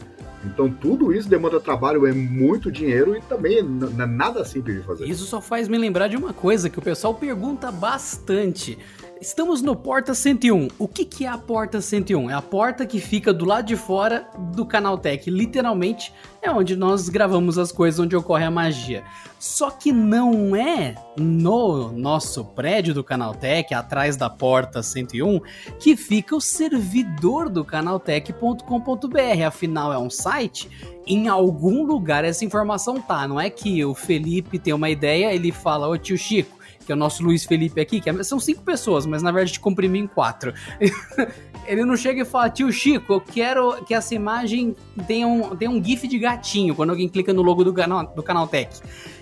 Então 0.43 0.69
tudo 0.69 1.13
isso 1.13 1.29
demanda 1.29 1.59
trabalho, 1.59 2.07
é 2.07 2.11
muito 2.11 2.71
dinheiro 2.71 3.15
e 3.15 3.21
também 3.21 3.61
não 3.61 4.03
é 4.03 4.07
nada 4.07 4.43
simples 4.43 4.77
de 4.77 4.83
fazer. 4.83 5.05
Isso 5.05 5.25
só 5.25 5.39
faz 5.39 5.67
me 5.67 5.77
lembrar 5.77 6.07
de 6.07 6.17
uma 6.17 6.33
coisa 6.33 6.69
que 6.69 6.79
o 6.79 6.81
pessoal 6.81 7.13
pergunta 7.13 7.71
bastante. 7.71 8.77
Estamos 9.21 9.61
no 9.61 9.75
Porta 9.75 10.15
101. 10.15 10.69
O 10.79 10.87
que, 10.87 11.05
que 11.05 11.25
é 11.25 11.27
a 11.27 11.37
Porta 11.37 11.79
101? 11.79 12.31
É 12.31 12.33
a 12.33 12.41
porta 12.41 12.87
que 12.87 12.99
fica 12.99 13.31
do 13.31 13.45
lado 13.45 13.67
de 13.67 13.75
fora 13.75 14.27
do 14.55 14.65
Canaltech. 14.65 15.29
Literalmente 15.29 16.11
é 16.41 16.49
onde 16.49 16.75
nós 16.75 17.07
gravamos 17.07 17.59
as 17.59 17.71
coisas, 17.71 17.99
onde 17.99 18.15
ocorre 18.15 18.45
a 18.45 18.49
magia. 18.49 19.03
Só 19.37 19.69
que 19.69 19.91
não 19.91 20.55
é 20.55 20.95
no 21.15 21.91
nosso 21.91 22.43
prédio 22.43 22.95
do 22.95 23.03
Canaltech, 23.03 23.71
atrás 23.75 24.17
da 24.17 24.27
Porta 24.27 24.81
101, 24.81 25.39
que 25.79 25.95
fica 25.95 26.35
o 26.35 26.41
servidor 26.41 27.47
do 27.47 27.63
canaltech.com.br. 27.63 29.45
Afinal, 29.45 29.93
é 29.93 29.99
um 29.99 30.09
site 30.09 30.67
em 31.05 31.27
algum 31.27 31.83
lugar 31.83 32.25
essa 32.25 32.43
informação 32.43 32.99
tá. 32.99 33.27
Não 33.27 33.39
é 33.39 33.51
que 33.51 33.85
o 33.85 33.93
Felipe 33.93 34.57
tem 34.57 34.73
uma 34.73 34.89
ideia, 34.89 35.31
ele 35.31 35.51
fala, 35.51 35.87
ô 35.87 35.95
tio 35.95 36.17
Chico, 36.17 36.60
que 36.85 36.91
é 36.91 36.95
o 36.95 36.97
nosso 36.97 37.23
Luiz 37.23 37.45
Felipe 37.45 37.79
aqui, 37.79 38.01
que 38.01 38.09
é, 38.09 38.23
são 38.23 38.39
cinco 38.39 38.63
pessoas, 38.63 39.05
mas 39.05 39.21
na 39.21 39.31
verdade 39.31 39.59
comprimi 39.59 39.99
em 39.99 40.07
quatro. 40.07 40.53
ele 41.65 41.85
não 41.85 41.95
chega 41.95 42.21
e 42.21 42.25
fala, 42.25 42.49
tio 42.49 42.71
Chico, 42.71 43.13
eu 43.13 43.21
quero 43.21 43.83
que 43.85 43.93
essa 43.93 44.15
imagem 44.15 44.75
tenha 45.07 45.27
um, 45.27 45.55
tenha 45.55 45.71
um 45.71 45.83
GIF 45.83 46.07
de 46.07 46.17
gatinho 46.17 46.75
quando 46.75 46.89
alguém 46.89 47.07
clica 47.07 47.33
no 47.33 47.41
logo 47.41 47.63
do 47.63 47.73
canal, 47.73 48.05
do 48.05 48.23
canal 48.23 48.47
Tech. 48.47 48.69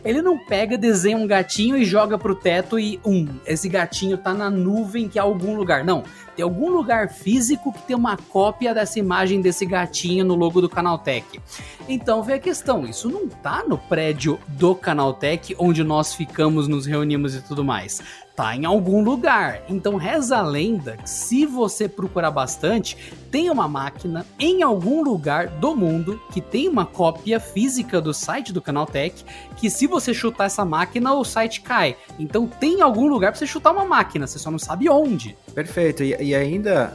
Ele 0.03 0.21
não 0.21 0.37
pega, 0.37 0.77
desenha 0.77 1.17
um 1.17 1.27
gatinho 1.27 1.77
e 1.77 1.85
joga 1.85 2.17
pro 2.17 2.35
teto 2.35 2.79
e 2.79 2.99
um, 3.05 3.27
esse 3.45 3.67
gatinho 3.67 4.17
tá 4.17 4.33
na 4.33 4.49
nuvem 4.49 5.07
que 5.07 5.19
é 5.19 5.21
algum 5.21 5.55
lugar. 5.55 5.83
Não, 5.83 6.03
tem 6.35 6.43
algum 6.43 6.69
lugar 6.69 7.09
físico 7.09 7.73
que 7.73 7.81
tem 7.81 7.95
uma 7.95 8.15
cópia 8.15 8.73
dessa 8.73 8.99
imagem 8.99 9.41
desse 9.41 9.65
gatinho 9.65 10.23
no 10.23 10.35
logo 10.35 10.61
do 10.61 10.69
Canaltech. 10.69 11.39
Então 11.87 12.23
vem 12.23 12.35
a 12.35 12.39
questão, 12.39 12.85
isso 12.85 13.09
não 13.09 13.27
tá 13.27 13.63
no 13.67 13.77
prédio 13.77 14.39
do 14.47 14.73
Canaltech 14.73 15.55
onde 15.59 15.83
nós 15.83 16.13
ficamos, 16.13 16.67
nos 16.67 16.85
reunimos 16.85 17.35
e 17.35 17.41
tudo 17.41 17.63
mais 17.63 18.01
tá 18.39 18.55
em 18.55 18.63
algum 18.63 19.03
lugar. 19.03 19.63
Então 19.67 19.97
reza 19.97 20.37
a 20.37 20.41
lenda 20.41 20.95
que 20.95 21.09
se 21.09 21.45
você 21.45 21.89
procurar 21.89 22.31
bastante, 22.31 22.95
tem 23.29 23.49
uma 23.49 23.67
máquina 23.67 24.25
em 24.39 24.63
algum 24.63 25.03
lugar 25.03 25.47
do 25.47 25.75
mundo 25.75 26.21
que 26.31 26.39
tem 26.39 26.69
uma 26.69 26.85
cópia 26.85 27.37
física 27.37 27.99
do 27.99 28.13
site 28.13 28.53
do 28.53 28.61
Canaltech, 28.61 29.25
que 29.57 29.69
se 29.69 29.85
você 29.87 30.13
chutar 30.13 30.45
essa 30.45 30.63
máquina, 30.63 31.13
o 31.13 31.25
site 31.25 31.59
cai. 31.59 31.97
Então 32.17 32.47
tem 32.47 32.81
algum 32.81 33.09
lugar 33.09 33.33
para 33.33 33.39
você 33.39 33.45
chutar 33.45 33.73
uma 33.73 33.83
máquina, 33.83 34.25
você 34.25 34.39
só 34.39 34.49
não 34.49 34.57
sabe 34.57 34.89
onde. 34.89 35.35
Perfeito. 35.53 36.01
E, 36.01 36.15
e 36.21 36.33
ainda 36.33 36.93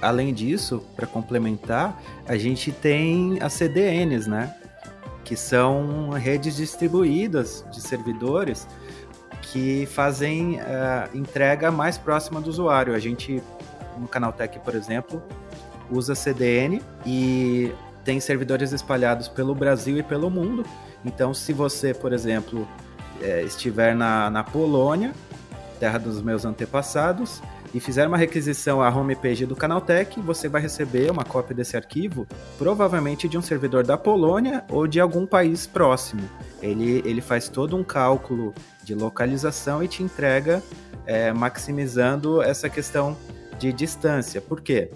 além 0.00 0.32
disso, 0.32 0.80
para 0.94 1.08
complementar, 1.08 2.00
a 2.24 2.36
gente 2.36 2.70
tem 2.70 3.38
as 3.40 3.54
CDNs, 3.54 4.30
né? 4.30 4.54
Que 5.24 5.34
são 5.34 6.10
redes 6.10 6.54
distribuídas 6.54 7.64
de 7.72 7.80
servidores 7.80 8.68
que 9.54 9.86
fazem 9.86 10.56
uh, 10.56 11.16
entrega 11.16 11.70
mais 11.70 11.96
próxima 11.96 12.40
do 12.40 12.50
usuário. 12.50 12.92
A 12.92 12.98
gente, 12.98 13.40
no 13.96 14.08
Canaltech, 14.08 14.58
por 14.58 14.74
exemplo, 14.74 15.22
usa 15.88 16.16
CDN 16.16 16.82
e 17.06 17.72
tem 18.04 18.18
servidores 18.18 18.72
espalhados 18.72 19.28
pelo 19.28 19.54
Brasil 19.54 19.96
e 19.96 20.02
pelo 20.02 20.28
mundo. 20.28 20.66
Então, 21.04 21.32
se 21.32 21.52
você, 21.52 21.94
por 21.94 22.12
exemplo, 22.12 22.66
é, 23.22 23.42
estiver 23.42 23.94
na, 23.94 24.28
na 24.28 24.42
Polônia, 24.42 25.12
terra 25.78 25.98
dos 25.98 26.20
meus 26.20 26.44
antepassados, 26.44 27.40
e 27.72 27.78
fizer 27.78 28.08
uma 28.08 28.16
requisição 28.16 28.82
à 28.82 28.88
homepage 28.88 29.46
do 29.46 29.54
Canaltech, 29.54 30.20
você 30.20 30.48
vai 30.48 30.62
receber 30.62 31.12
uma 31.12 31.24
cópia 31.24 31.54
desse 31.54 31.76
arquivo, 31.76 32.26
provavelmente 32.58 33.28
de 33.28 33.38
um 33.38 33.42
servidor 33.42 33.86
da 33.86 33.96
Polônia 33.96 34.64
ou 34.68 34.88
de 34.88 34.98
algum 34.98 35.24
país 35.24 35.64
próximo. 35.64 36.28
Ele, 36.64 37.02
ele 37.04 37.20
faz 37.20 37.48
todo 37.48 37.76
um 37.76 37.84
cálculo 37.84 38.54
de 38.82 38.94
localização 38.94 39.82
e 39.82 39.88
te 39.88 40.02
entrega 40.02 40.62
é, 41.06 41.32
maximizando 41.32 42.42
essa 42.42 42.68
questão 42.70 43.16
de 43.58 43.72
distância. 43.72 44.40
Por 44.40 44.60
quê? 44.60 44.90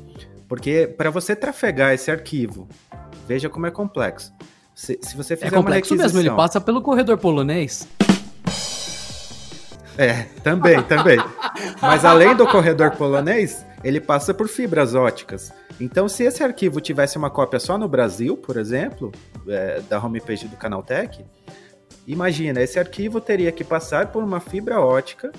Porque 0.48 0.86
para 0.96 1.10
você 1.10 1.36
trafegar 1.36 1.92
esse 1.92 2.10
arquivo, 2.10 2.66
veja 3.26 3.48
como 3.50 3.66
é 3.66 3.70
complexo. 3.70 4.32
Se, 4.74 4.98
se 5.02 5.16
você 5.16 5.36
fizer 5.36 5.48
é 5.48 5.50
complexo 5.50 5.94
mesmo, 5.94 6.20
ele 6.20 6.30
passa 6.30 6.60
pelo 6.60 6.80
corredor 6.80 7.18
polonês. 7.18 7.86
É, 9.98 10.22
também, 10.44 10.80
também. 10.84 11.18
Mas 11.82 12.04
além 12.04 12.36
do 12.36 12.46
corredor 12.46 12.92
polonês, 12.92 13.66
ele 13.82 14.00
passa 14.00 14.32
por 14.32 14.46
fibras 14.46 14.94
óticas. 14.94 15.52
Então, 15.80 16.08
se 16.08 16.22
esse 16.22 16.42
arquivo 16.42 16.80
tivesse 16.80 17.18
uma 17.18 17.28
cópia 17.28 17.58
só 17.58 17.76
no 17.76 17.88
Brasil, 17.88 18.36
por 18.36 18.56
exemplo, 18.56 19.10
é, 19.48 19.80
da 19.88 19.98
homepage 19.98 20.46
do 20.46 20.56
Canaltech, 20.56 21.24
imagina, 22.06 22.62
esse 22.62 22.78
arquivo 22.78 23.20
teria 23.20 23.50
que 23.50 23.64
passar 23.64 24.06
por 24.06 24.22
uma 24.22 24.38
fibra 24.38 24.80
ótica 24.80 25.32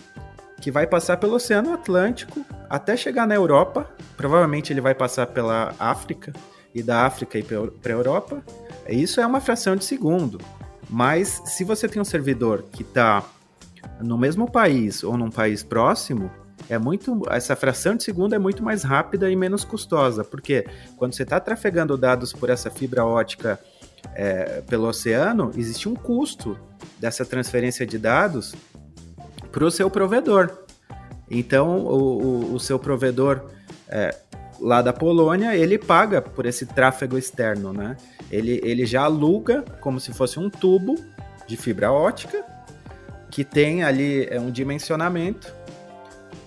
que 0.61 0.69
vai 0.69 0.85
passar 0.85 1.15
pelo 1.15 1.35
Oceano 1.35 1.73
Atlântico 1.73 2.45
até 2.69 2.97
chegar 2.97 3.25
na 3.25 3.35
Europa. 3.35 3.89
Provavelmente 4.17 4.73
ele 4.73 4.81
vai 4.81 4.93
passar 4.93 5.27
pela 5.27 5.73
África 5.79 6.33
e 6.75 6.83
da 6.83 7.05
África 7.05 7.39
e 7.39 7.43
para 7.43 7.93
a 7.93 7.95
Europa. 7.95 8.43
Isso 8.89 9.21
é 9.21 9.25
uma 9.25 9.39
fração 9.39 9.77
de 9.77 9.85
segundo. 9.85 10.37
Mas 10.89 11.41
se 11.45 11.63
você 11.63 11.87
tem 11.87 12.01
um 12.01 12.05
servidor 12.05 12.65
que 12.71 12.81
está 12.81 13.23
no 14.01 14.17
mesmo 14.17 14.49
país 14.49 15.03
ou 15.03 15.17
num 15.17 15.29
país 15.29 15.63
próximo, 15.63 16.31
é 16.69 16.77
muito 16.77 17.21
essa 17.29 17.55
fração 17.55 17.95
de 17.95 18.03
segundo 18.03 18.33
é 18.33 18.39
muito 18.39 18.63
mais 18.63 18.83
rápida 18.83 19.29
e 19.29 19.35
menos 19.35 19.63
custosa, 19.63 20.23
porque 20.23 20.65
quando 20.97 21.13
você 21.13 21.23
está 21.23 21.39
trafegando 21.39 21.97
dados 21.97 22.33
por 22.33 22.49
essa 22.49 22.69
fibra 22.69 23.05
ótica 23.05 23.59
é, 24.13 24.61
pelo 24.61 24.87
oceano, 24.87 25.51
existe 25.55 25.87
um 25.87 25.95
custo 25.95 26.57
dessa 26.99 27.25
transferência 27.25 27.85
de 27.85 27.97
dados 27.97 28.55
para 29.51 29.63
o 29.63 29.71
seu 29.71 29.89
provedor. 29.89 30.51
Então, 31.29 31.79
o, 31.79 32.21
o, 32.21 32.53
o 32.55 32.59
seu 32.59 32.79
provedor 32.79 33.41
é, 33.87 34.15
lá 34.59 34.81
da 34.81 34.91
Polônia, 34.91 35.55
ele 35.55 35.77
paga 35.77 36.21
por 36.21 36.45
esse 36.45 36.65
tráfego 36.65 37.17
externo, 37.17 37.71
né? 37.71 37.95
Ele, 38.31 38.59
ele 38.63 38.85
já 38.85 39.03
aluga 39.03 39.63
como 39.79 39.99
se 39.99 40.13
fosse 40.13 40.39
um 40.39 40.49
tubo 40.49 40.95
de 41.47 41.57
fibra 41.57 41.91
ótica 41.91 42.43
que 43.29 43.43
tem 43.43 43.83
ali 43.83 44.27
é, 44.29 44.39
um 44.39 44.51
dimensionamento 44.51 45.53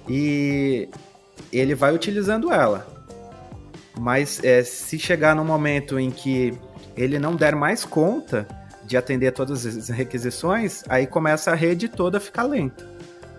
e 0.09 0.89
ele 1.53 1.75
vai 1.75 1.95
utilizando 1.95 2.53
ela. 2.53 2.87
Mas 3.99 4.43
é, 4.43 4.63
se 4.63 4.99
chegar 4.99 5.37
no 5.37 5.45
momento 5.45 5.99
em 5.99 6.11
que 6.11 6.59
ele 6.97 7.19
não 7.19 7.37
der 7.37 7.55
mais 7.55 7.85
conta 7.85 8.47
de 8.85 8.97
atender 8.97 9.33
todas 9.33 9.65
as 9.65 9.89
requisições, 9.89 10.83
aí 10.89 11.07
começa 11.07 11.51
a 11.51 11.55
rede 11.55 11.89
toda 11.89 12.19
a 12.19 12.21
ficar 12.21 12.45
lenta. 12.45 12.91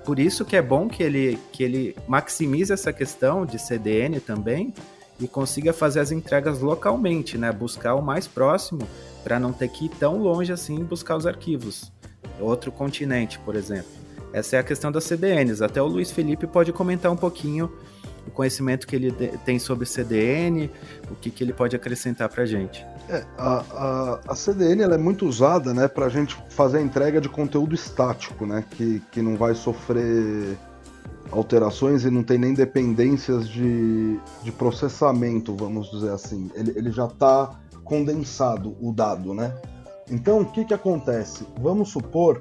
Por 0.06 0.20
isso 0.20 0.44
que 0.44 0.56
é 0.56 0.62
bom 0.62 0.88
que 0.88 1.02
ele, 1.02 1.39
que 1.52 1.64
ele 1.64 1.96
maximize 2.08 2.74
essa 2.74 2.91
questão 2.91 3.46
de 3.46 3.58
CDN 3.60 4.20
também 4.20 4.74
e 5.20 5.28
consiga 5.28 5.72
fazer 5.72 6.02
as 6.02 6.12
entregas 6.12 6.60
localmente, 6.60 7.38
né? 7.38 7.52
Buscar 7.52 7.96
o 7.96 8.02
mais 8.02 8.28
próximo 8.28 8.88
para 9.24 9.39
não 9.39 9.54
ter 9.54 9.70
que 9.70 9.86
ir 9.86 9.89
tão 9.89 10.18
longe 10.18 10.52
assim 10.52 10.84
buscar 10.84 11.16
os 11.16 11.26
arquivos. 11.26 11.93
Outro 12.44 12.72
continente, 12.72 13.39
por 13.39 13.56
exemplo. 13.56 13.91
Essa 14.34 14.56
é 14.56 14.60
a 14.60 14.64
questão 14.64 14.91
das 14.91 15.04
CDNs. 15.04 15.62
Até 15.62 15.82
o 15.82 15.86
Luiz 15.86 16.12
Felipe 16.12 16.48
pode 16.48 16.74
comentar 16.74 17.12
um 17.12 17.16
pouquinho 17.16 17.72
o 18.28 18.32
conhecimento 18.32 18.88
que 18.88 18.96
ele 18.96 19.12
tem 19.46 19.60
sobre 19.60 19.86
CDN, 19.86 20.72
o 21.12 21.16
que, 21.16 21.30
que 21.30 21.44
ele 21.44 21.54
pode 21.54 21.76
acrescentar 21.76 22.30
para 22.30 22.44
a 22.44 22.46
gente. 22.46 22.86
É, 23.10 23.24
a, 23.38 24.20
a, 24.28 24.36
CDN 24.36 24.82
ela 24.82 24.96
é 24.96 24.98
muito 24.98 25.28
usada 25.28 25.74
né, 25.74 25.88
para 25.88 26.06
a 26.06 26.10
gente 26.10 26.38
fazer 26.50 26.78
a 26.78 26.82
entrega 26.82 27.20
de 27.20 27.28
conteúdo 27.28 27.76
estático, 27.76 28.46
né, 28.46 28.64
que, 28.72 29.02
que 29.12 29.22
não 29.22 29.36
vai 29.36 29.54
sofrer 29.54 30.58
alterações 31.32 32.06
e 32.06 32.10
não 32.10 32.24
tem 32.24 32.38
nem 32.38 32.54
dependências 32.54 33.48
de, 33.50 34.18
de 34.41 34.52
processamento, 34.52 35.54
vamos 35.56 35.91
dizer 35.91 36.12
assim. 36.12 36.50
Ele, 36.56 36.72
ele 36.76 36.91
já 36.91 37.06
está 37.06 37.60
condensado, 37.84 38.76
o 38.80 38.94
dado, 38.94 39.34
né? 39.34 39.54
Então, 40.10 40.41
o 40.41 40.45
que, 40.45 40.66
que 40.66 40.74
acontece? 40.74 41.45
Vamos 41.60 41.89
supor, 41.89 42.39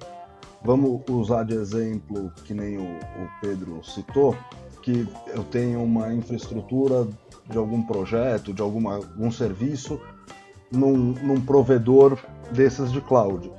vamos 0.64 1.02
usar 1.08 1.44
de 1.44 1.54
exemplo, 1.54 2.32
que 2.44 2.54
nem 2.54 2.78
o, 2.78 2.82
o 2.82 3.28
Pedro 3.40 3.82
citou, 3.84 4.36
que 4.82 5.08
eu 5.28 5.44
tenho 5.44 5.82
uma 5.82 6.12
infraestrutura 6.12 7.06
de 7.48 7.56
algum 7.56 7.82
projeto, 7.82 8.52
de 8.52 8.60
alguma, 8.60 8.96
algum 8.96 9.30
serviço, 9.30 10.00
num, 10.70 10.96
num 10.96 11.40
provedor 11.40 12.18
desses 12.50 12.90
de 12.90 13.00
cloud. 13.00 13.50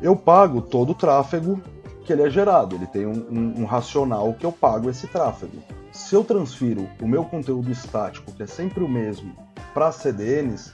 Eu 0.00 0.14
pago 0.14 0.62
todo 0.62 0.90
o 0.90 0.94
tráfego 0.94 1.60
que 2.04 2.12
ele 2.12 2.22
é 2.22 2.30
gerado, 2.30 2.76
ele 2.76 2.86
tem 2.86 3.04
um, 3.04 3.26
um, 3.30 3.62
um 3.62 3.64
racional 3.64 4.32
que 4.32 4.46
eu 4.46 4.52
pago 4.52 4.88
esse 4.88 5.06
tráfego. 5.08 5.58
Se 5.92 6.14
eu 6.14 6.22
transfiro 6.22 6.88
o 7.02 7.08
meu 7.08 7.24
conteúdo 7.24 7.70
estático, 7.70 8.32
que 8.32 8.42
é 8.42 8.46
sempre 8.46 8.84
o 8.84 8.88
mesmo, 8.88 9.34
para 9.74 9.90
CDNs, 9.90 10.72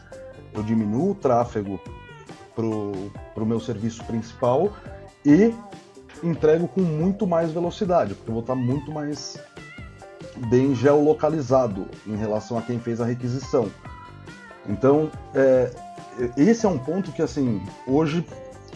eu 0.52 0.62
diminuo 0.62 1.12
o 1.12 1.14
tráfego 1.14 1.80
para 2.54 2.64
o 2.64 3.46
meu 3.46 3.60
serviço 3.60 4.04
principal 4.04 4.72
e 5.24 5.54
entrego 6.22 6.68
com 6.68 6.80
muito 6.80 7.26
mais 7.26 7.50
velocidade, 7.50 8.14
porque 8.14 8.30
eu 8.30 8.34
vou 8.34 8.42
estar 8.42 8.54
muito 8.54 8.92
mais 8.92 9.38
bem 10.48 10.74
geolocalizado 10.74 11.86
em 12.06 12.16
relação 12.16 12.58
a 12.58 12.62
quem 12.62 12.78
fez 12.78 13.00
a 13.00 13.04
requisição. 13.04 13.70
Então, 14.68 15.10
é, 15.34 15.70
esse 16.36 16.64
é 16.64 16.68
um 16.68 16.78
ponto 16.78 17.12
que, 17.12 17.22
assim, 17.22 17.62
hoje 17.86 18.24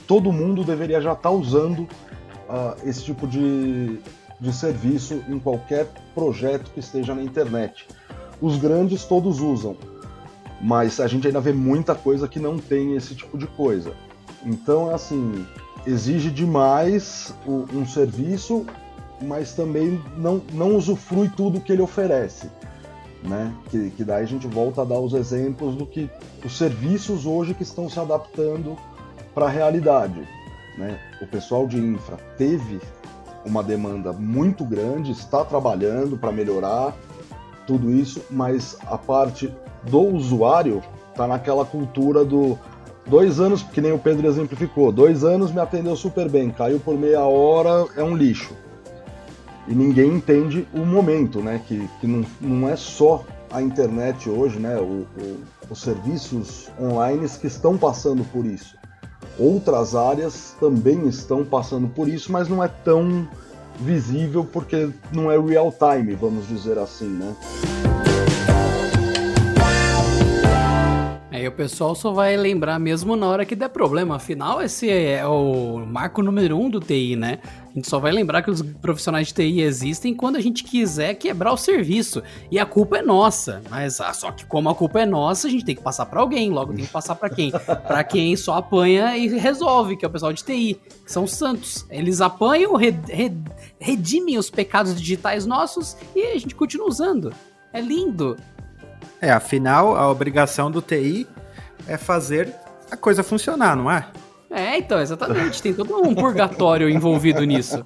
todo 0.06 0.32
mundo 0.32 0.64
deveria 0.64 1.00
já 1.00 1.12
estar 1.12 1.30
usando 1.30 1.80
uh, 1.80 2.76
esse 2.84 3.04
tipo 3.04 3.26
de, 3.26 4.00
de 4.40 4.52
serviço 4.52 5.22
em 5.28 5.38
qualquer 5.38 5.86
projeto 6.14 6.70
que 6.72 6.80
esteja 6.80 7.14
na 7.14 7.22
internet. 7.22 7.86
Os 8.40 8.56
grandes 8.56 9.04
todos 9.04 9.40
usam, 9.40 9.76
mas 10.60 11.00
a 11.00 11.06
gente 11.06 11.26
ainda 11.26 11.40
vê 11.40 11.52
muita 11.52 11.94
coisa 11.94 12.28
que 12.28 12.40
não 12.40 12.58
tem 12.58 12.96
esse 12.96 13.14
tipo 13.14 13.36
de 13.38 13.46
coisa. 13.46 13.92
Então, 14.44 14.90
é 14.90 14.94
assim, 14.94 15.46
exige 15.86 16.30
demais 16.30 17.34
um 17.46 17.86
serviço, 17.86 18.66
mas 19.22 19.52
também 19.52 20.00
não, 20.16 20.40
não 20.52 20.76
usufrui 20.76 21.28
tudo 21.28 21.60
que 21.60 21.72
ele 21.72 21.82
oferece 21.82 22.48
né? 23.22 23.52
Que, 23.70 23.90
que 23.90 24.04
daí 24.04 24.22
a 24.22 24.26
gente 24.26 24.46
volta 24.46 24.82
a 24.82 24.84
dar 24.84 24.98
os 24.98 25.12
exemplos 25.12 25.74
do 25.74 25.86
que 25.86 26.10
os 26.44 26.56
serviços 26.56 27.26
hoje 27.26 27.54
que 27.54 27.62
estão 27.62 27.88
se 27.88 27.98
adaptando 27.98 28.76
para 29.34 29.46
a 29.46 29.50
realidade, 29.50 30.26
né? 30.76 30.98
O 31.20 31.26
pessoal 31.26 31.66
de 31.66 31.78
infra 31.78 32.16
teve 32.36 32.80
uma 33.44 33.62
demanda 33.62 34.12
muito 34.12 34.64
grande, 34.64 35.12
está 35.12 35.44
trabalhando 35.44 36.16
para 36.16 36.32
melhorar 36.32 36.94
tudo 37.68 37.92
isso, 37.92 38.20
mas 38.28 38.76
a 38.86 38.98
parte 38.98 39.54
do 39.84 40.00
usuário 40.00 40.82
está 41.10 41.28
naquela 41.28 41.64
cultura 41.64 42.24
do 42.24 42.58
dois 43.06 43.38
anos, 43.38 43.62
que 43.62 43.80
nem 43.80 43.92
o 43.92 43.98
Pedro 43.98 44.26
exemplificou, 44.26 44.90
dois 44.90 45.22
anos 45.22 45.52
me 45.52 45.60
atendeu 45.60 45.94
super 45.94 46.28
bem, 46.28 46.50
caiu 46.50 46.80
por 46.80 46.98
meia 46.98 47.20
hora, 47.20 47.86
é 47.96 48.02
um 48.02 48.16
lixo 48.16 48.54
e 49.68 49.74
ninguém 49.74 50.14
entende 50.14 50.66
o 50.72 50.78
momento, 50.78 51.40
né? 51.40 51.60
Que, 51.68 51.86
que 52.00 52.06
não, 52.06 52.24
não 52.40 52.68
é 52.68 52.74
só 52.74 53.22
a 53.50 53.60
internet 53.60 54.28
hoje, 54.28 54.58
né? 54.58 54.76
O, 54.78 55.06
o, 55.20 55.40
os 55.68 55.82
serviços 55.82 56.70
online 56.80 57.28
que 57.28 57.46
estão 57.46 57.76
passando 57.76 58.24
por 58.24 58.46
isso. 58.46 58.76
Outras 59.38 59.94
áreas 59.94 60.56
também 60.58 61.06
estão 61.06 61.44
passando 61.44 61.86
por 61.86 62.08
isso, 62.08 62.32
mas 62.32 62.48
não 62.48 62.64
é 62.64 62.68
tão 62.68 63.28
visível 63.80 64.44
porque 64.44 64.90
não 65.12 65.30
é 65.30 65.38
real 65.38 65.72
time, 65.72 66.14
vamos 66.14 66.48
dizer 66.48 66.78
assim, 66.78 67.08
né? 67.08 67.34
O 71.48 71.52
pessoal 71.52 71.94
só 71.94 72.12
vai 72.12 72.36
lembrar 72.36 72.78
mesmo 72.78 73.16
na 73.16 73.26
hora 73.26 73.44
que 73.44 73.56
der 73.56 73.68
problema. 73.68 74.16
Afinal, 74.16 74.62
esse 74.62 74.90
é 74.90 75.26
o 75.26 75.84
marco 75.86 76.22
número 76.22 76.58
um 76.58 76.70
do 76.70 76.80
TI, 76.80 77.16
né? 77.16 77.38
A 77.70 77.74
gente 77.74 77.88
só 77.88 77.98
vai 77.98 78.12
lembrar 78.12 78.42
que 78.42 78.50
os 78.50 78.62
profissionais 78.62 79.28
de 79.28 79.34
TI 79.34 79.60
existem 79.60 80.14
quando 80.14 80.36
a 80.36 80.40
gente 80.40 80.64
quiser 80.64 81.14
quebrar 81.14 81.52
o 81.52 81.56
serviço. 81.56 82.22
E 82.50 82.58
a 82.58 82.66
culpa 82.66 82.98
é 82.98 83.02
nossa. 83.02 83.62
Mas 83.70 84.00
ah, 84.00 84.12
só 84.12 84.30
que 84.32 84.44
como 84.46 84.68
a 84.68 84.74
culpa 84.74 85.00
é 85.00 85.06
nossa, 85.06 85.48
a 85.48 85.50
gente 85.50 85.64
tem 85.64 85.74
que 85.74 85.82
passar 85.82 86.06
para 86.06 86.20
alguém. 86.20 86.50
Logo 86.50 86.72
tem 86.72 86.84
que 86.84 86.90
passar 86.90 87.14
para 87.14 87.30
quem? 87.30 87.50
para 87.86 88.04
quem 88.04 88.36
só 88.36 88.54
apanha 88.54 89.16
e 89.16 89.28
resolve, 89.28 89.96
que 89.96 90.04
é 90.04 90.08
o 90.08 90.10
pessoal 90.10 90.32
de 90.32 90.44
TI, 90.44 90.80
que 91.04 91.12
são 91.12 91.26
santos. 91.26 91.86
Eles 91.90 92.20
apanham, 92.20 92.72
redimem 93.78 94.38
os 94.38 94.50
pecados 94.50 94.94
digitais 94.94 95.46
nossos 95.46 95.96
e 96.14 96.22
a 96.22 96.38
gente 96.38 96.54
continua 96.54 96.88
usando. 96.88 97.32
É 97.72 97.80
lindo. 97.80 98.36
É, 99.20 99.30
afinal, 99.30 99.96
a 99.96 100.08
obrigação 100.10 100.70
do 100.70 100.80
TI 100.80 101.26
é 101.88 101.96
fazer 101.96 102.54
a 102.90 102.96
coisa 102.96 103.22
funcionar, 103.22 103.74
não 103.74 103.90
é? 103.90 104.06
É, 104.50 104.78
então, 104.78 105.00
exatamente. 105.00 105.62
Tem 105.62 105.74
todo 105.74 106.00
um 106.00 106.14
purgatório 106.14 106.88
envolvido 106.88 107.44
nisso. 107.44 107.84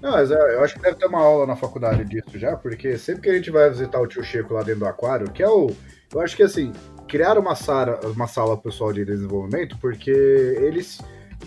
Não, 0.00 0.12
mas 0.12 0.30
é, 0.30 0.54
eu 0.54 0.64
acho 0.64 0.74
que 0.74 0.80
deve 0.80 0.96
ter 0.96 1.06
uma 1.06 1.20
aula 1.20 1.46
na 1.46 1.56
faculdade 1.56 2.04
disso 2.04 2.38
já, 2.38 2.56
porque 2.56 2.96
sempre 2.96 3.22
que 3.22 3.30
a 3.30 3.34
gente 3.34 3.50
vai 3.50 3.68
visitar 3.68 4.00
o 4.00 4.06
tio 4.06 4.24
Chico 4.24 4.54
lá 4.54 4.62
dentro 4.62 4.80
do 4.80 4.86
aquário, 4.86 5.30
que 5.30 5.42
é 5.42 5.48
o. 5.48 5.70
Eu 6.12 6.20
acho 6.20 6.34
que 6.34 6.42
assim, 6.42 6.72
criar 7.06 7.38
uma 7.38 7.54
sala, 7.54 8.00
uma 8.04 8.26
sala 8.26 8.56
pessoal 8.56 8.92
de 8.92 9.04
desenvolvimento, 9.04 9.76
porque 9.78 10.10
eles 10.10 11.00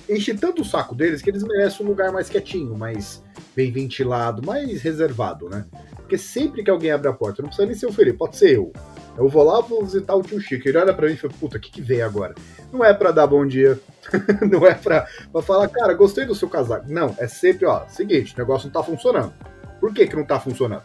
enchem 0.10 0.38
tanto 0.38 0.62
o 0.62 0.66
saco 0.66 0.94
deles 0.94 1.22
que 1.22 1.30
eles 1.30 1.44
merecem 1.44 1.86
um 1.86 1.90
lugar 1.90 2.12
mais 2.12 2.30
quietinho, 2.30 2.78
mais 2.78 3.24
bem 3.56 3.72
ventilado, 3.72 4.46
mais 4.46 4.82
reservado, 4.82 5.50
né? 5.50 5.66
Porque 5.96 6.18
sempre 6.18 6.64
que 6.64 6.70
alguém 6.70 6.92
abre 6.92 7.08
a 7.08 7.14
porta, 7.14 7.42
não 7.42 7.50
precisa 7.50 7.66
nem 7.66 7.76
ser 7.76 7.88
o 7.88 7.94
Felipe, 7.94 8.18
pode 8.18 8.38
ser 8.38 8.56
eu. 8.56 8.72
Eu 9.18 9.30
vou 9.30 9.44
lá, 9.44 9.62
vou 9.62 9.84
visitar 9.84 10.16
o 10.16 10.24
tio 10.24 10.42
Chico. 10.42 10.68
Ele 10.68 10.78
olha 10.78 10.94
pra 10.94 11.08
mim 11.08 11.14
e 11.14 11.18
fala, 11.18 11.34
puta, 11.40 11.58
o 11.58 11.60
que 11.60 11.72
que 11.72 11.82
vem 11.82 12.02
agora? 12.02 12.34
Não 12.72 12.84
é 12.84 12.94
pra 12.94 13.12
dar 13.12 13.28
bom 13.28 13.46
dia, 13.46 13.80
não 14.50 14.66
é 14.66 14.74
pra, 14.74 15.08
pra 15.32 15.42
falar, 15.42 15.68
cara, 15.68 15.94
gostei 15.94 16.26
do 16.26 16.34
seu 16.34 16.50
casaco. 16.50 16.86
Não, 16.92 17.16
é 17.20 17.28
sempre, 17.28 17.66
ó, 17.66 17.86
seguinte, 17.88 18.34
o 18.36 18.40
negócio 18.40 18.66
não 18.68 18.74
tá 18.74 18.84
funcionando. 18.84 19.34
Por 19.80 19.94
que 19.94 20.08
que 20.08 20.16
não 20.16 20.26
tá 20.26 20.40
funcionando? 20.40 20.84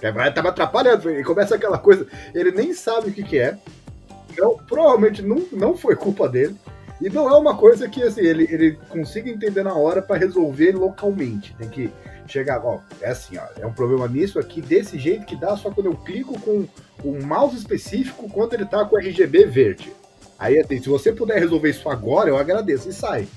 É, 0.00 0.12
vai, 0.12 0.32
tá 0.32 0.42
me 0.42 0.48
atrapalhando. 0.48 1.10
E 1.10 1.24
começa 1.24 1.54
aquela 1.54 1.78
coisa, 1.78 2.06
ele 2.34 2.52
nem 2.52 2.72
sabe 2.72 3.08
o 3.08 3.12
que 3.12 3.22
que 3.22 3.38
é. 3.38 3.56
Então, 4.30 4.58
provavelmente 4.68 5.22
não, 5.22 5.42
não 5.52 5.76
foi 5.76 5.96
culpa 5.96 6.28
dele. 6.28 6.56
E 7.00 7.08
não 7.10 7.28
é 7.28 7.36
uma 7.36 7.56
coisa 7.56 7.88
que 7.88 8.02
assim, 8.02 8.20
ele, 8.20 8.46
ele 8.50 8.78
consiga 8.88 9.28
entender 9.28 9.62
na 9.62 9.74
hora 9.74 10.00
para 10.00 10.16
resolver 10.16 10.72
localmente. 10.72 11.54
Tem 11.56 11.68
que 11.68 11.92
chegar, 12.26 12.64
ó, 12.64 12.80
é 13.00 13.10
assim, 13.10 13.36
ó, 13.36 13.44
é 13.60 13.66
um 13.66 13.72
problema 13.72 14.08
nisso 14.08 14.38
aqui, 14.38 14.60
desse 14.60 14.98
jeito 14.98 15.26
que 15.26 15.36
dá, 15.36 15.56
só 15.56 15.70
quando 15.70 15.86
eu 15.86 15.96
clico 15.96 16.38
com 16.40 16.66
um 17.04 17.24
mouse 17.24 17.56
específico 17.56 18.28
quando 18.30 18.54
ele 18.54 18.64
tá 18.64 18.84
com 18.84 18.96
RGB 18.96 19.46
verde. 19.46 19.92
Aí 20.38 20.58
assim, 20.58 20.80
se 20.80 20.88
você 20.88 21.12
puder 21.12 21.38
resolver 21.38 21.70
isso 21.70 21.88
agora, 21.88 22.28
eu 22.28 22.36
agradeço, 22.36 22.88
e 22.88 22.92
sai. 22.92 23.28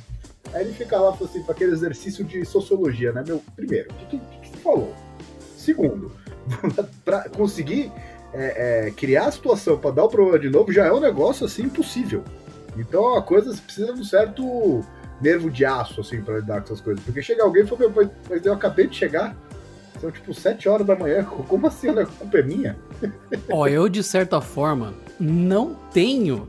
Aí 0.53 0.63
ele 0.63 0.73
fica 0.73 0.99
lá, 0.99 1.09
assim, 1.09 1.43
para 1.43 1.53
aquele 1.53 1.73
exercício 1.73 2.23
de 2.23 2.45
sociologia, 2.45 3.11
né? 3.11 3.23
Meu, 3.25 3.41
primeiro, 3.55 3.91
o 3.91 3.93
que, 3.95 4.05
que, 4.05 4.17
que 4.17 4.49
você 4.49 4.57
falou? 4.57 4.93
Segundo, 5.57 6.11
para 7.03 7.29
conseguir 7.29 7.91
é, 8.33 8.87
é, 8.87 8.91
criar 8.91 9.27
a 9.27 9.31
situação 9.31 9.77
para 9.77 9.91
dar 9.91 10.05
o 10.05 10.09
problema 10.09 10.39
de 10.39 10.49
novo 10.49 10.71
já 10.71 10.85
é 10.85 10.91
um 10.91 10.99
negócio 10.99 11.45
assim 11.45 11.63
impossível. 11.63 12.23
Então 12.77 13.15
a 13.15 13.21
coisa 13.21 13.55
precisa 13.61 13.93
de 13.93 14.01
um 14.01 14.03
certo 14.03 14.83
nervo 15.21 15.49
de 15.49 15.65
aço, 15.65 16.01
assim, 16.01 16.21
para 16.21 16.35
lidar 16.35 16.61
com 16.61 16.65
essas 16.65 16.81
coisas. 16.81 17.03
Porque 17.03 17.21
chega 17.21 17.43
alguém 17.43 17.63
e 17.63 17.67
fala, 17.67 17.91
mas, 17.95 18.09
mas 18.29 18.45
eu 18.45 18.53
acabei 18.53 18.87
de 18.87 18.95
chegar. 18.95 19.35
São 19.99 20.11
tipo 20.11 20.33
7 20.33 20.69
horas 20.69 20.85
da 20.85 20.95
manhã. 20.95 21.23
Como 21.47 21.67
assim? 21.67 21.89
A 21.89 22.05
culpa 22.05 22.37
é 22.37 22.43
minha? 22.43 22.77
Ó, 23.49 23.67
eu 23.67 23.89
de 23.89 24.03
certa 24.03 24.39
forma 24.41 24.93
não 25.19 25.75
tenho 25.91 26.47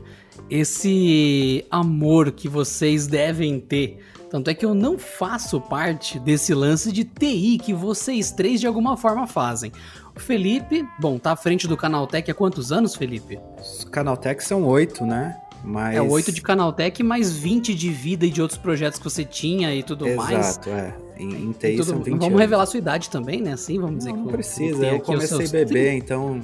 esse 0.49 1.65
amor 1.69 2.31
que 2.31 2.47
vocês 2.47 3.07
devem 3.07 3.59
ter. 3.59 3.99
Tanto 4.29 4.49
é 4.49 4.53
que 4.53 4.65
eu 4.65 4.75
não 4.75 4.97
faço 4.99 5.59
parte 5.59 6.19
desse 6.19 6.53
lance 6.53 6.91
de 6.91 7.03
TI 7.03 7.57
que 7.57 7.73
vocês 7.73 8.31
três 8.31 8.59
de 8.59 8.67
alguma 8.67 8.95
forma 8.95 9.25
fazem. 9.25 9.71
O 10.15 10.19
Felipe, 10.19 10.87
bom, 10.99 11.17
tá 11.17 11.31
à 11.31 11.35
frente 11.35 11.67
do 11.67 11.75
Canaltech 11.75 12.29
há 12.29 12.33
quantos 12.33 12.71
anos, 12.71 12.95
Felipe? 12.95 13.39
Os 13.59 13.83
Canaltech 13.85 14.43
são 14.43 14.63
oito, 14.65 15.03
né? 15.03 15.35
Mas... 15.63 15.95
É 15.95 16.01
8 16.01 16.31
de 16.31 16.41
Canaltech 16.41 17.03
mais 17.03 17.31
20 17.31 17.75
de 17.75 17.89
vida 17.89 18.25
e 18.25 18.29
de 18.29 18.41
outros 18.41 18.59
projetos 18.59 18.97
que 18.97 19.03
você 19.03 19.23
tinha 19.25 19.73
e 19.73 19.83
tudo 19.83 20.07
Exato, 20.07 20.31
mais. 20.31 20.47
Exato, 20.47 20.69
é. 20.69 20.95
Em, 21.17 21.29
em 21.29 21.51
TI 21.51 21.71
tudo... 21.75 21.83
são 21.83 21.97
20 21.97 22.09
Vamos 22.11 22.27
anos. 22.27 22.39
revelar 22.39 22.65
sua 22.65 22.77
idade 22.77 23.09
também, 23.09 23.41
né? 23.41 23.53
Assim, 23.53 23.79
vamos 23.79 23.97
dizer 23.99 24.11
não, 24.11 24.17
que 24.17 24.23
não 24.23 24.31
precisa. 24.31 24.85
Eu 24.85 24.99
comecei 25.01 25.37
seus... 25.37 25.51
bebê, 25.51 25.93
então 25.93 26.41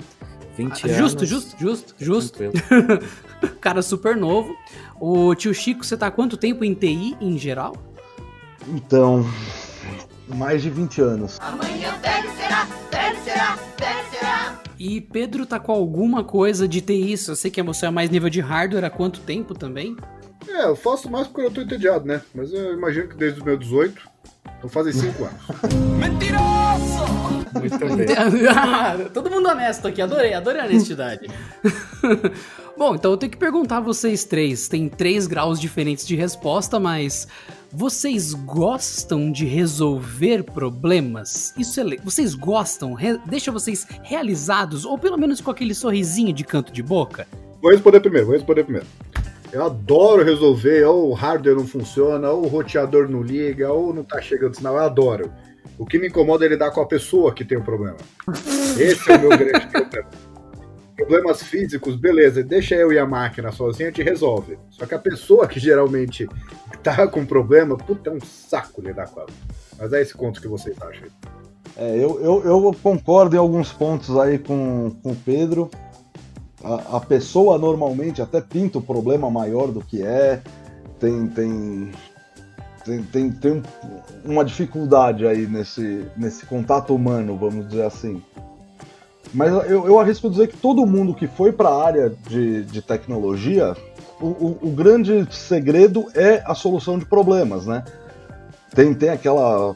20 0.57 0.71
ah, 0.71 0.87
anos. 0.87 0.97
Justo, 0.97 1.25
justo, 1.25 1.55
justo, 1.57 1.95
justo. 1.97 2.39
Cara 3.61 3.81
super 3.81 4.15
novo. 4.15 4.55
O 4.99 5.33
tio 5.35 5.53
Chico, 5.53 5.85
você 5.85 5.95
tá 5.95 6.07
há 6.07 6.11
quanto 6.11 6.35
tempo 6.37 6.63
em 6.63 6.73
TI 6.73 7.15
em 7.21 7.37
geral? 7.37 7.75
Então, 8.67 9.25
mais 10.27 10.61
de 10.61 10.69
20 10.69 11.01
anos. 11.01 11.39
Amanhã 11.41 11.93
velho 12.01 12.31
será, 12.35 12.67
velho 12.91 13.23
será, 13.23 13.57
velho. 13.77 14.04
E 14.77 14.99
Pedro 15.01 15.45
tá 15.45 15.59
com 15.59 15.71
alguma 15.71 16.23
coisa 16.23 16.67
de 16.67 16.81
TI? 16.81 17.15
Eu 17.27 17.35
sei 17.35 17.49
que 17.49 17.61
você 17.63 17.85
é 17.85 17.89
mais 17.89 18.09
nível 18.09 18.29
de 18.29 18.41
hardware 18.41 18.85
há 18.85 18.89
quanto 18.89 19.21
tempo 19.21 19.53
também? 19.53 19.95
É, 20.47 20.65
eu 20.65 20.75
faço 20.75 21.09
mais 21.09 21.27
porque 21.27 21.41
eu 21.41 21.51
tô 21.51 21.61
entediado, 21.61 22.05
né? 22.05 22.21
Mas 22.33 22.53
eu 22.53 22.73
imagino 22.73 23.07
que 23.07 23.15
desde 23.15 23.39
os 23.39 23.45
meus 23.45 23.59
18, 23.59 24.01
então 24.57 24.69
fazem 24.69 24.93
5 24.93 25.23
anos. 25.23 25.41
Mentiroso! 25.99 26.64
Muito 27.59 27.95
bem. 27.95 28.07
Todo 29.13 29.29
mundo 29.29 29.49
honesto 29.49 29.87
aqui, 29.87 30.01
adorei, 30.01 30.33
adorei 30.33 30.61
a 30.61 30.65
honestidade. 30.65 31.27
Bom, 32.77 32.95
então 32.95 33.11
eu 33.11 33.17
tenho 33.17 33.31
que 33.31 33.37
perguntar 33.37 33.77
a 33.77 33.81
vocês 33.81 34.25
três. 34.25 34.67
Tem 34.67 34.89
três 34.89 35.27
graus 35.27 35.59
diferentes 35.59 36.05
de 36.05 36.15
resposta, 36.15 36.79
mas 36.79 37.27
vocês 37.71 38.33
gostam 38.33 39.31
de 39.31 39.45
resolver 39.45 40.43
problemas? 40.43 41.53
Isso 41.57 41.79
é 41.79 41.83
le... 41.83 41.99
Vocês 42.03 42.35
gostam? 42.35 42.93
Re... 42.93 43.17
Deixa 43.25 43.51
vocês 43.51 43.87
realizados, 44.03 44.85
ou 44.85 44.97
pelo 44.97 45.17
menos 45.17 45.39
com 45.41 45.51
aquele 45.51 45.73
sorrisinho 45.73 46.33
de 46.33 46.43
canto 46.43 46.71
de 46.71 46.83
boca? 46.83 47.27
Vou 47.61 47.71
responder 47.71 47.99
primeiro, 48.01 48.27
vou 48.27 48.35
responder 48.35 48.63
primeiro. 48.63 48.87
Eu 49.51 49.63
adoro 49.63 50.23
resolver, 50.23 50.83
ou 50.83 51.09
o 51.09 51.13
hardware 51.13 51.55
não 51.55 51.65
funciona, 51.65 52.29
ou 52.29 52.43
o 52.43 52.47
roteador 52.47 53.09
não 53.09 53.21
liga, 53.21 53.71
ou 53.71 53.93
não 53.93 54.03
tá 54.03 54.21
chegando 54.21 54.55
sinal, 54.55 54.75
eu 54.75 54.83
adoro. 54.83 55.31
O 55.77 55.85
que 55.85 55.99
me 55.99 56.07
incomoda 56.07 56.45
é 56.45 56.47
lidar 56.47 56.71
com 56.71 56.81
a 56.81 56.85
pessoa 56.85 57.33
que 57.33 57.43
tem 57.43 57.57
o 57.57 57.63
problema. 57.63 57.97
Esse 58.79 59.11
é 59.11 59.15
o 59.17 59.21
meu 59.21 59.29
grande 59.37 59.67
problema. 59.67 60.09
Problemas 60.95 61.43
físicos, 61.43 61.97
beleza, 61.97 62.41
deixa 62.41 62.73
eu 62.75 62.93
e 62.93 62.97
a 62.97 63.05
máquina 63.05 63.51
sozinha, 63.51 63.89
a 63.89 63.91
gente 63.91 64.01
resolve. 64.01 64.57
Só 64.69 64.85
que 64.85 64.95
a 64.95 64.99
pessoa 64.99 65.45
que 65.45 65.59
geralmente 65.59 66.25
tá 66.81 67.05
com 67.05 67.25
problema, 67.25 67.75
puta, 67.75 68.09
é 68.09 68.13
um 68.13 68.21
saco 68.21 68.81
lidar 68.81 69.07
com 69.07 69.19
ela. 69.19 69.29
Mas 69.77 69.91
é 69.91 70.01
esse 70.01 70.13
conto 70.13 70.41
que 70.41 70.47
vocês 70.47 70.81
acham. 70.81 71.07
É, 71.75 71.97
eu, 71.97 72.21
eu, 72.21 72.43
eu 72.45 72.75
concordo 72.81 73.35
em 73.35 73.39
alguns 73.39 73.73
pontos 73.73 74.17
aí 74.17 74.39
com, 74.39 74.95
com 75.03 75.11
o 75.11 75.15
Pedro. 75.15 75.69
A, 76.63 76.97
a 76.97 76.99
pessoa 77.01 77.57
normalmente 77.57 78.21
até 78.21 78.39
pinta 78.39 78.77
o 78.77 78.81
problema 78.81 79.29
maior 79.29 79.67
do 79.67 79.81
que 79.81 80.01
é. 80.01 80.41
Tem, 80.97 81.27
tem, 81.27 81.91
tem, 82.85 83.01
tem, 83.01 83.31
tem 83.31 83.63
uma 84.23 84.45
dificuldade 84.45 85.25
aí 85.25 85.47
nesse, 85.47 86.05
nesse 86.15 86.45
contato 86.45 86.93
humano, 86.93 87.35
vamos 87.35 87.67
dizer 87.67 87.83
assim. 87.83 88.21
Mas 89.33 89.51
eu, 89.51 89.87
eu 89.87 89.99
arrisco 89.99 90.29
dizer 90.29 90.47
que 90.47 90.57
todo 90.57 90.85
mundo 90.85 91.13
que 91.13 91.27
foi 91.27 91.51
para 91.51 91.67
a 91.67 91.83
área 91.83 92.13
de, 92.29 92.63
de 92.63 92.81
tecnologia, 92.83 93.75
o, 94.21 94.27
o, 94.27 94.59
o, 94.61 94.69
grande 94.69 95.27
segredo 95.31 96.05
é 96.13 96.43
a 96.45 96.53
solução 96.53 96.99
de 96.99 97.05
problemas, 97.05 97.65
né? 97.65 97.83
Tem, 98.73 98.93
tem 98.93 99.09
aquela, 99.09 99.75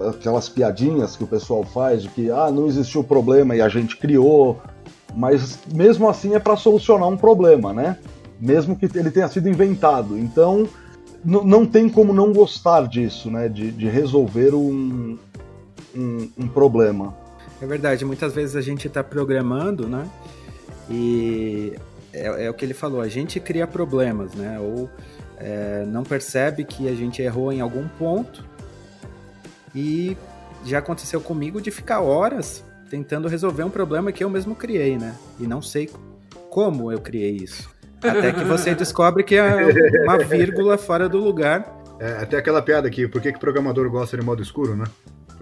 aquelas 0.00 0.48
piadinhas 0.48 1.14
que 1.14 1.24
o 1.24 1.26
pessoal 1.26 1.62
faz 1.62 2.02
de 2.02 2.08
que 2.08 2.30
ah, 2.30 2.50
não 2.50 2.66
existiu 2.66 3.04
problema 3.04 3.54
e 3.54 3.60
a 3.60 3.68
gente 3.68 3.96
criou, 3.96 4.60
mas 5.14 5.58
mesmo 5.72 6.08
assim 6.08 6.34
é 6.34 6.38
para 6.38 6.56
solucionar 6.56 7.08
um 7.08 7.16
problema, 7.16 7.74
né? 7.74 7.98
Mesmo 8.40 8.74
que 8.74 8.86
ele 8.98 9.10
tenha 9.10 9.28
sido 9.28 9.48
inventado. 9.48 10.18
Então 10.18 10.66
não 11.24 11.64
tem 11.66 11.88
como 11.88 12.12
não 12.12 12.32
gostar 12.32 12.86
disso, 12.88 13.30
né? 13.30 13.48
De, 13.48 13.70
de 13.70 13.88
resolver 13.88 14.54
um, 14.54 15.18
um, 15.94 16.30
um 16.38 16.48
problema. 16.48 17.16
É 17.60 17.66
verdade, 17.66 18.04
muitas 18.04 18.34
vezes 18.34 18.56
a 18.56 18.60
gente 18.60 18.88
está 18.88 19.04
programando, 19.04 19.88
né? 19.88 20.08
E 20.90 21.74
é, 22.12 22.46
é, 22.46 22.50
o 22.50 22.54
que 22.54 22.64
ele 22.64 22.74
falou, 22.74 23.00
a 23.00 23.08
gente 23.08 23.38
cria 23.38 23.66
problemas, 23.66 24.34
né? 24.34 24.58
Ou 24.58 24.90
é, 25.38 25.84
não 25.86 26.02
percebe 26.02 26.64
que 26.64 26.88
a 26.88 26.94
gente 26.94 27.22
errou 27.22 27.52
em 27.52 27.60
algum 27.60 27.86
ponto 27.88 28.44
e 29.74 30.16
já 30.64 30.78
aconteceu 30.78 31.20
comigo 31.20 31.60
de 31.60 31.70
ficar 31.70 32.00
horas 32.00 32.64
tentando 32.90 33.26
resolver 33.26 33.64
um 33.64 33.70
problema 33.70 34.12
que 34.12 34.22
eu 34.22 34.28
mesmo 34.28 34.54
criei, 34.54 34.98
né? 34.98 35.16
E 35.40 35.46
não 35.46 35.62
sei 35.62 35.88
como 36.50 36.92
eu 36.92 37.00
criei 37.00 37.36
isso. 37.36 37.70
Até 38.02 38.32
que 38.32 38.44
você 38.44 38.74
descobre 38.74 39.22
que 39.22 39.36
é 39.36 40.02
uma 40.04 40.18
vírgula 40.18 40.76
fora 40.76 41.08
do 41.08 41.18
lugar. 41.18 41.80
É, 42.00 42.22
até 42.22 42.36
aquela 42.36 42.60
piada 42.60 42.88
aqui, 42.88 43.06
por 43.06 43.20
que, 43.20 43.32
que 43.32 43.38
programador 43.38 43.88
gosta 43.88 44.16
de 44.16 44.24
modo 44.24 44.42
escuro, 44.42 44.74
né? 44.76 44.84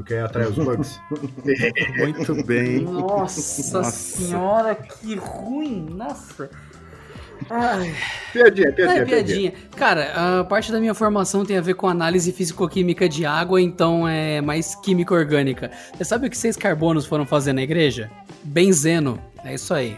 porque 0.00 0.14
atrai 0.14 0.46
os 0.46 0.56
bugs. 0.56 0.98
Muito 1.98 2.42
bem. 2.44 2.80
Nossa, 2.80 3.78
Nossa, 3.78 3.90
senhora, 3.90 4.74
que 4.74 5.14
ruim! 5.14 5.86
Nossa! 5.90 6.48
Ai. 7.48 7.94
Piadinha, 8.32 8.72
piadinha, 8.72 9.02
é, 9.02 9.04
piadinha. 9.04 9.52
Cara, 9.76 10.40
a 10.40 10.44
parte 10.44 10.72
da 10.72 10.80
minha 10.80 10.94
formação 10.94 11.44
tem 11.44 11.58
a 11.58 11.60
ver 11.60 11.74
com 11.74 11.86
análise 11.88 12.32
físico-química 12.32 13.08
de 13.08 13.26
água, 13.26 13.60
então 13.60 14.08
é 14.08 14.40
mais 14.40 14.74
química 14.74 15.14
orgânica. 15.14 15.70
Você 15.94 16.04
sabe 16.04 16.26
o 16.26 16.30
que 16.30 16.36
seis 16.36 16.56
carbonos 16.56 17.06
foram 17.06 17.26
fazer 17.26 17.52
na 17.52 17.62
igreja? 17.62 18.10
Benzeno. 18.42 19.18
É 19.44 19.54
isso 19.54 19.72
aí. 19.74 19.96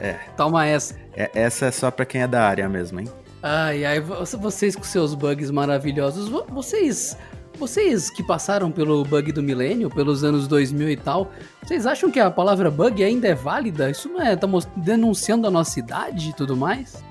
É. 0.00 0.14
Toma 0.36 0.66
essa. 0.66 0.94
É, 1.14 1.30
essa 1.34 1.66
é 1.66 1.70
só 1.70 1.90
pra 1.90 2.04
quem 2.04 2.22
é 2.22 2.26
da 2.26 2.42
área 2.42 2.68
mesmo, 2.68 3.00
hein? 3.00 3.08
Ai, 3.42 3.84
ai, 3.84 4.00
vocês 4.00 4.74
com 4.74 4.82
seus 4.82 5.14
bugs 5.14 5.50
maravilhosos, 5.50 6.28
vocês 6.48 7.16
vocês 7.58 8.08
que 8.08 8.22
passaram 8.22 8.70
pelo 8.70 9.04
bug 9.04 9.32
do 9.32 9.42
milênio, 9.42 9.90
pelos 9.90 10.22
anos 10.22 10.46
2000 10.46 10.90
e 10.90 10.96
tal, 10.96 11.28
vocês 11.62 11.86
acham 11.86 12.08
que 12.10 12.20
a 12.20 12.30
palavra 12.30 12.70
bug 12.70 13.02
ainda 13.02 13.26
é 13.26 13.34
válida? 13.34 13.90
Isso 13.90 14.08
não 14.08 14.22
é 14.22 14.36
tá 14.36 14.46
denunciando 14.76 15.46
a 15.46 15.50
nossa 15.50 15.78
idade 15.78 16.30
e 16.30 16.32
tudo 16.32 16.56
mais? 16.56 17.02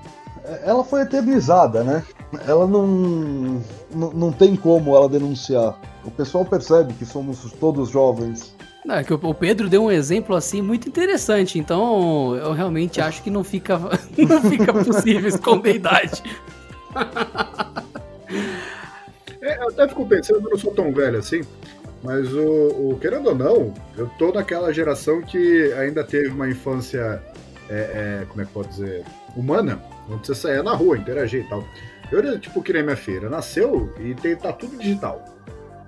É, 0.44 0.70
ela 0.70 0.82
foi 0.82 1.02
eternizada, 1.02 1.84
né? 1.84 2.02
Ela 2.46 2.66
não, 2.66 2.86
não, 3.94 4.10
não 4.12 4.32
tem 4.32 4.56
como 4.56 4.96
ela 4.96 5.08
denunciar. 5.08 5.78
O 6.04 6.10
pessoal 6.10 6.44
percebe 6.44 6.94
que 6.94 7.04
somos 7.04 7.52
todos 7.60 7.90
jovens. 7.90 8.54
Não, 8.84 8.94
é 8.94 9.04
que 9.04 9.12
o 9.12 9.34
Pedro 9.34 9.68
deu 9.68 9.84
um 9.84 9.90
exemplo 9.90 10.34
assim 10.34 10.62
muito 10.62 10.88
interessante, 10.88 11.58
então 11.58 12.34
eu 12.36 12.52
realmente 12.52 13.00
acho 13.00 13.22
que 13.22 13.30
não 13.30 13.44
fica, 13.44 13.78
não 14.16 14.42
fica 14.42 14.72
possível 14.72 15.28
esconder 15.28 15.70
a 15.70 15.74
idade. 15.74 16.22
É, 19.40 19.58
eu 19.62 19.68
até 19.68 19.88
fico 19.88 20.06
pensando, 20.06 20.44
eu 20.44 20.50
não 20.50 20.58
sou 20.58 20.72
tão 20.74 20.92
velho 20.92 21.18
assim, 21.18 21.42
Mas 22.02 22.32
o, 22.32 22.90
o, 22.92 22.98
querendo 23.00 23.28
ou 23.28 23.34
não, 23.34 23.74
eu 23.96 24.08
tô 24.18 24.32
naquela 24.32 24.72
geração 24.72 25.22
que 25.22 25.72
ainda 25.74 26.04
teve 26.04 26.28
uma 26.28 26.48
infância, 26.48 27.22
é, 27.68 28.20
é, 28.22 28.26
como 28.28 28.42
é 28.42 28.44
que 28.44 28.52
pode 28.52 28.68
dizer, 28.68 29.04
humana, 29.36 29.82
onde 30.10 30.26
você 30.26 30.34
saía 30.34 30.62
na 30.62 30.74
rua, 30.74 30.96
interagir 30.96 31.44
e 31.44 31.48
tal. 31.48 31.64
Eu 32.10 32.18
era 32.20 32.38
tipo 32.38 32.62
que 32.62 32.72
nem 32.72 32.82
minha 32.82 32.96
filha, 32.96 33.28
nasceu 33.28 33.92
e 34.00 34.14
tem, 34.14 34.34
tá 34.36 34.52
tudo 34.52 34.78
digital. 34.78 35.24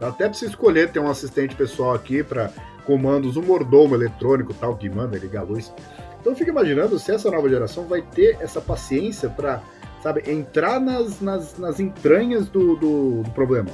Até 0.00 0.24
pra 0.24 0.32
você 0.32 0.46
escolher 0.46 0.90
ter 0.90 0.98
um 0.98 1.10
assistente 1.10 1.54
pessoal 1.54 1.94
aqui 1.94 2.22
para 2.22 2.50
comandos, 2.80 3.36
um 3.36 3.42
mordomo 3.42 3.94
eletrônico 3.94 4.54
tal, 4.54 4.76
que 4.76 4.88
manda 4.88 5.18
ligar 5.18 5.40
a 5.40 5.44
luz. 5.44 5.72
Então 6.20 6.32
eu 6.32 6.36
fico 6.36 6.50
imaginando 6.50 6.98
se 6.98 7.12
essa 7.12 7.30
nova 7.30 7.48
geração 7.48 7.84
vai 7.84 8.02
ter 8.02 8.36
essa 8.40 8.60
paciência 8.60 9.28
para, 9.28 9.62
sabe, 10.02 10.22
entrar 10.30 10.80
nas, 10.80 11.20
nas, 11.20 11.58
nas 11.58 11.80
entranhas 11.80 12.48
do, 12.48 12.76
do, 12.76 13.22
do 13.22 13.30
problema 13.30 13.70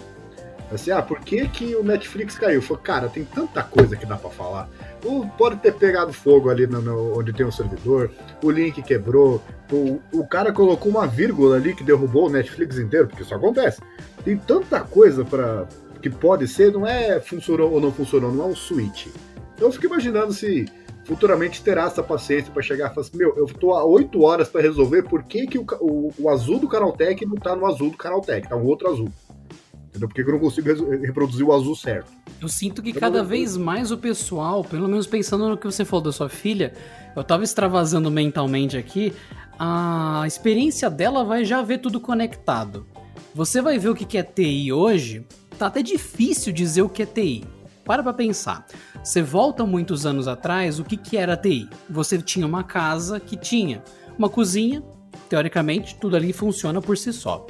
Assim, 0.73 0.91
ah, 0.91 1.01
por 1.01 1.21
que, 1.21 1.47
que 1.49 1.77
o 1.77 1.85
Netflix 1.85 2.37
caiu? 2.37 2.61
Falei, 2.61 2.83
cara, 2.83 3.09
tem 3.09 3.25
tanta 3.25 3.63
coisa 3.63 3.97
que 3.97 4.05
dá 4.05 4.17
para 4.17 4.31
falar. 4.31 4.69
O, 5.05 5.25
pode 5.39 5.57
ter 5.59 5.73
pegado 5.73 6.13
fogo 6.13 6.51
ali 6.51 6.67
no, 6.67 6.83
no, 6.83 7.19
onde 7.19 7.33
tem 7.33 7.47
o 7.47 7.53
servidor, 7.53 8.11
o 8.43 8.51
link 8.51 8.83
quebrou, 8.83 9.41
o, 9.71 10.01
o 10.13 10.27
cara 10.27 10.53
colocou 10.53 10.91
uma 10.91 11.07
vírgula 11.07 11.57
ali 11.57 11.73
que 11.75 11.85
derrubou 11.85 12.27
o 12.27 12.31
Netflix 12.31 12.79
inteiro, 12.79 13.07
porque 13.07 13.23
isso 13.23 13.35
acontece. 13.35 13.81
Tem 14.25 14.37
tanta 14.37 14.81
coisa 14.81 15.25
para 15.25 15.67
que 16.01 16.11
pode 16.11 16.47
ser, 16.49 16.73
não 16.73 16.87
é 16.87 17.21
funcionou 17.21 17.73
ou 17.73 17.81
não 17.81 17.93
funcionou, 17.93 18.33
não 18.33 18.45
é 18.45 18.49
um 18.49 18.57
switch. 18.57 19.07
Então 19.55 19.69
eu 19.69 19.73
fico 19.73 19.87
imaginando 19.87 20.33
se 20.33 20.67
futuramente 21.05 21.63
terá 21.63 21.85
essa 21.85 22.03
paciência 22.03 22.53
para 22.53 22.63
chegar 22.63 22.91
e 22.91 22.95
falar 22.95 23.07
assim, 23.07 23.17
meu, 23.17 23.37
eu 23.37 23.47
tô 23.47 23.73
há 23.75 23.85
8 23.85 24.21
horas 24.23 24.49
para 24.49 24.61
resolver 24.61 25.05
por 25.05 25.23
que, 25.23 25.47
que 25.47 25.59
o, 25.59 25.65
o, 25.81 26.13
o 26.19 26.29
azul 26.29 26.59
do 26.59 26.69
Canaltech 26.69 27.25
não 27.25 27.37
tá 27.37 27.55
no 27.55 27.65
azul 27.65 27.91
do 27.91 27.97
Canaltech, 27.97 28.49
tá 28.49 28.57
um 28.57 28.67
outro 28.67 28.91
azul. 28.91 29.09
Entendeu? 29.89 30.09
Porque 30.09 30.21
eu 30.21 30.33
não 30.33 30.39
consigo 30.39 30.69
reproduzir 31.01 31.47
o 31.47 31.55
azul 31.55 31.75
certo. 31.75 32.11
Eu 32.41 32.49
sinto 32.49 32.83
que 32.83 32.93
cada 32.93 33.23
vez 33.23 33.57
mais 33.57 33.91
o 33.91 33.97
pessoal, 33.97 34.63
pelo 34.63 34.89
menos 34.89 35.07
pensando 35.07 35.49
no 35.49 35.57
que 35.57 35.65
você 35.65 35.85
falou 35.87 36.05
da 36.05 36.13
sua 36.13 36.29
filha, 36.29 36.75
eu 37.15 37.25
tava 37.25 37.45
extravasando 37.45 38.11
mentalmente 38.11 38.77
aqui, 38.77 39.15
a 39.59 40.25
experiência 40.27 40.91
dela 40.91 41.25
vai 41.25 41.45
já 41.45 41.63
ver 41.63 41.79
tudo 41.79 41.99
conectado. 41.99 42.87
Você 43.35 43.63
vai 43.63 43.79
ver 43.79 43.89
o 43.89 43.95
que 43.95 44.19
é 44.19 44.23
TI 44.23 44.73
hoje, 44.73 45.25
tá 45.57 45.67
até 45.67 45.83
difícil 45.83 46.53
dizer 46.53 46.83
o 46.83 46.89
que 46.89 47.03
é 47.03 47.07
TI. 47.07 47.45
Para 47.85 48.03
pra 48.03 48.13
pensar. 48.13 48.67
Você 49.03 49.23
volta 49.23 49.65
muitos 49.65 50.05
anos 50.05 50.27
atrás, 50.27 50.79
o 50.79 50.85
que, 50.85 50.97
que 50.97 51.17
era 51.17 51.37
TI? 51.37 51.69
Você 51.89 52.19
tinha 52.19 52.47
uma 52.47 52.65
casa 52.65 53.21
que 53.21 53.37
tinha 53.37 53.83
uma 54.19 54.29
cozinha, 54.29 54.83
teoricamente, 55.29 55.97
tudo 55.97 56.17
ali 56.17 56.33
funciona 56.33 56.81
por 56.81 56.97
si 56.97 57.13
só. 57.13 57.47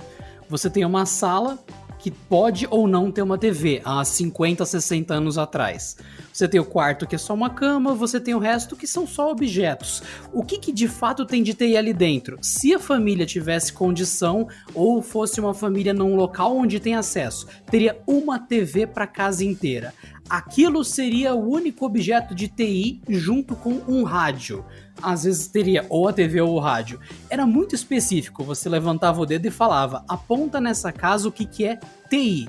Você 0.49 0.69
tem 0.69 0.85
uma 0.85 1.07
sala 1.07 1.59
que 2.07 2.11
pode 2.13 2.69
ou 2.71 2.87
não 2.87 3.11
ter 3.11 3.21
uma 3.21 3.37
TV 3.37 3.83
há 3.85 4.05
50, 4.05 4.65
60 4.65 5.13
anos 5.13 5.37
atrás. 5.37 5.97
Você 6.33 6.47
tem 6.47 6.61
o 6.61 6.65
quarto 6.65 7.05
que 7.05 7.17
é 7.17 7.19
só 7.19 7.35
uma 7.35 7.51
cama, 7.51 7.97
você 7.97 8.21
tem 8.21 8.33
o 8.33 8.39
resto 8.39 8.77
que 8.77 8.87
são 8.87 9.09
só 9.09 9.29
objetos. 9.29 10.05
O 10.33 10.45
que, 10.45 10.57
que 10.57 10.71
de 10.71 10.87
fato 10.87 11.27
tem 11.27 11.43
de 11.43 11.53
TI 11.53 11.77
ali 11.77 11.93
dentro? 11.93 12.39
Se 12.41 12.73
a 12.73 12.79
família 12.79 13.27
tivesse 13.27 13.73
condição 13.73 14.47
ou 14.73 15.03
fosse 15.03 15.41
uma 15.41 15.53
família 15.53 15.93
num 15.93 16.15
local 16.15 16.57
onde 16.57 16.79
tem 16.79 16.95
acesso, 16.95 17.49
teria 17.69 18.01
uma 18.07 18.39
TV 18.39 18.87
para 18.87 19.09
casa 19.09 19.45
inteira. 19.45 19.93
Aquilo 20.31 20.85
seria 20.85 21.35
o 21.35 21.51
único 21.51 21.85
objeto 21.85 22.37
de 22.37 22.47
TI 22.47 23.01
junto 23.09 23.57
com 23.57 23.83
um 23.89 24.05
rádio 24.05 24.65
às 25.03 25.25
vezes 25.25 25.47
teria 25.47 25.85
ou 25.89 26.09
a 26.09 26.13
TV 26.13 26.41
ou 26.41 26.55
o 26.55 26.59
rádio. 26.59 27.01
Era 27.29 27.47
muito 27.47 27.75
específico, 27.75 28.45
você 28.45 28.69
levantava 28.69 29.21
o 29.21 29.27
dedo 29.27 29.47
e 29.47 29.51
falava: 29.51 30.05
aponta 30.09 30.61
nessa 30.61 30.93
casa 30.93 31.29
o 31.29 31.33
que, 31.33 31.45
que 31.45 31.65
é 31.65 31.79
TI. 32.09 32.49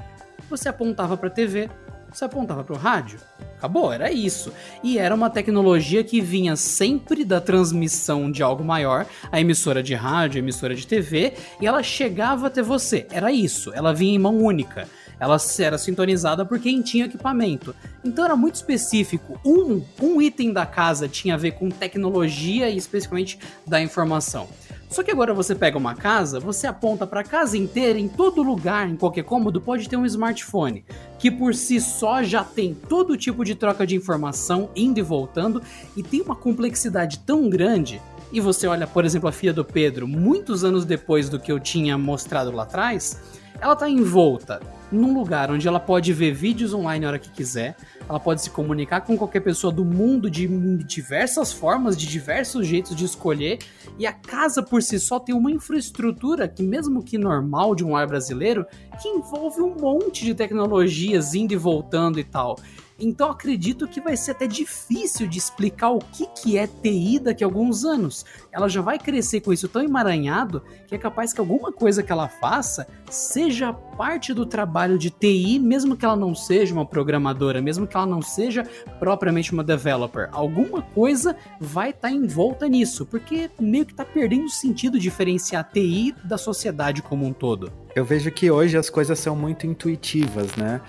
Você 0.50 0.70
apontava 0.70 1.18
para 1.18 1.28
a 1.28 1.32
TV, 1.32 1.70
você 2.12 2.26
apontava 2.26 2.64
para 2.64 2.74
o 2.74 2.78
rádio. 2.78 3.20
Acabou, 3.58 3.92
era 3.92 4.12
isso. 4.12 4.54
E 4.84 4.98
era 4.98 5.14
uma 5.14 5.30
tecnologia 5.30 6.04
que 6.04 6.22
vinha 6.22 6.56
sempre 6.56 7.26
da 7.26 7.42
transmissão 7.42 8.32
de 8.32 8.44
algo 8.44 8.64
maior, 8.64 9.06
a 9.32 9.42
emissora 9.42 9.82
de 9.82 9.96
rádio, 9.96 10.38
a 10.38 10.44
emissora 10.44 10.76
de 10.76 10.86
TV, 10.86 11.34
e 11.60 11.66
ela 11.66 11.82
chegava 11.82 12.48
até 12.48 12.62
você. 12.62 13.08
Era 13.12 13.32
isso, 13.32 13.74
ela 13.74 13.94
vinha 13.94 14.16
em 14.16 14.20
mão 14.20 14.38
única 14.38 14.88
ela 15.20 15.38
era 15.60 15.78
sintonizada 15.78 16.46
por 16.46 16.60
quem 16.60 16.82
tinha 16.82 17.06
equipamento. 17.06 17.76
Então 18.04 18.26
era 18.26 18.36
muito 18.36 18.56
específico. 18.56 19.40
Um, 19.46 19.84
um 20.02 20.22
item 20.22 20.54
da 20.54 20.66
casa 20.66 21.08
tinha 21.08 21.34
a 21.34 21.38
ver 21.38 21.52
com 21.52 21.70
tecnologia 21.70 22.70
e 22.70 22.78
especificamente 22.78 23.40
da 23.66 23.82
informação. 23.82 24.48
Só 24.90 25.04
que 25.04 25.12
agora 25.12 25.34
você 25.34 25.54
pega 25.54 25.78
uma 25.78 25.96
casa, 25.96 26.40
você 26.40 26.66
aponta 26.66 27.06
para 27.06 27.20
a 27.20 27.24
casa 27.24 27.58
inteira, 27.58 28.00
em 28.00 28.08
todo 28.08 28.42
lugar, 28.42 28.90
em 28.90 28.96
qualquer 28.96 29.24
cômodo, 29.24 29.60
pode 29.60 29.90
ter 29.90 29.98
um 29.98 30.06
smartphone, 30.06 30.86
que 31.20 31.30
por 31.30 31.54
si 31.54 31.82
só 31.82 32.24
já 32.24 32.42
tem 32.42 32.74
todo 32.74 33.18
tipo 33.18 33.44
de 33.44 33.54
troca 33.54 33.86
de 33.86 33.96
informação 33.96 34.70
indo 34.76 34.98
e 34.98 35.04
voltando 35.04 35.62
e 35.96 36.02
tem 36.02 36.22
uma 36.22 36.36
complexidade 36.36 37.20
tão 37.20 37.50
grande. 37.50 38.02
E 38.32 38.40
você 38.40 38.66
olha, 38.68 38.88
por 38.88 39.04
exemplo, 39.04 39.28
a 39.28 39.32
filha 39.32 39.54
do 39.54 39.64
Pedro, 39.64 40.08
muitos 40.08 40.64
anos 40.64 40.86
depois 40.86 41.30
do 41.30 41.40
que 41.40 41.52
eu 41.52 41.60
tinha 41.60 41.98
mostrado 41.98 42.52
lá 42.52 42.64
atrás, 42.64 43.22
ela 43.60 43.74
está 43.74 43.90
envolta 43.90 44.60
num 44.92 45.14
lugar 45.14 45.52
onde 45.52 45.68
ela 45.68 45.80
pode 45.80 46.14
ver 46.14 46.32
vídeos 46.32 46.74
online 46.74 47.06
a 47.06 47.10
hora 47.10 47.20
que 47.20 47.30
quiser, 47.30 47.76
ela 48.08 48.20
pode 48.20 48.42
se 48.42 48.50
comunicar 48.50 49.02
com 49.02 49.18
qualquer 49.18 49.42
pessoa 49.42 49.72
do 49.72 49.84
mundo 49.84 50.30
de 50.30 50.48
diversas 50.86 51.52
formas, 51.52 51.98
de 51.98 52.08
diversos 52.08 52.66
jeitos 52.66 52.96
de 52.96 53.04
escolher, 53.04 53.60
e 54.00 54.08
a 54.08 54.14
casa 54.14 54.64
por 54.64 54.82
si 54.82 55.00
só 55.00 55.20
tem 55.20 55.36
uma 55.36 55.52
infraestrutura 55.52 56.48
que, 56.48 56.64
mesmo 56.64 57.04
que 57.04 57.18
normal 57.18 57.76
de 57.76 57.84
um 57.84 57.92
lar 57.92 58.08
brasileiro, 58.08 58.66
que 59.02 59.10
envolve 59.10 59.62
um 59.62 59.76
monte 59.76 60.24
de 60.24 60.34
tecnologias 60.34 61.34
indo 61.34 61.54
e 61.54 61.58
voltando 61.58 62.20
e 62.20 62.24
tal. 62.24 62.58
Então 63.00 63.30
acredito 63.30 63.88
que 63.88 64.02
vai 64.02 64.18
ser 64.18 64.32
até 64.32 64.48
difícil 64.48 65.28
de 65.28 65.38
explicar 65.38 65.92
o 65.92 66.00
que, 66.00 66.26
que 66.28 66.58
é 66.58 66.66
TI 66.66 67.20
daqui 67.20 67.44
a 67.44 67.48
alguns 67.48 67.86
anos. 67.86 68.26
Ela 68.52 68.68
já 68.68 68.82
vai 68.82 68.98
crescer 68.98 69.42
com 69.42 69.54
isso 69.54 69.68
tão 69.68 69.84
emaranhado 69.84 70.64
que 70.88 70.96
é 70.96 70.98
capaz 70.98 71.32
que 71.32 71.40
alguma 71.40 71.72
coisa 71.72 72.02
que 72.02 72.12
ela 72.12 72.28
faça 72.28 72.88
seja 73.10 73.72
parte 73.72 74.34
do 74.34 74.46
trabalho 74.46 74.98
de 74.98 75.10
TI, 75.10 75.60
mesmo 75.60 75.96
que 75.96 76.06
ela 76.06 76.16
não 76.16 76.34
seja 76.34 76.74
uma 76.74 76.86
programadora, 76.86 77.62
mesmo 77.62 77.86
que 77.86 77.96
ela 77.96 78.06
não 78.06 78.22
seja 78.22 78.64
propriamente 79.00 79.54
uma 79.54 79.64
developer. 79.64 80.30
Alguma 80.32 80.82
coisa 80.82 81.36
vai 81.60 81.92
estar 81.92 82.10
tá 82.10 82.14
envolta 82.14 82.68
nisso, 82.68 83.06
porque 83.06 83.50
meio 83.60 83.86
que 83.86 83.94
está 83.94 84.06
perdendo 84.06 84.46
o 84.46 84.50
sentido 84.50 85.00
diferenciar 85.00 85.62
a 85.62 85.64
TI 85.64 86.16
da 86.24 86.38
sociedade 86.38 87.02
como 87.02 87.26
um 87.26 87.34
todo. 87.34 87.72
Eu 87.96 88.06
vejo 88.06 88.32
que 88.32 88.50
hoje 88.52 88.78
as 88.78 88.90
coisas 88.90 89.18
são 89.20 89.36
muito 89.36 89.66
intuitivas, 89.66 90.56
né? 90.56 90.82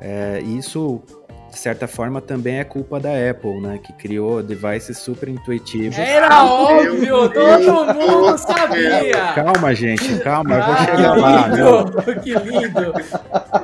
É, 0.00 0.40
isso 0.42 1.00
de 1.56 1.62
certa 1.62 1.88
forma, 1.88 2.20
também 2.20 2.58
é 2.58 2.64
culpa 2.64 3.00
da 3.00 3.08
Apple, 3.30 3.58
né? 3.62 3.80
Que 3.82 3.90
criou 3.94 4.42
devices 4.42 4.98
super 4.98 5.26
intuitivos. 5.26 5.96
Era 5.98 6.44
óbvio, 6.44 7.30
todo 7.30 7.94
mundo 7.94 8.36
sabia. 8.36 9.32
Calma, 9.34 9.74
gente, 9.74 10.18
calma, 10.18 10.54
eu 10.54 10.62
vou 10.62 10.74
ah, 10.74 10.84
chegar 10.84 11.16
lá. 11.16 11.48
Lindo, 11.48 12.20
que 12.20 12.34
lindo. 12.34 12.92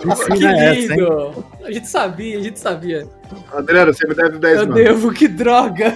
Que, 0.00 0.38
que 0.38 0.46
é 0.46 0.74
lindo. 0.74 1.04
Essa, 1.04 1.66
a 1.66 1.70
gente 1.70 1.86
sabia, 1.88 2.38
a 2.38 2.42
gente 2.42 2.58
sabia. 2.58 3.08
Adriano, 3.52 3.92
você 3.92 4.08
me 4.08 4.14
deve 4.14 4.38
10 4.38 4.56
Eu 4.60 4.66
devo, 4.66 5.12
que 5.12 5.28
droga. 5.28 5.94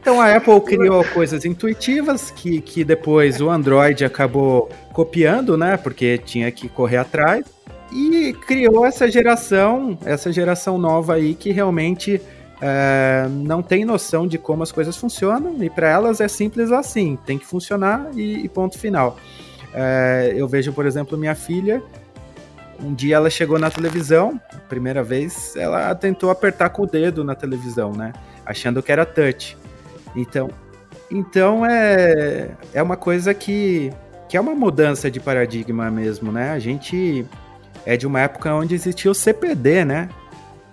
Então 0.00 0.20
a 0.20 0.36
Apple 0.36 0.60
criou 0.60 1.04
coisas 1.06 1.44
intuitivas 1.44 2.30
que, 2.30 2.60
que 2.60 2.84
depois 2.84 3.40
o 3.40 3.50
Android 3.50 4.04
acabou 4.04 4.70
copiando, 4.92 5.56
né? 5.56 5.76
Porque 5.76 6.18
tinha 6.18 6.52
que 6.52 6.68
correr 6.68 6.98
atrás 6.98 7.44
e 7.92 8.32
criou 8.32 8.86
essa 8.86 9.10
geração, 9.10 9.98
essa 10.04 10.32
geração 10.32 10.78
nova 10.78 11.14
aí 11.14 11.34
que 11.34 11.52
realmente 11.52 12.20
é, 12.60 13.26
não 13.28 13.60
tem 13.60 13.84
noção 13.84 14.26
de 14.26 14.38
como 14.38 14.62
as 14.62 14.70
coisas 14.70 14.96
funcionam 14.96 15.62
e 15.62 15.68
para 15.68 15.88
elas 15.88 16.20
é 16.20 16.28
simples 16.28 16.70
assim, 16.70 17.18
tem 17.26 17.38
que 17.38 17.44
funcionar 17.44 18.08
e, 18.14 18.44
e 18.44 18.48
ponto 18.48 18.78
final. 18.78 19.16
É, 19.74 20.32
eu 20.36 20.46
vejo, 20.46 20.72
por 20.72 20.86
exemplo, 20.86 21.18
minha 21.18 21.34
filha. 21.34 21.82
Um 22.80 22.94
dia 22.94 23.16
ela 23.16 23.30
chegou 23.30 23.58
na 23.58 23.70
televisão, 23.70 24.40
primeira 24.68 25.02
vez, 25.02 25.54
ela 25.56 25.94
tentou 25.94 26.30
apertar 26.30 26.70
com 26.70 26.82
o 26.82 26.86
dedo 26.86 27.22
na 27.22 27.34
televisão, 27.34 27.92
né? 27.92 28.12
Achando 28.44 28.82
que 28.82 28.90
era 28.90 29.06
touch. 29.06 29.56
Então, 30.16 30.50
então 31.10 31.64
é, 31.64 32.50
é 32.72 32.82
uma 32.82 32.96
coisa 32.96 33.32
que, 33.32 33.92
que 34.28 34.36
é 34.36 34.40
uma 34.40 34.54
mudança 34.54 35.10
de 35.10 35.20
paradigma 35.20 35.90
mesmo, 35.90 36.32
né? 36.32 36.50
A 36.50 36.58
gente 36.58 37.24
é 37.84 37.96
de 37.96 38.06
uma 38.06 38.20
época 38.20 38.54
onde 38.54 38.74
existia 38.74 39.10
o 39.10 39.14
CPD, 39.14 39.84
né? 39.84 40.08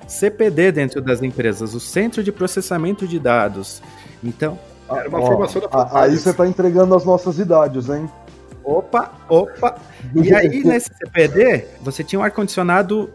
CPD 0.07 0.71
dentro 0.71 1.01
das 1.01 1.21
empresas, 1.21 1.73
o 1.73 1.79
Centro 1.79 2.23
de 2.23 2.31
Processamento 2.31 3.07
de 3.07 3.19
Dados. 3.19 3.81
Então. 4.23 4.57
Era 4.89 5.07
uma 5.07 5.19
ó, 5.19 5.27
formação 5.27 5.61
da 5.61 6.01
Aí 6.01 6.17
você 6.17 6.31
está 6.31 6.47
entregando 6.47 6.95
as 6.95 7.05
nossas 7.05 7.37
idades, 7.37 7.89
hein? 7.89 8.09
Opa, 8.63 9.11
opa. 9.29 9.75
E 10.15 10.33
aí, 10.33 10.61
nesse 10.65 10.89
CPD, 10.95 11.65
você 11.81 12.03
tinha 12.03 12.19
um 12.19 12.23
ar-condicionado 12.23 13.09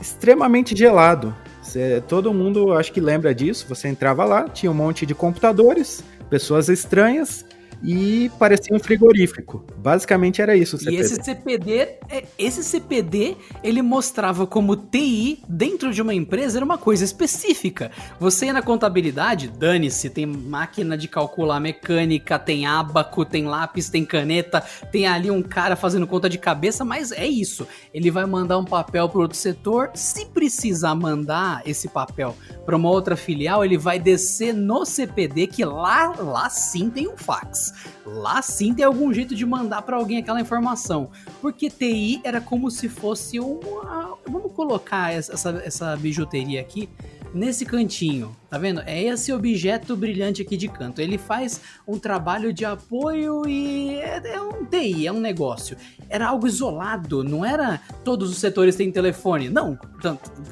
extremamente 0.00 0.76
gelado. 0.76 1.34
Você, 1.62 2.02
todo 2.08 2.34
mundo 2.34 2.72
acho 2.72 2.92
que 2.92 3.00
lembra 3.00 3.32
disso. 3.34 3.66
Você 3.68 3.88
entrava 3.88 4.24
lá, 4.24 4.48
tinha 4.48 4.70
um 4.70 4.74
monte 4.74 5.06
de 5.06 5.14
computadores, 5.14 6.02
pessoas 6.28 6.68
estranhas, 6.68 7.44
e 7.82 8.30
parecia 8.38 8.74
um 8.74 8.78
frigorífico. 8.78 9.64
Basicamente 9.76 10.40
era 10.40 10.56
isso 10.56 10.76
o 10.76 10.78
CPD. 10.78 10.96
E 10.96 11.00
esse 11.00 11.22
CPD, 11.22 11.78
é, 12.08 12.24
esse 12.38 12.62
CPD, 12.62 13.36
ele 13.62 13.82
mostrava 13.82 14.46
como 14.46 14.76
TI 14.76 15.42
dentro 15.48 15.92
de 15.92 16.00
uma 16.00 16.14
empresa 16.14 16.58
era 16.58 16.64
uma 16.64 16.78
coisa 16.78 17.04
específica. 17.04 17.90
Você 18.20 18.46
ia 18.46 18.52
na 18.52 18.62
contabilidade, 18.62 19.48
dane-se, 19.48 20.08
tem 20.10 20.26
máquina 20.26 20.96
de 20.96 21.08
calcular 21.08 21.58
mecânica, 21.58 22.38
tem 22.38 22.66
abaco, 22.66 23.24
tem 23.24 23.46
lápis, 23.46 23.90
tem 23.90 24.04
caneta, 24.04 24.62
tem 24.92 25.06
ali 25.06 25.30
um 25.30 25.42
cara 25.42 25.74
fazendo 25.74 26.06
conta 26.06 26.28
de 26.28 26.38
cabeça, 26.38 26.84
mas 26.84 27.10
é 27.10 27.26
isso. 27.26 27.66
Ele 27.92 28.10
vai 28.10 28.26
mandar 28.26 28.58
um 28.58 28.64
papel 28.64 29.08
para 29.08 29.20
outro 29.20 29.36
setor, 29.36 29.90
se 29.94 30.26
precisar 30.26 30.94
mandar 30.94 31.62
esse 31.66 31.88
papel 31.88 32.36
para 32.64 32.76
uma 32.76 32.90
outra 32.90 33.16
filial, 33.16 33.64
ele 33.64 33.76
vai 33.76 33.98
descer 33.98 34.54
no 34.54 34.84
CPD 34.84 35.48
que 35.48 35.64
lá, 35.64 36.14
lá 36.18 36.48
sim 36.48 36.88
tem 36.88 37.08
um 37.08 37.16
fax. 37.16 37.71
Lá 38.04 38.42
sim 38.42 38.74
tem 38.74 38.84
algum 38.84 39.12
jeito 39.12 39.34
de 39.34 39.44
mandar 39.44 39.82
para 39.82 39.96
alguém 39.96 40.18
aquela 40.18 40.40
informação. 40.40 41.10
Porque 41.40 41.70
TI 41.70 42.20
era 42.24 42.40
como 42.40 42.70
se 42.70 42.88
fosse 42.88 43.38
uma. 43.40 44.16
Vamos 44.26 44.52
colocar 44.52 45.12
essa, 45.12 45.50
essa 45.64 45.96
bijuteria 45.96 46.60
aqui 46.60 46.88
nesse 47.34 47.64
cantinho, 47.64 48.36
tá 48.50 48.58
vendo? 48.58 48.80
É 48.86 49.02
esse 49.02 49.32
objeto 49.32 49.96
brilhante 49.96 50.42
aqui 50.42 50.56
de 50.56 50.68
canto. 50.68 51.00
Ele 51.00 51.16
faz 51.16 51.60
um 51.86 51.98
trabalho 51.98 52.52
de 52.52 52.64
apoio 52.64 53.48
e 53.48 53.96
é, 53.96 54.34
é 54.34 54.40
um 54.40 54.64
TI, 54.64 55.06
é 55.06 55.12
um 55.12 55.20
negócio. 55.20 55.76
Era 56.08 56.28
algo 56.28 56.46
isolado, 56.46 57.24
não 57.24 57.44
era 57.44 57.80
todos 58.04 58.30
os 58.30 58.38
setores 58.38 58.76
têm 58.76 58.92
telefone. 58.92 59.48
Não, 59.48 59.78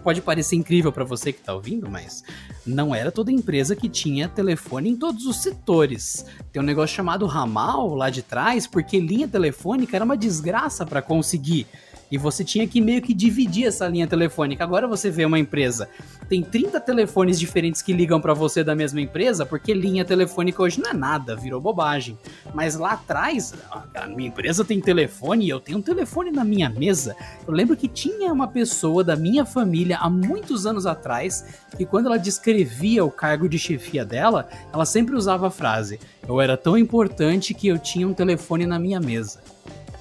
pode 0.02 0.22
parecer 0.22 0.56
incrível 0.56 0.92
para 0.92 1.04
você 1.04 1.32
que 1.32 1.42
tá 1.42 1.54
ouvindo, 1.54 1.90
mas 1.90 2.24
não 2.66 2.94
era 2.94 3.10
toda 3.10 3.30
empresa 3.30 3.76
que 3.76 3.88
tinha 3.88 4.28
telefone 4.28 4.90
em 4.90 4.96
todos 4.96 5.26
os 5.26 5.42
setores. 5.42 6.24
Tem 6.52 6.62
um 6.62 6.64
negócio 6.64 6.96
chamado 6.96 7.26
ramal 7.26 7.94
lá 7.94 8.10
de 8.10 8.22
trás, 8.22 8.66
porque 8.66 8.98
linha 9.00 9.28
telefônica 9.28 9.96
era 9.96 10.04
uma 10.04 10.16
desgraça 10.16 10.86
para 10.86 11.02
conseguir. 11.02 11.66
E 12.10 12.18
você 12.18 12.44
tinha 12.44 12.66
que 12.66 12.80
meio 12.80 13.00
que 13.00 13.14
dividir 13.14 13.66
essa 13.66 13.86
linha 13.86 14.06
telefônica. 14.06 14.64
Agora 14.64 14.88
você 14.88 15.10
vê 15.10 15.24
uma 15.24 15.38
empresa, 15.38 15.88
tem 16.28 16.42
30 16.42 16.80
telefones 16.80 17.38
diferentes 17.38 17.82
que 17.82 17.92
ligam 17.92 18.20
para 18.20 18.34
você 18.34 18.64
da 18.64 18.74
mesma 18.74 19.00
empresa, 19.00 19.46
porque 19.46 19.72
linha 19.72 20.04
telefônica 20.04 20.62
hoje 20.62 20.80
não 20.80 20.90
é 20.90 20.94
nada, 20.94 21.36
virou 21.36 21.60
bobagem. 21.60 22.18
Mas 22.54 22.76
lá 22.76 22.92
atrás, 22.92 23.54
a 23.94 24.06
minha 24.06 24.28
empresa 24.28 24.64
tem 24.64 24.80
telefone 24.80 25.46
e 25.46 25.48
eu 25.48 25.60
tenho 25.60 25.78
um 25.78 25.82
telefone 25.82 26.30
na 26.30 26.44
minha 26.44 26.68
mesa. 26.68 27.16
Eu 27.46 27.52
lembro 27.52 27.76
que 27.76 27.88
tinha 27.88 28.32
uma 28.32 28.48
pessoa 28.48 29.04
da 29.04 29.16
minha 29.16 29.44
família 29.44 29.98
há 29.98 30.08
muitos 30.08 30.66
anos 30.66 30.86
atrás 30.86 31.44
que 31.76 31.84
quando 31.84 32.06
ela 32.06 32.18
descrevia 32.18 33.04
o 33.04 33.10
cargo 33.10 33.48
de 33.48 33.58
chefia 33.58 34.04
dela, 34.04 34.48
ela 34.72 34.84
sempre 34.84 35.14
usava 35.14 35.48
a 35.48 35.50
frase: 35.50 35.98
"Eu 36.26 36.40
era 36.40 36.56
tão 36.56 36.76
importante 36.76 37.54
que 37.54 37.68
eu 37.68 37.78
tinha 37.78 38.06
um 38.06 38.14
telefone 38.14 38.66
na 38.66 38.78
minha 38.78 39.00
mesa". 39.00 39.40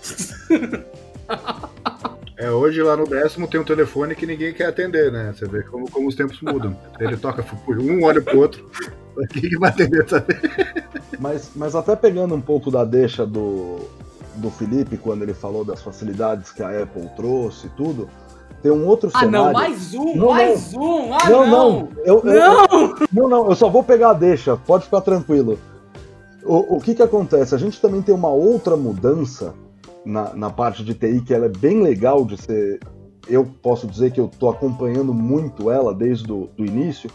É, 2.40 2.50
hoje 2.50 2.82
lá 2.82 2.96
no 2.96 3.06
décimo 3.06 3.50
tem 3.50 3.60
um 3.60 3.66
telefone 3.66 4.16
que 4.16 4.26
ninguém 4.26 4.54
quer 4.54 4.68
atender, 4.68 5.12
né? 5.12 5.34
Você 5.36 5.46
vê 5.46 5.62
como, 5.64 5.92
como 5.92 6.08
os 6.08 6.16
tempos 6.16 6.40
mudam. 6.42 6.74
Ele 6.98 7.18
toca 7.18 7.46
um 7.68 8.04
olha 8.06 8.22
pro 8.22 8.40
outro. 8.40 8.66
Quem 9.30 9.42
que 9.42 9.60
vai 9.60 9.70
atender 9.70 10.06
também? 10.06 10.38
Mas, 11.20 11.52
mas 11.54 11.76
até 11.76 11.98
pegando 11.98 12.34
um 12.34 12.40
pouco 12.40 12.72
da 12.72 12.86
deixa 12.86 13.26
do, 13.26 13.80
do 14.36 14.50
Felipe, 14.50 14.96
quando 14.96 15.24
ele 15.24 15.34
falou 15.34 15.66
das 15.66 15.82
facilidades 15.82 16.50
que 16.50 16.64
a 16.64 16.84
Apple 16.84 17.10
trouxe 17.18 17.68
e 17.68 17.70
tudo, 17.72 18.10
tem 18.62 18.72
um 18.72 18.88
outro 18.88 19.10
ah, 19.14 19.20
cenário. 19.20 19.50
Ah, 19.50 19.52
não, 19.52 19.70
mais 19.70 19.94
um, 19.94 20.16
não, 20.16 20.30
mais 20.30 20.74
não. 20.74 20.82
um. 20.82 21.14
Ah, 21.14 21.30
não, 21.30 21.48
não. 21.48 21.72
Não. 21.72 21.90
Eu, 22.06 22.24
não. 22.24 22.34
Eu, 22.34 23.08
não, 23.12 23.28
não, 23.28 23.50
eu 23.50 23.56
só 23.56 23.70
vou 23.70 23.84
pegar 23.84 24.12
a 24.12 24.14
deixa, 24.14 24.56
pode 24.56 24.86
ficar 24.86 25.02
tranquilo. 25.02 25.60
O, 26.44 26.78
o 26.78 26.80
que 26.80 26.96
que 26.96 27.04
acontece? 27.04 27.54
A 27.54 27.58
gente 27.58 27.82
também 27.82 28.02
tem 28.02 28.16
uma 28.16 28.30
outra 28.30 28.78
mudança 28.78 29.54
na, 30.06 30.34
na 30.34 30.50
parte 30.50 30.84
de 30.84 30.93
TI, 30.93 31.22
que 31.22 31.34
ela 31.34 31.45
é 31.45 31.50
bem 31.50 31.82
legal 31.82 32.26
de 32.26 32.38
ser. 32.41 32.80
Eu 33.28 33.45
posso 33.45 33.86
dizer 33.86 34.12
que 34.12 34.20
eu 34.20 34.26
estou 34.26 34.50
acompanhando 34.50 35.14
muito 35.14 35.70
ela 35.70 35.93
desde 35.93 36.32
o 36.32 36.50
início, 36.58 37.10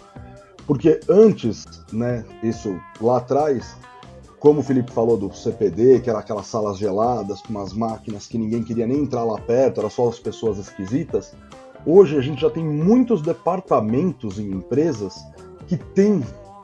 porque 0.67 1.01
antes, 1.09 1.65
né, 1.93 2.25
isso 2.43 2.79
lá 3.01 3.19
atrás, 3.19 3.77
como 4.39 4.61
o 4.61 4.63
Felipe 4.63 4.93
falou 4.93 5.17
do 5.17 5.35
CPD, 5.35 6.01
que 6.01 6.11
era 6.11 6.19
aquelas 6.19 6.47
salas 6.47 6.79
geladas 6.79 7.41
com 7.41 7.55
umas 7.55 7.73
máquinas 7.73 8.27
que 8.27 8.39
ninguém 8.39 8.63
queria 8.63 8.87
nem 8.87 8.99
entrar 8.99 9.25
lá 9.25 9.41
perto, 9.41 9.81
era 9.81 9.91
só 9.91 10.09
as 10.09 10.19
pessoas 10.19 10.59
esquisitas. 10.59 11.35
Hoje 11.87 12.17
a 12.17 12.21
gente 12.21 12.41
já 12.41 12.51
tem 12.51 12.65
muitos 12.65 13.21
departamentos 13.21 14.39
em 14.39 14.51
empresas 14.51 15.17
que 15.67 15.77
têm 15.77 16.23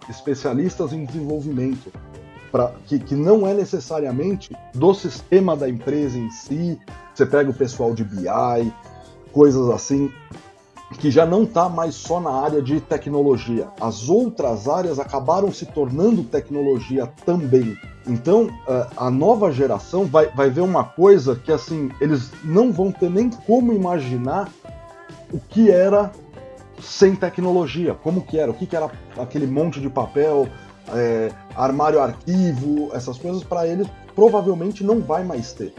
especialistas 0.09 0.93
em 0.93 1.05
desenvolvimento 1.05 1.91
pra, 2.51 2.73
que, 2.87 2.99
que 2.99 3.15
não 3.15 3.47
é 3.47 3.55
necessariamente 3.55 4.55
do 4.75 4.95
sistema 4.95 5.57
da 5.57 5.69
empresa 5.69 6.19
em 6.19 6.31
si. 6.31 6.79
Você 7.15 7.27
pega 7.27 7.51
o 7.51 7.55
pessoal 7.55 7.95
de 7.95 8.05
BI, 8.05 8.73
coisas 9.33 9.69
assim, 9.71 10.11
que 10.99 11.11
já 11.11 11.25
não 11.25 11.45
está 11.45 11.69
mais 11.69 11.95
só 11.95 12.21
na 12.21 12.31
área 12.31 12.61
de 12.61 12.81
tecnologia. 12.81 13.69
As 13.81 14.09
outras 14.09 14.69
áreas 14.69 14.99
acabaram 14.99 15.53
se 15.53 15.67
tornando 15.67 16.25
tecnologia 16.25 17.07
também. 17.25 17.77
Então, 18.07 18.49
a 18.97 19.11
nova 19.11 19.53
geração 19.53 20.07
vai, 20.07 20.27
vai 20.29 20.51
ver 20.51 20.63
uma 20.63 20.83
coisa 20.83 21.37
que, 21.37 21.53
assim, 21.53 21.91
eles 22.01 22.31
não 22.43 22.73
vão 22.73 22.91
ter 22.91 23.11
nem 23.11 23.31
como 23.31 23.73
imaginar 23.73 24.49
o 25.33 25.39
que 25.39 25.71
era 25.71 26.11
sem 26.81 27.15
tecnologia, 27.15 27.95
como 27.95 28.23
que 28.23 28.39
era, 28.39 28.51
o 28.51 28.55
que, 28.55 28.67
que 28.67 28.75
era 28.75 28.91
aquele 29.19 29.47
monte 29.47 29.81
de 29.81 29.89
papel, 29.89 30.49
é, 30.95 31.31
armário 31.55 32.01
arquivo, 32.01 32.91
essas 32.93 33.19
coisas 33.19 33.43
para 33.43 33.67
eles 33.67 33.87
provavelmente 34.15 34.85
não 34.85 35.01
vai 35.01 35.25
mais 35.25 35.53
ter. 35.53 35.73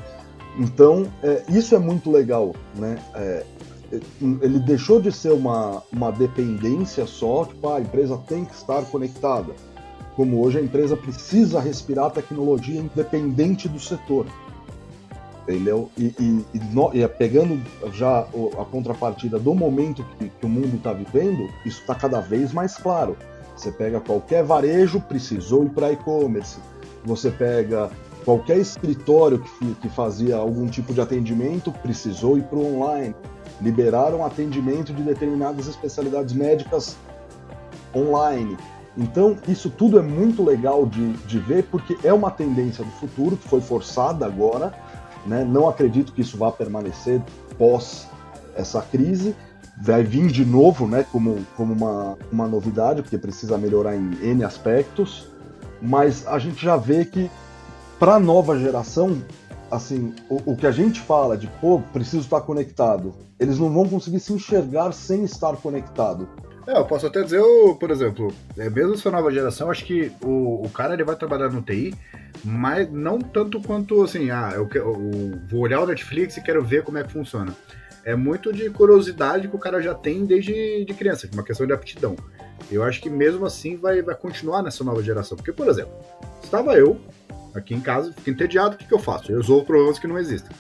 Então, 0.57 1.07
é, 1.23 1.43
isso 1.49 1.75
é 1.75 1.79
muito 1.79 2.11
legal, 2.11 2.53
né? 2.75 2.97
É, 3.15 3.45
é, 3.91 3.99
ele 4.21 4.59
deixou 4.59 5.01
de 5.01 5.11
ser 5.11 5.31
uma, 5.31 5.83
uma 5.91 6.11
dependência 6.11 7.05
só, 7.05 7.45
tipo, 7.45 7.67
ah, 7.67 7.77
a 7.77 7.81
empresa 7.81 8.17
tem 8.27 8.45
que 8.45 8.53
estar 8.53 8.83
conectada. 8.85 9.53
Como 10.15 10.43
hoje 10.43 10.59
a 10.59 10.61
empresa 10.61 10.95
precisa 10.97 11.59
respirar 11.59 12.11
tecnologia 12.11 12.79
independente 12.79 13.67
do 13.69 13.79
setor. 13.79 14.27
Entendeu? 15.43 15.89
E, 15.97 16.13
e, 16.19 16.45
e, 16.53 16.59
no, 16.71 16.91
e 16.93 17.05
pegando 17.07 17.61
já 17.93 18.19
a 18.21 18.65
contrapartida 18.65 19.39
do 19.39 19.55
momento 19.55 20.05
que, 20.17 20.29
que 20.29 20.45
o 20.45 20.49
mundo 20.49 20.75
está 20.75 20.93
vivendo, 20.93 21.49
isso 21.65 21.81
está 21.81 21.95
cada 21.95 22.21
vez 22.21 22.53
mais 22.53 22.75
claro. 22.77 23.17
Você 23.61 23.71
pega 23.71 23.99
qualquer 23.99 24.43
varejo, 24.43 24.99
precisou 24.99 25.65
ir 25.65 25.69
para 25.69 25.91
e-commerce. 25.91 26.57
Você 27.05 27.29
pega 27.29 27.91
qualquer 28.25 28.57
escritório 28.57 29.37
que, 29.37 29.75
que 29.75 29.87
fazia 29.87 30.35
algum 30.35 30.65
tipo 30.65 30.91
de 30.91 30.99
atendimento, 30.99 31.71
precisou 31.71 32.39
ir 32.39 32.43
para 32.45 32.57
o 32.57 32.79
online. 32.79 33.13
Liberaram 33.61 34.25
atendimento 34.25 34.91
de 34.91 35.03
determinadas 35.03 35.67
especialidades 35.67 36.33
médicas 36.33 36.97
online. 37.95 38.57
Então, 38.97 39.37
isso 39.47 39.69
tudo 39.69 39.99
é 39.99 40.01
muito 40.01 40.43
legal 40.43 40.83
de, 40.87 41.13
de 41.13 41.37
ver, 41.37 41.65
porque 41.65 41.95
é 42.03 42.11
uma 42.11 42.31
tendência 42.31 42.83
do 42.83 42.91
futuro 42.93 43.37
que 43.37 43.47
foi 43.47 43.61
forçada 43.61 44.25
agora. 44.25 44.73
Né? 45.23 45.43
Não 45.43 45.69
acredito 45.69 46.13
que 46.13 46.21
isso 46.21 46.35
vá 46.35 46.51
permanecer 46.51 47.21
pós 47.59 48.07
essa 48.55 48.81
crise, 48.81 49.35
vai 49.81 50.03
vir 50.03 50.27
de 50.27 50.45
novo, 50.45 50.87
né, 50.87 51.03
como, 51.11 51.43
como 51.57 51.73
uma, 51.73 52.17
uma 52.31 52.47
novidade, 52.47 53.01
porque 53.01 53.17
precisa 53.17 53.57
melhorar 53.57 53.95
em 53.95 54.11
N 54.21 54.43
aspectos, 54.43 55.27
mas 55.81 56.27
a 56.27 56.37
gente 56.37 56.63
já 56.63 56.77
vê 56.77 57.03
que 57.03 57.31
para 57.99 58.15
a 58.15 58.19
nova 58.19 58.57
geração, 58.59 59.19
assim, 59.71 60.13
o, 60.29 60.51
o, 60.51 60.55
que 60.55 60.67
a 60.67 60.71
gente 60.71 60.99
fala 61.01 61.35
de, 61.35 61.47
pô, 61.59 61.81
preciso 61.91 62.19
estar 62.19 62.41
conectado, 62.41 63.13
eles 63.39 63.57
não 63.57 63.71
vão 63.71 63.89
conseguir 63.89 64.19
se 64.19 64.31
enxergar 64.31 64.91
sem 64.91 65.23
estar 65.23 65.55
conectado. 65.57 66.29
É, 66.67 66.77
eu 66.77 66.85
posso 66.85 67.07
até 67.07 67.23
dizer, 67.23 67.41
por 67.79 67.89
exemplo, 67.89 68.31
é, 68.55 68.69
mesmo 68.69 68.93
essa 68.93 69.09
nova 69.09 69.31
geração, 69.31 69.71
acho 69.71 69.83
que 69.83 70.11
o, 70.23 70.63
o 70.63 70.69
cara 70.69 70.93
ele 70.93 71.03
vai 71.03 71.15
trabalhar 71.15 71.49
no 71.49 71.63
TI, 71.63 71.95
mas 72.43 72.91
não 72.91 73.17
tanto 73.17 73.59
quanto 73.59 74.03
assim, 74.03 74.29
ah, 74.29 74.51
eu, 74.53 74.69
eu 74.75 75.39
vou 75.49 75.61
olhar 75.61 75.81
o 75.81 75.87
Netflix 75.87 76.37
e 76.37 76.43
quero 76.43 76.63
ver 76.63 76.83
como 76.83 76.99
é 76.99 77.03
que 77.03 77.11
funciona 77.11 77.55
é 78.03 78.15
muito 78.15 78.51
de 78.51 78.69
curiosidade 78.69 79.47
que 79.47 79.55
o 79.55 79.59
cara 79.59 79.81
já 79.81 79.93
tem 79.93 80.25
desde 80.25 80.85
de 80.85 80.93
criança, 80.93 81.29
uma 81.33 81.43
questão 81.43 81.65
de 81.65 81.73
aptidão. 81.73 82.15
Eu 82.71 82.83
acho 82.83 83.01
que 83.01 83.09
mesmo 83.09 83.45
assim 83.45 83.77
vai, 83.77 84.01
vai 84.01 84.15
continuar 84.15 84.61
nessa 84.61 84.83
nova 84.83 85.01
geração. 85.01 85.35
Porque, 85.35 85.51
por 85.51 85.67
exemplo, 85.67 85.93
estava 86.43 86.75
eu 86.77 86.99
aqui 87.53 87.73
em 87.73 87.81
casa, 87.81 88.13
fico 88.13 88.29
entediado, 88.29 88.75
o 88.75 88.77
que, 88.77 88.85
que 88.85 88.93
eu 88.93 88.99
faço? 88.99 89.31
Eu 89.31 89.37
resolvo 89.37 89.65
problemas 89.65 89.99
que 89.99 90.07
não 90.07 90.17
existem. 90.17 90.55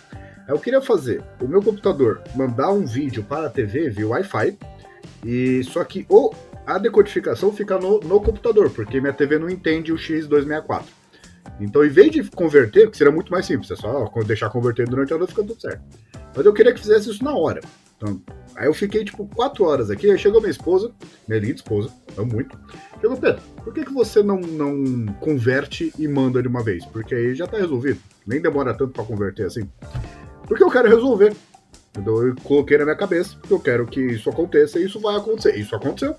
Eu 0.47 0.59
queria 0.59 0.81
fazer 0.81 1.23
o 1.39 1.47
meu 1.47 1.61
computador 1.61 2.21
mandar 2.35 2.71
um 2.71 2.85
vídeo 2.85 3.23
para 3.23 3.47
a 3.47 3.49
TV 3.49 3.89
via 3.89 4.07
Wi-Fi, 4.07 4.57
e 5.23 5.63
só 5.63 5.83
que 5.83 6.05
ou 6.09 6.35
a 6.65 6.77
decodificação 6.77 7.53
fica 7.53 7.77
no, 7.77 7.99
no 8.01 8.19
computador, 8.19 8.69
porque 8.69 8.99
minha 8.99 9.13
TV 9.13 9.39
não 9.39 9.49
entende 9.49 9.93
o 9.93 9.95
X264. 9.95 10.83
Então, 11.59 11.85
em 11.85 11.89
vez 11.89 12.11
de 12.11 12.23
converter, 12.23 12.89
que 12.89 12.97
seria 12.97 13.11
muito 13.11 13.31
mais 13.31 13.45
simples, 13.45 13.71
é 13.71 13.75
só 13.75 14.05
deixar 14.25 14.49
converter 14.49 14.87
durante 14.87 15.13
a 15.13 15.17
noite 15.17 15.31
fica 15.31 15.43
tudo 15.43 15.61
certo. 15.61 15.81
Mas 16.35 16.45
eu 16.45 16.53
queria 16.53 16.73
que 16.73 16.79
fizesse 16.79 17.09
isso 17.09 17.23
na 17.23 17.35
hora. 17.35 17.61
Então, 17.97 18.21
aí 18.55 18.67
eu 18.67 18.73
fiquei 18.73 19.03
tipo 19.03 19.27
quatro 19.27 19.63
horas 19.65 19.89
aqui, 19.91 20.09
aí 20.09 20.17
chegou 20.17 20.41
minha 20.41 20.51
esposa, 20.51 20.91
minha 21.27 21.39
linda 21.39 21.55
esposa, 21.55 21.89
amo 22.17 22.33
muito. 22.33 22.57
Chegou, 22.99 23.17
Pedro, 23.17 23.41
por 23.63 23.73
que, 23.73 23.85
que 23.85 23.93
você 23.93 24.23
não, 24.23 24.39
não 24.39 25.05
converte 25.19 25.93
e 25.97 26.07
manda 26.07 26.41
de 26.41 26.47
uma 26.47 26.63
vez? 26.63 26.85
Porque 26.85 27.13
aí 27.13 27.35
já 27.35 27.45
tá 27.45 27.57
resolvido. 27.57 27.99
Nem 28.25 28.41
demora 28.41 28.73
tanto 28.73 28.93
para 28.93 29.03
converter 29.03 29.45
assim. 29.45 29.69
Porque 30.47 30.63
eu 30.63 30.71
quero 30.71 30.89
resolver. 30.89 31.35
Então 31.97 32.25
eu 32.25 32.35
coloquei 32.43 32.77
na 32.77 32.85
minha 32.85 32.95
cabeça 32.95 33.37
que 33.41 33.51
eu 33.51 33.59
quero 33.59 33.85
que 33.85 33.99
isso 33.99 34.29
aconteça 34.29 34.79
e 34.79 34.85
isso 34.85 34.99
vai 34.99 35.15
acontecer. 35.15 35.55
Isso 35.57 35.75
aconteceu. 35.75 36.15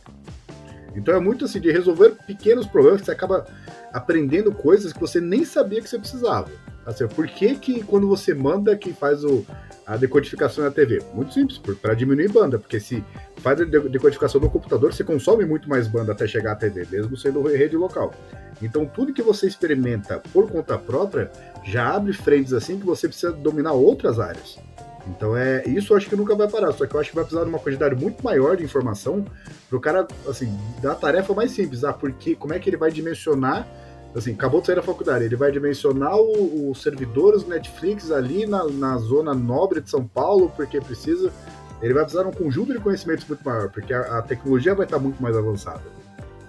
Então 0.94 1.14
é 1.14 1.20
muito 1.20 1.44
assim 1.44 1.60
de 1.60 1.70
resolver 1.70 2.10
pequenos 2.26 2.66
problemas 2.66 3.00
que 3.00 3.06
você 3.06 3.12
acaba 3.12 3.46
aprendendo 3.92 4.52
coisas 4.52 4.92
que 4.92 5.00
você 5.00 5.20
nem 5.20 5.44
sabia 5.44 5.80
que 5.80 5.88
você 5.88 5.98
precisava. 5.98 6.50
Assim, 6.84 7.06
por 7.06 7.26
que, 7.26 7.54
que 7.54 7.82
quando 7.84 8.08
você 8.08 8.34
manda 8.34 8.76
que 8.76 8.92
faz 8.92 9.22
o, 9.24 9.44
a 9.86 9.96
decodificação 9.96 10.64
na 10.64 10.70
TV? 10.70 11.00
Muito 11.14 11.32
simples, 11.32 11.58
para 11.58 11.94
diminuir 11.94 12.28
banda, 12.28 12.58
porque 12.58 12.80
se 12.80 13.04
faz 13.36 13.60
a 13.60 13.64
decodificação 13.64 14.40
no 14.40 14.50
computador, 14.50 14.92
você 14.92 15.04
consome 15.04 15.44
muito 15.44 15.68
mais 15.68 15.86
banda 15.86 16.12
até 16.12 16.26
chegar 16.26 16.52
à 16.52 16.56
TV, 16.56 16.86
mesmo 16.90 17.16
sendo 17.16 17.42
rede 17.42 17.76
local. 17.76 18.12
Então 18.60 18.84
tudo 18.84 19.12
que 19.12 19.22
você 19.22 19.46
experimenta 19.46 20.20
por 20.32 20.50
conta 20.50 20.76
própria 20.78 21.30
já 21.64 21.94
abre 21.94 22.12
frentes 22.12 22.52
assim 22.52 22.78
que 22.78 22.86
você 22.86 23.08
precisa 23.08 23.32
dominar 23.32 23.72
outras 23.72 24.18
áreas. 24.18 24.58
Então 25.06 25.36
é 25.36 25.64
isso 25.66 25.92
eu 25.92 25.96
acho 25.96 26.08
que 26.08 26.16
nunca 26.16 26.34
vai 26.34 26.48
parar, 26.48 26.72
só 26.72 26.86
que 26.86 26.94
eu 26.94 27.00
acho 27.00 27.10
que 27.10 27.16
vai 27.16 27.24
precisar 27.24 27.44
de 27.44 27.50
uma 27.50 27.58
quantidade 27.58 27.94
muito 27.94 28.22
maior 28.22 28.56
de 28.56 28.64
informação 28.64 29.24
para 29.68 29.76
o 29.76 29.80
cara, 29.80 30.06
assim, 30.28 30.56
da 30.80 30.94
tarefa 30.94 31.34
mais 31.34 31.50
simples, 31.50 31.82
ah, 31.82 31.92
porque 31.92 32.36
como 32.36 32.54
é 32.54 32.58
que 32.58 32.70
ele 32.70 32.76
vai 32.76 32.90
dimensionar, 32.90 33.66
assim, 34.14 34.32
acabou 34.32 34.60
de 34.60 34.66
sair 34.66 34.76
da 34.76 34.82
faculdade, 34.82 35.24
ele 35.24 35.36
vai 35.36 35.50
dimensionar 35.50 36.16
os 36.16 36.82
servidores 36.82 37.46
Netflix 37.46 38.10
ali 38.10 38.46
na, 38.46 38.64
na 38.64 38.98
zona 38.98 39.34
nobre 39.34 39.80
de 39.80 39.90
São 39.90 40.06
Paulo, 40.06 40.52
porque 40.54 40.80
precisa, 40.80 41.32
ele 41.80 41.94
vai 41.94 42.02
precisar 42.02 42.24
de 42.24 42.28
um 42.28 42.32
conjunto 42.32 42.72
de 42.72 42.80
conhecimentos 42.80 43.26
muito 43.26 43.44
maior, 43.44 43.70
porque 43.70 43.92
a, 43.92 44.18
a 44.18 44.22
tecnologia 44.22 44.74
vai 44.74 44.84
estar 44.84 44.98
muito 44.98 45.22
mais 45.22 45.36
avançada. 45.36 45.82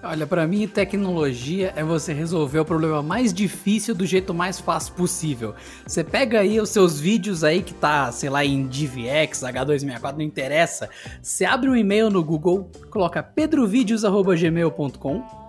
Olha, 0.06 0.26
para 0.26 0.46
mim, 0.46 0.68
tecnologia 0.68 1.72
é 1.74 1.82
você 1.82 2.12
resolver 2.12 2.58
o 2.58 2.64
problema 2.64 3.02
mais 3.02 3.32
difícil 3.32 3.94
do 3.94 4.04
jeito 4.04 4.34
mais 4.34 4.60
fácil 4.60 4.92
possível. 4.92 5.54
Você 5.86 6.04
pega 6.04 6.40
aí 6.40 6.60
os 6.60 6.68
seus 6.68 7.00
vídeos 7.00 7.42
aí 7.42 7.62
que 7.62 7.72
tá, 7.72 8.12
sei 8.12 8.28
lá, 8.28 8.44
em 8.44 8.66
DivX, 8.66 9.40
H264, 9.40 10.12
não 10.12 10.20
interessa. 10.20 10.90
Você 11.22 11.46
abre 11.46 11.70
um 11.70 11.76
e-mail 11.76 12.10
no 12.10 12.22
Google, 12.22 12.70
coloca 12.90 13.22
pedrovideos@gmail.com. 13.22 15.43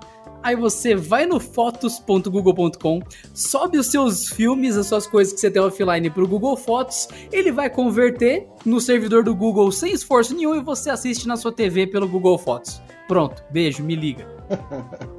Aí 0.45 0.55
você 0.55 0.93
vai 0.93 1.25
no 1.25 1.39
fotos.google.com, 1.39 3.01
sobe 3.33 3.79
os 3.79 3.87
seus 3.87 4.29
filmes, 4.29 4.77
as 4.77 4.85
suas 4.85 5.07
coisas 5.07 5.33
que 5.33 5.39
você 5.39 5.49
tem 5.49 5.59
offline 5.59 6.07
pro 6.11 6.27
Google 6.27 6.55
Fotos, 6.55 7.07
ele 7.31 7.51
vai 7.51 7.67
converter 7.67 8.45
no 8.63 8.79
servidor 8.79 9.23
do 9.23 9.33
Google 9.33 9.71
sem 9.71 9.91
esforço 9.91 10.35
nenhum 10.35 10.53
e 10.53 10.61
você 10.61 10.91
assiste 10.91 11.27
na 11.27 11.35
sua 11.35 11.51
TV 11.51 11.87
pelo 11.87 12.07
Google 12.07 12.37
Fotos. 12.37 12.79
Pronto, 13.07 13.43
beijo, 13.49 13.83
me 13.83 13.95
liga. 13.95 14.27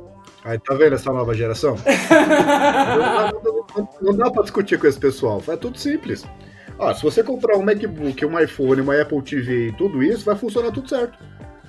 Aí 0.44 0.60
tá 0.60 0.74
vendo 0.74 0.94
essa 0.94 1.12
nova 1.12 1.34
geração? 1.34 1.74
não, 3.42 3.42
não, 3.82 3.88
não, 4.00 4.16
dá 4.16 4.30
pra 4.30 4.42
discutir 4.42 4.78
com 4.78 4.86
esse 4.86 4.98
pessoal. 5.00 5.42
É 5.48 5.56
tudo 5.56 5.76
simples. 5.76 6.24
Ah, 6.78 6.94
se 6.94 7.02
você 7.02 7.24
comprar 7.24 7.56
um 7.56 7.64
MacBook, 7.64 8.24
um 8.24 8.38
iPhone, 8.38 8.80
uma 8.80 9.02
Apple 9.02 9.22
TV 9.22 9.68
e 9.70 9.72
tudo 9.72 10.04
isso, 10.04 10.24
vai 10.24 10.36
funcionar 10.36 10.70
tudo 10.70 10.88
certo. 10.88 11.18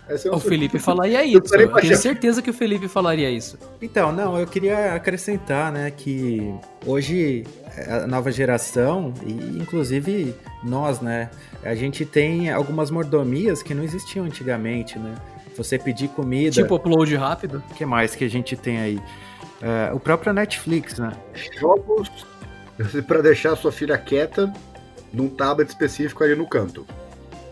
É 0.10 0.30
o 0.30 0.40
Felipe 0.40 0.80
falaria 0.80 1.24
isso. 1.24 1.54
Eu, 1.54 1.62
eu 1.62 1.74
tenho 1.74 1.98
certeza 1.98 2.42
que 2.42 2.50
o 2.50 2.54
Felipe 2.54 2.88
falaria 2.88 3.30
isso. 3.30 3.58
Então, 3.82 4.12
não, 4.12 4.40
eu 4.40 4.48
queria 4.48 4.94
acrescentar, 4.94 5.72
né, 5.72 5.92
que 5.92 6.54
hoje 6.86 7.44
a 7.88 8.08
nova 8.08 8.32
geração, 8.32 9.14
e 9.26 9.60
inclusive 9.60 10.34
nós, 10.64 11.02
né, 11.02 11.30
a 11.64 11.76
gente 11.76 12.06
tem 12.06 12.50
algumas 12.50 12.90
mordomias 12.90 13.62
que 13.62 13.74
não 13.74 13.84
existiam 13.84 14.26
antigamente, 14.26 14.98
né? 14.98 15.16
você 15.58 15.78
pedir 15.80 16.10
comida. 16.10 16.52
Tipo 16.52 16.76
upload 16.76 17.16
rápido. 17.16 17.64
O 17.70 17.74
que 17.74 17.86
mais 17.86 18.16
que 18.16 18.24
a 18.24 18.30
gente 18.30 18.56
tem 18.56 18.80
aí? 18.80 18.96
Uh, 18.98 19.96
o 19.96 20.00
próprio 20.00 20.32
Netflix, 20.32 21.00
né? 21.00 21.12
Jogos 21.60 22.10
para 23.08 23.22
deixar 23.22 23.56
sua 23.56 23.72
filha 23.72 23.98
quieta 23.98 24.54
num 25.12 25.28
tablet 25.28 25.68
específico 25.68 26.24
ali 26.24 26.36
no 26.36 26.48
canto. 26.48 26.86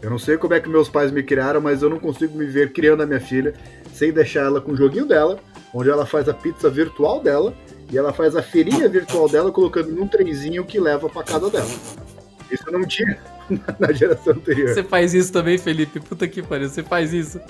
Eu 0.06 0.12
não 0.12 0.20
sei 0.20 0.38
como 0.38 0.54
é 0.54 0.60
que 0.60 0.70
meus 0.70 0.88
pais 0.88 1.12
me 1.12 1.24
criaram, 1.24 1.60
mas 1.60 1.82
eu 1.82 1.90
não 1.90 1.98
consigo 1.98 2.38
me 2.38 2.46
ver 2.46 2.72
criando 2.72 3.02
a 3.02 3.08
minha 3.08 3.20
filha 3.20 3.56
sem 3.92 4.14
deixar 4.14 4.42
ela 4.42 4.62
com 4.62 4.74
o 4.74 4.78
joguinho 4.78 5.08
dela, 5.08 5.40
onde 5.74 5.90
ela 5.90 6.06
faz 6.06 6.30
a 6.30 6.34
pizza 6.34 6.70
virtual 6.70 7.20
dela 7.20 7.56
e 7.92 7.98
ela 7.98 8.14
faz 8.14 8.36
a 8.36 8.44
feirinha 8.44 8.88
virtual 8.88 9.28
dela 9.28 9.52
colocando 9.52 9.90
num 9.90 10.08
trenzinho 10.08 10.64
que 10.64 10.80
leva 10.80 11.10
para 11.10 11.24
casa 11.24 11.50
dela. 11.50 11.68
Isso 12.52 12.64
eu 12.68 12.74
não 12.74 12.88
tinha 12.88 13.18
na 13.80 13.92
geração 13.92 14.34
anterior. 14.34 14.76
Você 14.76 14.84
faz 14.84 15.16
isso 15.16 15.34
também, 15.34 15.58
Felipe? 15.58 16.00
Puta 16.00 16.28
que 16.28 16.44
pariu, 16.44 16.70
você 16.70 16.84
faz 16.84 17.12
isso. 17.12 17.42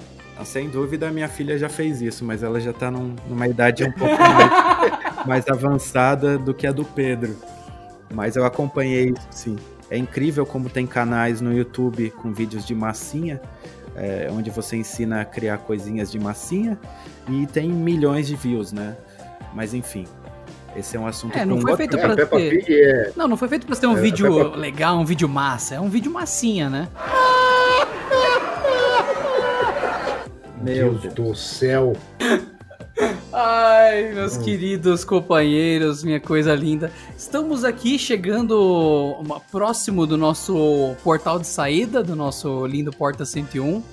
Sem 0.46 0.70
dúvida, 0.70 1.12
minha 1.12 1.28
filha 1.28 1.58
já 1.58 1.68
fez 1.68 2.02
isso, 2.02 2.24
mas 2.24 2.42
ela 2.42 2.62
já 2.62 2.72
tá 2.72 2.90
num, 2.90 3.18
numa 3.28 3.50
idade 3.50 3.84
um 3.84 3.92
pouco 3.92 4.16
mais, 4.18 5.28
mais, 5.28 5.48
avançada 5.50 6.38
do 6.38 6.54
que 6.54 6.66
a 6.66 6.72
do 6.72 6.86
Pedro. 6.86 7.36
Mas 8.14 8.38
eu 8.38 8.46
acompanhei 8.46 9.10
isso, 9.10 9.28
sim. 9.30 9.58
É 9.90 9.98
incrível 9.98 10.46
como 10.46 10.70
tem 10.70 10.88
canais 10.88 11.42
no 11.42 11.54
YouTube 11.54 12.10
com 12.12 12.34
vídeos 12.34 12.66
de 12.66 12.74
massinha, 12.74 13.40
é, 13.96 14.30
onde 14.32 14.50
você 14.50 14.76
ensina 14.76 15.22
a 15.22 15.26
criar 15.26 15.60
coisinhas 15.60 16.12
de 16.12 16.20
massinha, 16.20 16.78
e 17.30 17.46
tem 17.48 17.70
milhões 17.70 18.28
de 18.28 18.36
views, 18.36 18.72
né? 18.72 18.96
Mas 19.54 19.74
enfim, 19.74 20.06
esse 20.76 20.98
é 20.98 21.00
um 21.00 21.08
assunto 21.08 21.38
é, 21.38 21.46
não 21.46 21.62
foi 21.62 21.78
feito 21.78 21.98
para 21.98 22.14
é, 22.14 22.26
ter... 22.26 22.66
É... 22.70 23.12
Não, 23.16 23.28
não 23.28 23.38
foi 23.38 23.48
feito 23.48 23.66
para 23.66 23.76
ter 23.76 23.88
um 23.88 23.98
é, 23.98 24.02
vídeo 24.02 24.36
Peppa... 24.36 24.58
legal, 24.58 24.98
um 24.98 25.06
vídeo 25.06 25.30
massa. 25.30 25.76
É 25.76 25.80
um 25.80 25.90
vídeo 25.90 26.12
massinha, 26.12 26.70
né? 26.70 26.90
Meu 30.62 30.96
Deus, 30.96 31.02
Deus 31.02 31.14
do 31.14 31.36
céu. 31.36 31.94
Ai, 33.32 34.14
meus 34.14 34.38
hum. 34.38 34.44
queridos 34.44 35.04
companheiros, 35.04 36.04
minha 36.04 36.20
coisa 36.20 36.56
linda. 36.56 36.92
Estamos 37.18 37.64
aqui 37.64 38.00
chegando 38.00 39.22
próximo 39.52 40.08
do 40.08 40.18
nosso 40.18 40.96
portal 41.04 41.40
de 41.40 41.48
saída, 41.48 42.02
do 42.02 42.16
nosso 42.16 42.66
lindo 42.66 42.92
Porta 42.92 43.26
101. 43.26 43.84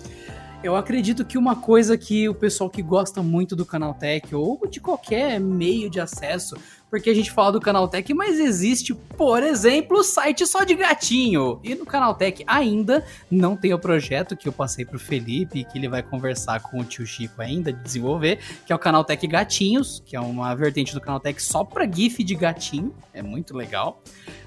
Eu 0.63 0.77
acredito 0.77 1.25
que 1.25 1.37
uma 1.37 1.57
coisa 1.57 1.99
que 1.99 2.29
o 2.29 2.35
pessoal 2.35 2.71
que 2.71 2.83
gosta 2.83 3.21
muito 3.21 3.57
do 3.57 3.67
Canaltech 3.67 4.33
ou 4.33 4.65
de 4.71 4.79
qualquer 4.79 5.41
meio 5.41 5.91
de 5.91 5.99
acesso, 5.99 6.55
porque 6.89 7.11
a 7.11 7.15
gente 7.15 7.33
fala 7.33 7.51
do 7.51 7.61
Canaltech, 7.61 8.15
mas 8.15 8.39
existe, 8.39 8.95
por 8.95 9.43
exemplo, 9.43 9.99
o 9.99 10.05
site 10.05 10.47
só 10.47 10.63
de 10.63 10.77
gatinho. 10.77 11.59
E 11.65 11.75
no 11.75 11.85
Canaltech 11.85 12.45
ainda 12.47 13.05
não 13.29 13.57
tem 13.57 13.75
o 13.75 13.79
projeto 13.79 14.37
que 14.37 14.47
eu 14.47 14.53
passei 14.53 14.85
pro 14.85 15.01
Felipe, 15.01 15.65
que 15.65 15.79
ele 15.79 15.89
vai 15.89 16.01
conversar 16.01 16.61
com 16.61 16.79
o 16.79 16.85
tio 16.85 17.05
Chico 17.05 17.43
ainda 17.43 17.73
de 17.73 17.83
desenvolver, 17.83 18.39
que 18.65 18.73
é 18.73 18.77
o 18.77 18.79
Canaltech 18.79 19.27
Gatinhos, 19.27 20.01
que 20.07 20.15
é 20.15 20.21
uma 20.21 20.55
vertente 20.55 20.95
do 20.95 21.01
Canaltech 21.01 21.43
só 21.43 21.65
para 21.65 21.91
GIF 21.91 22.23
de 22.23 22.37
gatinho. 22.37 22.95
É 23.13 23.21
muito 23.21 23.57
legal. 23.57 24.01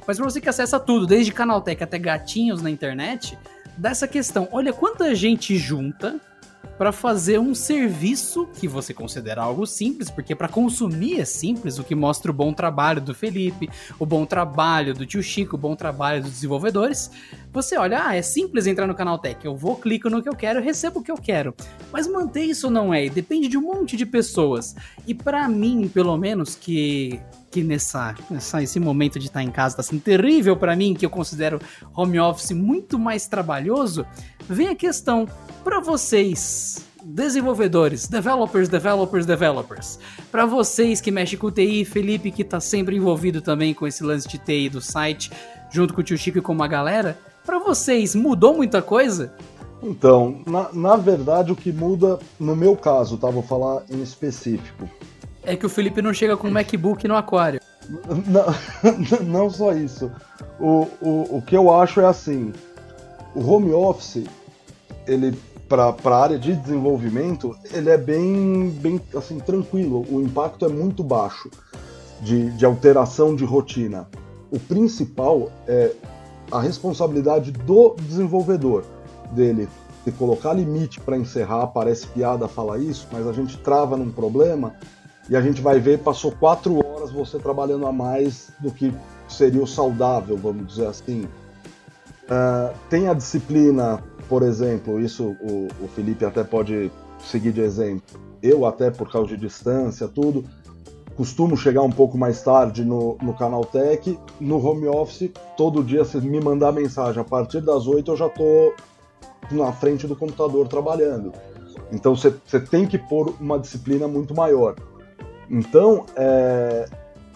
Mas 0.07 0.15
para 0.15 0.29
você 0.29 0.39
que 0.39 0.47
acessa 0.47 0.79
tudo, 0.79 1.05
desde 1.05 1.33
Canaltech 1.33 1.83
até 1.83 1.99
gatinhos 1.99 2.61
na 2.61 2.69
internet, 2.69 3.37
dessa 3.77 4.07
questão. 4.07 4.47
Olha 4.51 4.73
quanta 4.73 5.13
gente 5.15 5.57
junta 5.57 6.19
para 6.77 6.91
fazer 6.91 7.39
um 7.39 7.55
serviço 7.55 8.47
que 8.59 8.67
você 8.67 8.93
considera 8.93 9.41
algo 9.41 9.65
simples, 9.65 10.09
porque 10.09 10.35
para 10.35 10.47
consumir 10.47 11.19
é 11.19 11.25
simples, 11.25 11.79
o 11.79 11.83
que 11.83 11.95
mostra 11.95 12.31
o 12.31 12.33
bom 12.33 12.53
trabalho 12.53 12.99
do 12.99 13.13
Felipe, 13.13 13.69
o 13.99 14.05
bom 14.05 14.25
trabalho 14.25 14.93
do 14.93 15.05
tio 15.05 15.23
Chico, 15.23 15.55
o 15.55 15.59
bom 15.59 15.75
trabalho 15.75 16.21
dos 16.21 16.31
desenvolvedores. 16.31 17.11
Você 17.53 17.77
olha, 17.77 18.07
ah, 18.07 18.15
é 18.15 18.21
simples 18.21 18.67
entrar 18.67 18.87
no 18.87 18.95
canal 18.95 19.17
Tech, 19.17 19.43
eu 19.45 19.55
vou, 19.55 19.77
clico 19.77 20.09
no 20.09 20.21
que 20.21 20.29
eu 20.29 20.35
quero, 20.35 20.61
recebo 20.61 20.99
o 20.99 21.03
que 21.03 21.11
eu 21.11 21.17
quero. 21.17 21.55
Mas 21.91 22.07
manter 22.07 22.43
isso 22.43 22.69
não 22.69 22.93
é, 22.93 23.07
depende 23.07 23.47
de 23.47 23.57
um 23.57 23.61
monte 23.61 23.95
de 23.95 24.05
pessoas. 24.05 24.75
E 25.07 25.13
para 25.13 25.47
mim, 25.47 25.87
pelo 25.87 26.17
menos, 26.17 26.55
que 26.55 27.21
que 27.55 27.63
nessa, 27.63 28.13
nessa 28.29 28.61
esse 28.61 28.81
momento 28.81 29.17
de 29.17 29.27
estar 29.27 29.41
em 29.41 29.49
casa 29.49 29.75
está 29.75 29.83
sendo 29.83 30.01
terrível 30.01 30.57
para 30.57 30.75
mim, 30.75 30.93
que 30.93 31.05
eu 31.05 31.09
considero 31.09 31.57
home 31.95 32.19
office 32.19 32.51
muito 32.51 32.99
mais 32.99 33.27
trabalhoso, 33.27 34.05
vem 34.49 34.67
a 34.67 34.75
questão 34.75 35.25
para 35.63 35.79
vocês 35.79 36.85
desenvolvedores, 37.01 38.09
developers, 38.09 38.67
developers, 38.67 39.25
developers. 39.25 39.97
Para 40.29 40.45
vocês 40.45 40.99
que 40.99 41.11
mexem 41.11 41.39
com 41.39 41.49
TI, 41.49 41.85
Felipe 41.85 42.29
que 42.29 42.41
está 42.41 42.59
sempre 42.59 42.97
envolvido 42.97 43.41
também 43.41 43.73
com 43.73 43.87
esse 43.87 44.03
lance 44.03 44.27
de 44.27 44.37
TI 44.37 44.67
do 44.67 44.81
site, 44.81 45.31
junto 45.71 45.93
com 45.93 46.01
o 46.01 46.03
tio 46.03 46.17
Chico 46.17 46.39
e 46.39 46.41
com 46.41 46.51
uma 46.51 46.67
galera, 46.67 47.17
para 47.45 47.57
vocês 47.57 48.15
mudou 48.15 48.53
muita 48.53 48.81
coisa? 48.81 49.33
Então, 49.81 50.41
na, 50.45 50.73
na 50.73 50.97
verdade 50.97 51.53
o 51.53 51.55
que 51.55 51.71
muda, 51.71 52.19
no 52.37 52.53
meu 52.53 52.75
caso, 52.75 53.17
tá? 53.17 53.29
Vou 53.29 53.43
falar 53.43 53.83
em 53.89 54.01
específico 54.01 54.89
é 55.45 55.55
que 55.55 55.65
o 55.65 55.69
Felipe 55.69 56.01
não 56.01 56.13
chega 56.13 56.35
com 56.35 56.47
o 56.47 56.51
MacBook 56.51 57.07
no 57.07 57.15
aquário. 57.15 57.59
Não, 58.27 58.45
não 59.23 59.49
só 59.49 59.73
isso. 59.73 60.11
O, 60.59 60.87
o, 61.01 61.37
o 61.37 61.41
que 61.41 61.55
eu 61.55 61.73
acho 61.73 62.01
é 62.01 62.05
assim: 62.05 62.51
o 63.33 63.45
home 63.45 63.71
office, 63.71 64.23
ele 65.07 65.37
para 65.67 65.95
a 66.03 66.21
área 66.21 66.37
de 66.37 66.55
desenvolvimento, 66.55 67.55
ele 67.71 67.89
é 67.89 67.97
bem, 67.97 68.69
bem 68.69 69.01
assim, 69.15 69.39
tranquilo. 69.39 70.05
O 70.09 70.21
impacto 70.21 70.65
é 70.65 70.69
muito 70.69 71.03
baixo 71.03 71.49
de, 72.21 72.51
de 72.51 72.65
alteração 72.65 73.35
de 73.35 73.43
rotina. 73.43 74.07
O 74.51 74.59
principal 74.59 75.51
é 75.67 75.91
a 76.51 76.61
responsabilidade 76.61 77.51
do 77.51 77.95
desenvolvedor 77.99 78.85
dele 79.31 79.67
se 80.03 80.11
colocar 80.11 80.53
limite 80.53 80.99
para 80.99 81.17
encerrar, 81.17 81.65
parece 81.67 82.05
piada 82.05 82.47
falar 82.47 82.77
isso, 82.77 83.07
mas 83.11 83.25
a 83.25 83.33
gente 83.33 83.57
trava 83.57 83.97
num 83.97 84.11
problema 84.11 84.75
e 85.29 85.35
a 85.35 85.41
gente 85.41 85.61
vai 85.61 85.79
ver, 85.79 85.99
passou 85.99 86.31
quatro 86.31 86.77
horas 86.85 87.11
você 87.11 87.39
trabalhando 87.39 87.87
a 87.87 87.91
mais 87.91 88.51
do 88.59 88.71
que 88.71 88.93
seria 89.27 89.61
o 89.61 89.67
saudável, 89.67 90.37
vamos 90.37 90.67
dizer 90.67 90.87
assim. 90.87 91.27
Uh, 92.25 92.75
tem 92.89 93.07
a 93.07 93.13
disciplina, 93.13 94.03
por 94.27 94.43
exemplo, 94.43 94.99
isso 94.99 95.35
o, 95.41 95.67
o 95.83 95.87
Felipe 95.87 96.25
até 96.25 96.43
pode 96.43 96.91
seguir 97.19 97.51
de 97.51 97.61
exemplo. 97.61 98.19
Eu, 98.41 98.65
até 98.65 98.91
por 98.91 99.11
causa 99.11 99.29
de 99.29 99.37
distância, 99.37 100.07
tudo, 100.07 100.43
costumo 101.15 101.57
chegar 101.57 101.81
um 101.81 101.89
pouco 101.89 102.17
mais 102.17 102.41
tarde 102.41 102.83
no, 102.83 103.17
no 103.21 103.33
Canal 103.33 103.65
Tech. 103.65 104.19
No 104.39 104.63
home 104.63 104.87
office, 104.87 105.31
todo 105.57 105.83
dia, 105.83 106.05
se 106.05 106.19
me 106.21 106.39
mandar 106.39 106.71
mensagem 106.71 107.21
a 107.21 107.23
partir 107.23 107.61
das 107.61 107.87
8, 107.87 108.11
eu 108.11 108.17
já 108.17 108.27
estou 108.27 108.73
na 109.51 109.71
frente 109.71 110.05
do 110.05 110.15
computador 110.15 110.67
trabalhando. 110.67 111.31
Então 111.91 112.15
você 112.15 112.59
tem 112.59 112.85
que 112.85 112.97
pôr 112.97 113.33
uma 113.39 113.59
disciplina 113.59 114.07
muito 114.07 114.35
maior. 114.35 114.75
Então, 115.49 116.05
é, 116.15 116.85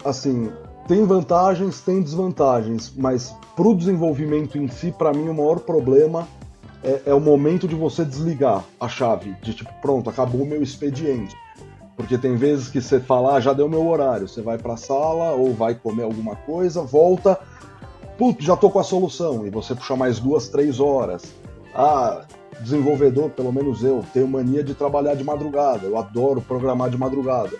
assim, 0.04 0.50
tem 0.88 1.04
vantagens, 1.04 1.80
tem 1.80 2.02
desvantagens, 2.02 2.92
mas 2.96 3.34
para 3.54 3.68
o 3.68 3.74
desenvolvimento 3.74 4.58
em 4.58 4.68
si, 4.68 4.90
para 4.90 5.12
mim, 5.12 5.28
o 5.28 5.34
maior 5.34 5.60
problema 5.60 6.26
é, 6.82 7.02
é, 7.06 7.14
o 7.14 7.20
momento 7.20 7.68
de 7.68 7.74
você 7.74 8.04
desligar 8.04 8.64
a 8.80 8.88
chave, 8.88 9.36
de 9.42 9.54
tipo, 9.54 9.70
pronto, 9.80 10.08
acabou 10.08 10.42
o 10.42 10.46
meu 10.46 10.62
expediente. 10.62 11.36
Porque 11.96 12.16
tem 12.16 12.34
vezes 12.34 12.68
que 12.68 12.80
você 12.80 12.98
fala, 12.98 13.34
ah, 13.34 13.40
já 13.40 13.52
deu 13.52 13.68
meu 13.68 13.86
horário, 13.86 14.26
você 14.26 14.40
vai 14.40 14.56
para 14.56 14.72
a 14.72 14.76
sala 14.78 15.32
ou 15.32 15.52
vai 15.52 15.74
comer 15.74 16.04
alguma 16.04 16.34
coisa, 16.34 16.82
volta, 16.82 17.38
putz, 18.16 18.44
já 18.44 18.56
tô 18.56 18.70
com 18.70 18.78
a 18.78 18.84
solução, 18.84 19.46
e 19.46 19.50
você 19.50 19.74
puxa 19.74 19.94
mais 19.94 20.18
duas, 20.18 20.48
três 20.48 20.80
horas. 20.80 21.22
Ah, 21.74 22.24
desenvolvedor, 22.60 23.30
pelo 23.30 23.52
menos 23.52 23.84
eu, 23.84 24.04
tenho 24.12 24.26
mania 24.26 24.64
de 24.64 24.74
trabalhar 24.74 25.14
de 25.14 25.22
madrugada, 25.22 25.86
eu 25.86 25.98
adoro 25.98 26.40
programar 26.40 26.88
de 26.90 26.96
madrugada. 26.96 27.56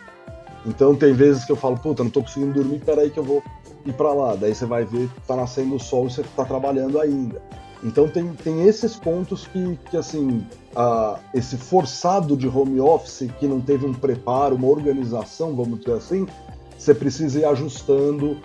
Então 0.66 0.94
tem 0.94 1.12
vezes 1.12 1.44
que 1.44 1.52
eu 1.52 1.56
falo, 1.56 1.76
puta, 1.78 2.04
não 2.04 2.10
tô 2.10 2.22
conseguindo 2.22 2.54
dormir, 2.54 2.80
peraí 2.80 3.10
que 3.10 3.18
eu 3.18 3.24
vou 3.24 3.42
ir 3.86 3.92
para 3.92 4.12
lá. 4.12 4.34
Daí 4.34 4.54
você 4.54 4.66
vai 4.66 4.84
ver, 4.84 5.08
tá 5.26 5.36
nascendo 5.36 5.74
o 5.74 5.80
sol 5.80 6.06
e 6.06 6.10
você 6.10 6.22
tá 6.36 6.44
trabalhando 6.44 7.00
ainda. 7.00 7.40
Então 7.82 8.06
tem, 8.08 8.28
tem 8.34 8.66
esses 8.68 8.94
pontos 8.96 9.46
que, 9.46 9.78
que 9.90 9.96
assim, 9.96 10.46
a, 10.76 11.18
esse 11.32 11.56
forçado 11.56 12.36
de 12.36 12.46
home 12.46 12.80
office 12.80 13.30
que 13.38 13.46
não 13.46 13.60
teve 13.60 13.86
um 13.86 13.94
preparo, 13.94 14.54
uma 14.54 14.68
organização, 14.68 15.54
vamos 15.56 15.80
dizer 15.80 15.94
assim, 15.94 16.26
você 16.76 16.94
precisa 16.94 17.40
ir 17.40 17.44
ajustando 17.46 18.38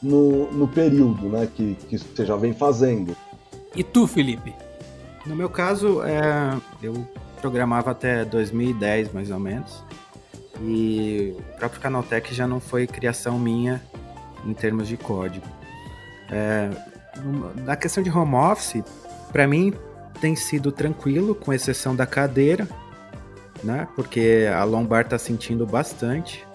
no, 0.00 0.50
no 0.52 0.68
período 0.68 1.28
né, 1.28 1.48
que, 1.52 1.74
que 1.88 1.98
você 1.98 2.24
já 2.24 2.36
vem 2.36 2.52
fazendo. 2.52 3.16
E 3.74 3.82
tu, 3.82 4.06
Felipe? 4.06 4.54
No 5.24 5.34
meu 5.34 5.50
caso, 5.50 6.02
é, 6.02 6.56
eu 6.80 7.06
programava 7.40 7.90
até 7.90 8.24
2010, 8.24 9.12
mais 9.12 9.30
ou 9.30 9.40
menos. 9.40 9.84
E 10.62 11.34
o 11.38 11.58
próprio 11.58 11.80
Canaltech 11.80 12.34
já 12.34 12.46
não 12.46 12.60
foi 12.60 12.86
criação 12.86 13.38
minha 13.38 13.82
em 14.44 14.54
termos 14.54 14.88
de 14.88 14.96
código. 14.96 15.46
É, 16.30 16.70
na 17.64 17.76
questão 17.76 18.02
de 18.02 18.10
home 18.10 18.34
office, 18.34 18.82
para 19.32 19.46
mim 19.46 19.72
tem 20.20 20.34
sido 20.34 20.72
tranquilo, 20.72 21.34
com 21.34 21.52
exceção 21.52 21.94
da 21.94 22.06
cadeira, 22.06 22.66
né? 23.62 23.86
Porque 23.94 24.48
a 24.52 24.64
lombar 24.64 25.06
tá 25.06 25.18
sentindo 25.18 25.66
bastante. 25.66 26.46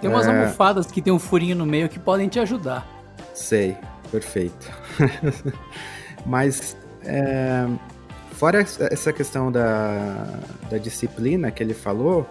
Tem 0.00 0.10
umas 0.10 0.26
é... 0.26 0.30
almofadas 0.30 0.86
que 0.86 1.00
tem 1.02 1.12
um 1.12 1.18
furinho 1.18 1.56
no 1.56 1.66
meio 1.66 1.88
que 1.88 1.98
podem 1.98 2.28
te 2.28 2.38
ajudar. 2.38 2.86
Sei, 3.34 3.76
perfeito. 4.10 4.70
Mas 6.24 6.76
é, 7.04 7.66
fora 8.32 8.60
essa 8.60 9.12
questão 9.12 9.50
da, 9.50 10.26
da 10.70 10.78
disciplina 10.78 11.50
que 11.50 11.62
ele 11.62 11.74
falou, 11.74 12.28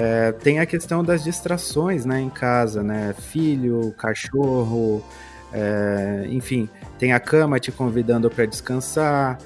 é, 0.00 0.30
tem 0.30 0.60
a 0.60 0.66
questão 0.66 1.02
das 1.02 1.24
distrações, 1.24 2.04
né, 2.04 2.20
em 2.20 2.30
casa, 2.30 2.84
né, 2.84 3.12
filho, 3.18 3.92
cachorro, 3.98 5.04
é, 5.52 6.24
enfim, 6.30 6.68
tem 7.00 7.12
a 7.12 7.18
cama 7.18 7.58
te 7.58 7.72
convidando 7.72 8.30
para 8.30 8.46
descansar, 8.46 9.38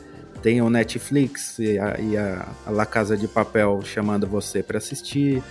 tem 0.42 0.60
o 0.60 0.68
Netflix 0.68 1.58
e 1.58 1.78
a, 1.78 1.98
e 1.98 2.18
a, 2.18 2.46
a 2.66 2.70
La 2.70 2.84
Casa 2.84 3.16
de 3.16 3.26
Papel 3.26 3.80
chamando 3.82 4.26
você 4.26 4.62
para 4.62 4.76
assistir, 4.76 5.42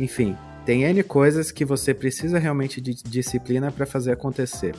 enfim, 0.00 0.36
tem 0.66 0.82
N 0.82 1.00
coisas 1.04 1.52
que 1.52 1.64
você 1.64 1.94
precisa 1.94 2.36
realmente 2.40 2.80
de 2.80 2.94
disciplina 3.04 3.70
para 3.70 3.86
fazer 3.86 4.10
acontecer. 4.10 4.74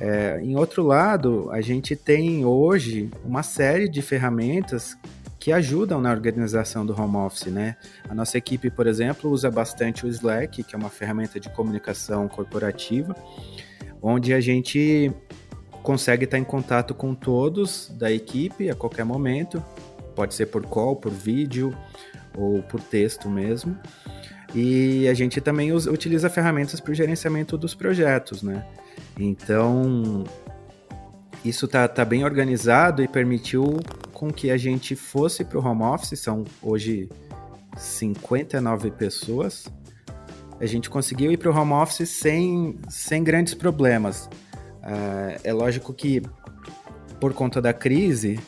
É, 0.00 0.40
em 0.42 0.56
outro 0.56 0.82
lado, 0.82 1.48
a 1.52 1.60
gente 1.60 1.94
tem 1.94 2.44
hoje 2.44 3.08
uma 3.24 3.44
série 3.44 3.88
de 3.88 4.02
ferramentas 4.02 4.96
que 5.46 5.52
ajudam 5.52 6.00
na 6.00 6.10
organização 6.10 6.84
do 6.84 6.92
home 7.00 7.18
office, 7.18 7.46
né? 7.52 7.76
A 8.08 8.12
nossa 8.16 8.36
equipe, 8.36 8.68
por 8.68 8.84
exemplo, 8.88 9.30
usa 9.30 9.48
bastante 9.48 10.04
o 10.04 10.08
Slack, 10.08 10.64
que 10.64 10.74
é 10.74 10.76
uma 10.76 10.90
ferramenta 10.90 11.38
de 11.38 11.48
comunicação 11.50 12.26
corporativa, 12.26 13.14
onde 14.02 14.34
a 14.34 14.40
gente 14.40 15.12
consegue 15.84 16.24
estar 16.24 16.36
em 16.36 16.42
contato 16.42 16.92
com 16.94 17.14
todos 17.14 17.92
da 17.96 18.10
equipe 18.10 18.68
a 18.68 18.74
qualquer 18.74 19.04
momento, 19.04 19.62
pode 20.16 20.34
ser 20.34 20.46
por 20.46 20.66
call, 20.66 20.96
por 20.96 21.12
vídeo 21.12 21.72
ou 22.36 22.60
por 22.64 22.80
texto 22.80 23.30
mesmo. 23.30 23.78
E 24.52 25.06
a 25.06 25.14
gente 25.14 25.40
também 25.40 25.70
usa, 25.70 25.92
utiliza 25.92 26.28
ferramentas 26.28 26.80
para 26.80 26.90
o 26.90 26.94
gerenciamento 26.94 27.56
dos 27.56 27.72
projetos, 27.72 28.42
né? 28.42 28.66
Então, 29.16 30.24
isso 31.44 31.68
tá, 31.68 31.86
tá 31.86 32.04
bem 32.04 32.24
organizado 32.24 33.00
e 33.00 33.06
permitiu 33.06 33.78
com 34.16 34.32
que 34.32 34.50
a 34.50 34.56
gente 34.56 34.96
fosse 34.96 35.44
para 35.44 35.58
o 35.58 35.62
home 35.62 35.82
office, 35.82 36.18
são 36.18 36.42
hoje 36.62 37.06
59 37.76 38.90
pessoas. 38.92 39.66
A 40.58 40.64
gente 40.64 40.88
conseguiu 40.88 41.30
ir 41.30 41.36
para 41.36 41.50
o 41.50 41.54
home 41.54 41.74
office 41.74 42.08
sem, 42.08 42.78
sem 42.88 43.22
grandes 43.22 43.52
problemas. 43.52 44.24
Uh, 44.82 45.38
é 45.44 45.52
lógico 45.52 45.92
que, 45.92 46.22
por 47.20 47.34
conta 47.34 47.60
da 47.60 47.74
crise, 47.74 48.40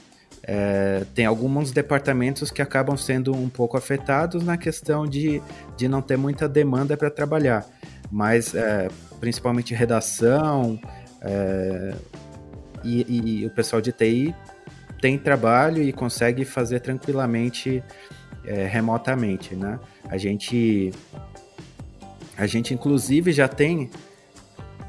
é, 0.43 1.05
tem 1.15 1.27
alguns 1.27 1.71
departamentos 1.71 2.51
que 2.51 2.63
acabam 2.63 2.97
sendo 2.97 3.35
um 3.35 3.51
pouco 3.51 3.77
afetados 3.77 4.43
na 4.43 4.57
questão 4.57 5.07
de, 5.07 5.43
de 5.77 5.87
não 5.87 6.01
ter 6.01 6.17
muita 6.17 6.49
demanda 6.49 6.97
para 6.97 7.11
trabalhar, 7.11 7.67
mas 8.11 8.55
é, 8.55 8.89
principalmente 9.21 9.75
redação, 9.75 10.81
e, 12.83 13.43
e, 13.43 13.47
o 13.47 13.51
pessoal 13.51 13.83
de 13.83 13.93
TI 13.93 14.35
tem 15.01 15.19
trabalho 15.19 15.83
e 15.83 15.93
consegue 15.93 16.45
fazer 16.45 16.81
tranquilamente 16.81 17.83
é, 18.45 18.67
remotamente, 18.67 19.55
né? 19.55 19.79
A 20.09 20.17
gente, 20.17 20.93
a 22.37 22.47
gente 22.47 22.75
inclusive 22.75 23.33
já 23.33 23.47
tem 23.47 23.91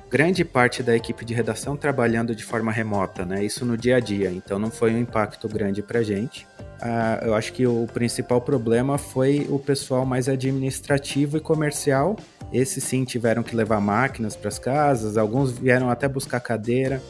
grande 0.10 0.44
parte 0.44 0.82
da 0.82 0.96
equipe 0.96 1.24
de 1.24 1.34
redação 1.34 1.78
trabalhando 1.78 2.34
de 2.34 2.44
forma 2.44 2.72
remota, 2.72 3.26
né? 3.26 3.44
Isso 3.44 3.64
no 3.64 3.78
dia 3.78 3.98
a 3.98 4.00
dia, 4.00 4.32
então 4.32 4.58
não 4.58 4.72
foi 4.72 4.94
um 4.94 4.98
impacto 4.98 5.48
grande 5.48 5.84
para 5.84 6.02
gente. 6.02 6.48
Ah, 6.82 7.20
eu 7.24 7.36
acho 7.36 7.54
que 7.54 7.68
o 7.68 7.86
principal 7.94 8.42
problema 8.42 8.98
foi 8.98 9.46
o 9.50 9.60
pessoal 9.60 10.06
mais 10.06 10.28
administrativo 10.28 11.38
e 11.38 11.40
comercial. 11.40 12.16
Esses 12.52 12.84
sim 12.84 13.04
tiveram 13.04 13.44
que 13.44 13.56
levar 13.56 13.80
máquinas 13.80 14.36
para 14.36 14.48
as 14.48 14.58
casas, 14.58 15.18
alguns 15.18 15.52
vieram 15.52 15.90
até 15.90 16.08
buscar 16.08 16.40
cadeira 16.40 17.02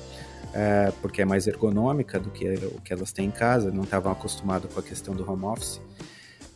é, 0.54 0.91
porque 1.02 1.22
é 1.22 1.26
mais 1.26 1.47
ergonômica 1.47 2.20
do 2.20 2.30
que 2.30 2.47
o 2.66 2.82
que 2.82 2.93
elas 2.93 3.12
têm 3.12 3.28
em 3.28 3.32
casa, 3.32 3.72
não 3.72 3.84
estavam 3.84 4.12
acostumados 4.12 4.74
com 4.74 4.80
a 4.80 4.84
questão 4.84 5.16
do 5.16 5.30
home 5.30 5.45
office. 5.45 5.82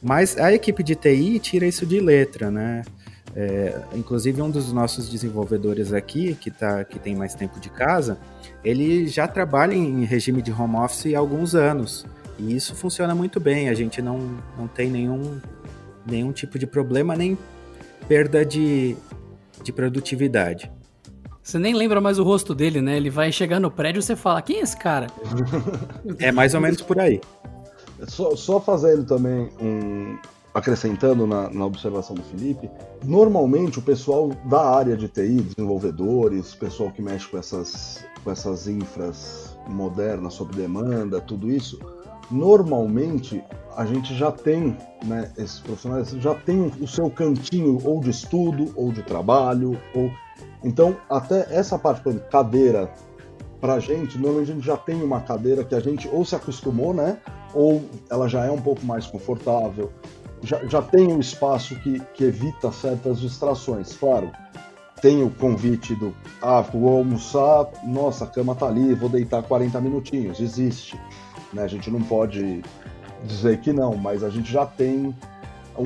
Mas 0.01 0.37
a 0.37 0.51
equipe 0.51 0.83
de 0.83 0.95
TI 0.95 1.39
tira 1.39 1.65
isso 1.65 1.85
de 1.85 1.99
letra, 1.99 2.51
né? 2.51 2.83
É, 3.35 3.81
inclusive 3.95 4.41
um 4.41 4.49
dos 4.49 4.71
nossos 4.71 5.09
desenvolvedores 5.09 5.91
aqui, 5.91 6.35
que, 6.35 6.51
tá, 6.51 6.83
que 6.83 6.99
tem 6.99 7.15
mais 7.15 7.33
tempo 7.33 7.59
de 7.59 7.69
casa, 7.69 8.19
ele 8.63 9.07
já 9.07 9.27
trabalha 9.27 9.73
em 9.73 10.03
regime 10.03 10.41
de 10.41 10.51
home 10.51 10.75
office 10.75 11.13
há 11.13 11.17
alguns 11.17 11.55
anos. 11.55 12.05
E 12.37 12.55
isso 12.55 12.75
funciona 12.75 13.15
muito 13.15 13.39
bem, 13.39 13.69
a 13.69 13.73
gente 13.73 14.01
não, 14.01 14.37
não 14.57 14.67
tem 14.67 14.89
nenhum, 14.89 15.39
nenhum 16.05 16.31
tipo 16.31 16.59
de 16.59 16.67
problema, 16.67 17.15
nem 17.15 17.37
perda 18.07 18.45
de, 18.45 18.95
de 19.63 19.71
produtividade. 19.71 20.71
Você 21.43 21.59
nem 21.59 21.73
lembra 21.75 21.99
mais 21.99 22.17
o 22.17 22.23
rosto 22.23 22.55
dele, 22.55 22.81
né? 22.81 22.95
Ele 22.95 23.09
vai 23.09 23.29
chegar 23.29 23.59
no 23.59 23.69
prédio 23.69 23.99
e 23.99 24.01
você 24.01 24.15
fala: 24.15 24.41
quem 24.41 24.57
é 24.57 24.61
esse 24.61 24.77
cara? 24.77 25.07
é 26.17 26.31
mais 26.31 26.53
ou 26.53 26.61
menos 26.61 26.81
por 26.81 26.97
aí. 26.97 27.19
Só, 28.07 28.35
só 28.35 28.61
fazendo 28.61 29.03
também 29.03 29.49
um. 29.61 30.17
Acrescentando 30.53 31.25
na, 31.25 31.49
na, 31.49 31.65
observação 31.65 32.15
do 32.15 32.21
Felipe, 32.21 32.69
normalmente 33.03 33.79
o 33.79 33.81
pessoal 33.81 34.29
da 34.45 34.61
área 34.61 34.95
de 34.95 35.07
TI, 35.07 35.41
desenvolvedores, 35.41 36.53
pessoal 36.53 36.91
que 36.91 37.01
mexe 37.01 37.27
com 37.27 37.39
essas, 37.39 38.05
com 38.23 38.29
essas 38.29 38.67
infras 38.67 39.57
modernas 39.67 40.35
sob 40.35 40.55
demanda, 40.55 41.19
tudo 41.19 41.49
isso, 41.49 41.79
normalmente 42.29 43.43
a 43.75 43.83
gente 43.83 44.13
já 44.15 44.31
tem, 44.31 44.77
né, 45.03 45.31
esses 45.39 45.59
profissionais 45.59 46.11
já 46.11 46.35
tem 46.35 46.71
o 46.79 46.87
seu 46.87 47.09
cantinho 47.09 47.79
ou 47.83 47.99
de 47.99 48.11
estudo, 48.11 48.71
ou 48.75 48.91
de 48.91 49.01
trabalho, 49.01 49.81
ou 49.95 50.11
então, 50.63 50.97
até 51.09 51.47
essa 51.49 51.77
parte, 51.77 52.01
por 52.01 52.17
cadeira, 52.21 52.91
pra 53.59 53.79
gente, 53.79 54.17
normalmente 54.17 54.51
a 54.51 54.55
gente 54.55 54.65
já 54.65 54.77
tem 54.77 55.01
uma 55.01 55.21
cadeira 55.21 55.63
que 55.63 55.75
a 55.75 55.79
gente 55.79 56.07
ou 56.09 56.25
se 56.25 56.35
acostumou, 56.35 56.93
né? 56.93 57.17
ou 57.53 57.83
ela 58.09 58.27
já 58.27 58.43
é 58.45 58.51
um 58.51 58.59
pouco 58.59 58.85
mais 58.85 59.05
confortável, 59.05 59.91
já, 60.41 60.65
já 60.65 60.81
tem 60.81 61.07
um 61.07 61.19
espaço 61.19 61.75
que, 61.79 61.99
que 62.13 62.23
evita 62.23 62.71
certas 62.71 63.19
distrações. 63.19 63.95
Claro, 63.95 64.31
tem 65.01 65.23
o 65.23 65.29
convite 65.29 65.95
do, 65.95 66.13
ah, 66.41 66.61
vou 66.61 66.97
almoçar, 66.97 67.67
nossa, 67.83 68.25
a 68.25 68.27
cama 68.27 68.55
tá 68.55 68.67
ali, 68.67 68.93
vou 68.93 69.09
deitar 69.09 69.43
40 69.43 69.79
minutinhos, 69.79 70.39
existe. 70.39 70.99
Né? 71.53 71.63
A 71.63 71.67
gente 71.67 71.89
não 71.89 72.01
pode 72.01 72.61
dizer 73.23 73.59
que 73.59 73.71
não, 73.71 73.95
mas 73.95 74.23
a 74.23 74.29
gente 74.29 74.51
já 74.51 74.65
tem 74.65 75.15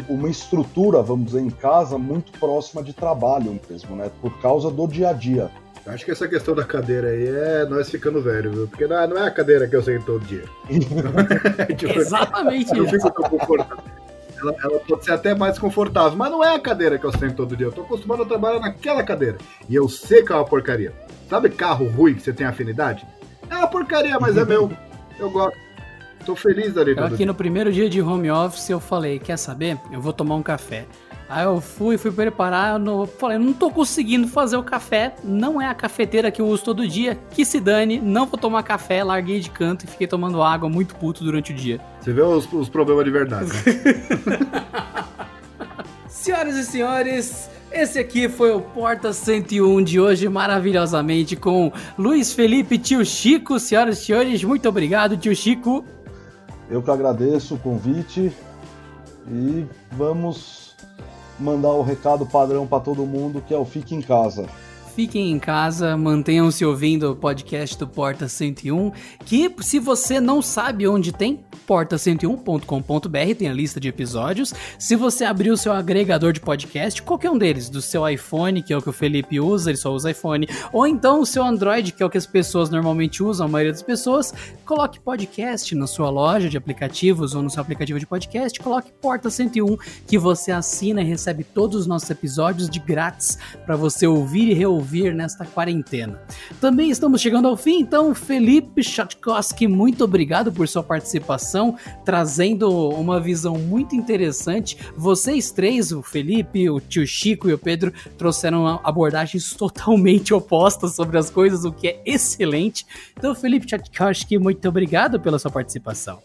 uma 0.09 0.29
estrutura, 0.29 1.01
vamos 1.01 1.27
dizer, 1.27 1.41
em 1.41 1.49
casa 1.49 1.97
muito 1.97 2.31
próxima 2.39 2.83
de 2.83 2.93
trabalho 2.93 3.59
mesmo, 3.69 3.95
né? 3.95 4.11
Por 4.21 4.39
causa 4.41 4.69
do 4.69 4.87
dia 4.87 5.09
a 5.09 5.13
dia. 5.13 5.49
Acho 5.85 6.03
que 6.03 6.11
essa 6.11 6.27
questão 6.27 6.53
da 6.53 6.65
cadeira 6.65 7.09
aí 7.09 7.27
é 7.27 7.65
nós 7.65 7.89
ficando 7.89 8.21
velho, 8.21 8.51
viu? 8.51 8.67
Porque 8.67 8.85
não 8.85 8.99
é, 8.99 9.07
não 9.07 9.17
é 9.17 9.27
a 9.27 9.31
cadeira 9.31 9.67
que 9.67 9.75
eu 9.75 9.81
sento 9.81 10.05
todo 10.05 10.25
dia. 10.25 10.43
tipo, 11.77 11.97
Exatamente 11.97 12.71
eu 12.71 12.83
não 12.83 12.89
fico 12.89 13.09
tão 13.09 13.29
confortável. 13.29 13.83
Ela, 14.39 14.55
ela, 14.63 14.79
pode 14.81 15.05
ser 15.05 15.13
até 15.13 15.33
mais 15.33 15.57
confortável, 15.57 16.17
mas 16.17 16.29
não 16.29 16.43
é 16.43 16.53
a 16.53 16.59
cadeira 16.59 16.99
que 16.99 17.05
eu 17.05 17.11
sento 17.11 17.35
todo 17.35 17.55
dia. 17.55 17.67
Eu 17.67 17.71
tô 17.71 17.81
acostumado 17.81 18.23
a 18.23 18.25
trabalhar 18.25 18.59
naquela 18.59 19.01
cadeira. 19.01 19.37
E 19.67 19.75
eu 19.75 19.89
sei 19.89 20.23
que 20.23 20.31
é 20.31 20.35
uma 20.35 20.45
porcaria. 20.45 20.93
Sabe 21.29 21.49
carro 21.49 21.87
ruim 21.87 22.13
que 22.13 22.21
você 22.21 22.33
tem 22.33 22.45
afinidade? 22.45 23.07
É 23.49 23.55
uma 23.55 23.67
porcaria, 23.67 24.19
mas 24.19 24.37
é 24.37 24.45
meu. 24.45 24.71
Eu 25.17 25.31
gosto. 25.31 25.66
Tô 26.25 26.35
feliz 26.35 26.75
ali. 26.77 26.97
Aqui 26.99 27.25
no 27.25 27.33
primeiro 27.33 27.71
dia 27.71 27.89
de 27.89 28.01
home 28.01 28.29
office 28.29 28.69
eu 28.69 28.79
falei, 28.79 29.19
quer 29.19 29.37
saber? 29.37 29.77
Eu 29.91 30.01
vou 30.01 30.11
tomar 30.13 30.35
um 30.35 30.43
café. 30.43 30.85
Aí 31.29 31.43
eu 31.43 31.59
fui, 31.59 31.97
fui 31.97 32.11
preparar, 32.11 32.79
no, 32.79 33.05
falei, 33.05 33.37
não 33.37 33.51
tô 33.51 33.69
conseguindo 33.69 34.29
fazer 34.29 34.55
o 34.55 34.63
café, 34.63 35.13
não 35.25 35.61
é 35.61 35.67
a 35.67 35.73
cafeteira 35.73 36.31
que 36.31 36.41
eu 36.41 36.47
uso 36.47 36.63
todo 36.63 36.87
dia, 36.87 37.19
que 37.31 37.43
se 37.43 37.59
dane, 37.59 37.99
não 37.99 38.25
vou 38.25 38.39
tomar 38.39 38.63
café, 38.63 39.03
larguei 39.03 39.41
de 39.41 39.49
canto 39.49 39.83
e 39.83 39.87
fiquei 39.87 40.07
tomando 40.07 40.41
água 40.41 40.69
muito 40.69 40.95
puto 40.95 41.25
durante 41.25 41.51
o 41.51 41.55
dia. 41.55 41.81
Você 41.99 42.13
vê 42.13 42.21
os, 42.21 42.51
os 42.53 42.69
problemas 42.69 43.03
de 43.03 43.11
verdade, 43.11 43.49
né? 43.51 44.63
Senhoras 46.07 46.55
e 46.55 46.63
senhores, 46.63 47.49
esse 47.71 47.99
aqui 47.99 48.29
foi 48.29 48.51
o 48.51 48.61
Porta 48.61 49.11
101 49.11 49.83
de 49.83 49.99
hoje, 49.99 50.29
maravilhosamente, 50.29 51.35
com 51.35 51.71
Luiz 51.97 52.33
Felipe 52.33 52.77
Tio 52.77 53.05
Chico. 53.05 53.59
Senhoras 53.59 53.99
e 53.99 54.05
senhores, 54.05 54.43
muito 54.43 54.67
obrigado, 54.67 55.17
Tio 55.17 55.35
Chico. 55.35 55.85
Eu 56.69 56.83
que 56.83 56.91
agradeço 56.91 57.55
o 57.55 57.59
convite 57.59 58.31
e 59.27 59.65
vamos 59.91 60.75
mandar 61.39 61.69
o 61.69 61.81
recado 61.81 62.25
padrão 62.25 62.67
para 62.67 62.83
todo 62.83 63.05
mundo, 63.05 63.41
que 63.41 63.53
é 63.53 63.57
o 63.57 63.65
fique 63.65 63.95
em 63.95 64.01
casa. 64.01 64.47
Fiquem 64.97 65.29
em 65.31 65.37
casa, 65.37 65.95
mantenham-se 65.95 66.65
ouvindo 66.65 67.11
o 67.11 67.15
podcast 67.15 67.77
do 67.77 67.87
Porta 67.87 68.27
101, 68.27 68.91
que 69.23 69.53
se 69.59 69.77
você 69.77 70.19
não 70.19 70.41
sabe 70.41 70.87
onde 70.87 71.11
tem, 71.11 71.45
porta101.com.br 71.67 73.35
tem 73.37 73.47
a 73.47 73.53
lista 73.53 73.79
de 73.79 73.89
episódios. 73.89 74.55
Se 74.79 74.95
você 74.95 75.23
abrir 75.23 75.51
o 75.51 75.57
seu 75.57 75.71
agregador 75.71 76.33
de 76.33 76.39
podcast, 76.39 76.99
qualquer 77.03 77.29
um 77.29 77.37
deles, 77.37 77.69
do 77.69 77.79
seu 77.79 78.09
iPhone, 78.09 78.63
que 78.63 78.73
é 78.73 78.77
o 78.77 78.81
que 78.81 78.89
o 78.89 78.91
Felipe 78.91 79.39
usa, 79.39 79.69
ele 79.69 79.77
só 79.77 79.93
usa 79.93 80.09
iPhone, 80.09 80.49
ou 80.73 80.87
então 80.87 81.21
o 81.21 81.27
seu 81.27 81.43
Android, 81.43 81.91
que 81.91 82.01
é 82.01 82.05
o 82.05 82.09
que 82.09 82.17
as 82.17 82.25
pessoas 82.25 82.71
normalmente 82.71 83.21
usam, 83.21 83.45
a 83.45 83.49
maioria 83.49 83.73
das 83.73 83.83
pessoas, 83.83 84.33
coloque 84.65 84.99
podcast 84.99 85.75
na 85.75 85.85
sua 85.85 86.09
loja 86.09 86.49
de 86.49 86.57
aplicativos 86.57 87.35
ou 87.35 87.43
no 87.43 87.51
seu 87.51 87.61
aplicativo 87.61 87.99
de 87.99 88.07
podcast, 88.07 88.59
coloque 88.59 88.91
Porta 88.99 89.29
101, 89.29 89.77
que 90.07 90.17
você 90.17 90.51
assina 90.51 91.03
e 91.03 91.05
recebe 91.05 91.43
todos 91.43 91.81
os 91.81 91.85
nossos 91.85 92.09
episódios 92.09 92.67
de 92.67 92.79
grátis 92.79 93.37
para 93.63 93.75
você 93.75 94.07
ouvir 94.07 94.49
e 94.49 94.53
reouvir 94.55 94.86
nesta 95.13 95.45
quarentena. 95.45 96.19
Também 96.59 96.89
estamos 96.89 97.21
chegando 97.21 97.47
ao 97.47 97.57
fim, 97.57 97.79
então 97.79 98.13
Felipe 98.15 98.83
Chatkowski, 98.83 99.67
muito 99.67 100.03
obrigado 100.03 100.51
por 100.51 100.67
sua 100.67 100.83
participação 100.83 101.77
trazendo 102.03 102.89
uma 102.89 103.19
visão 103.19 103.57
muito 103.57 103.95
interessante. 103.95 104.77
Vocês 104.95 105.51
três, 105.51 105.91
o 105.91 106.01
Felipe, 106.01 106.69
o 106.69 106.79
tio 106.79 107.05
Chico 107.05 107.49
e 107.49 107.53
o 107.53 107.57
Pedro, 107.57 107.93
trouxeram 108.17 108.79
abordagens 108.83 109.53
totalmente 109.53 110.33
opostas 110.33 110.95
sobre 110.95 111.17
as 111.17 111.29
coisas, 111.29 111.65
o 111.65 111.71
que 111.71 111.87
é 111.87 112.01
excelente. 112.05 112.85
Então, 113.17 113.35
Felipe 113.35 113.65
Tchaikovsky, 113.65 114.37
muito 114.37 114.67
obrigado 114.67 115.19
pela 115.19 115.37
sua 115.39 115.51
participação. 115.51 116.19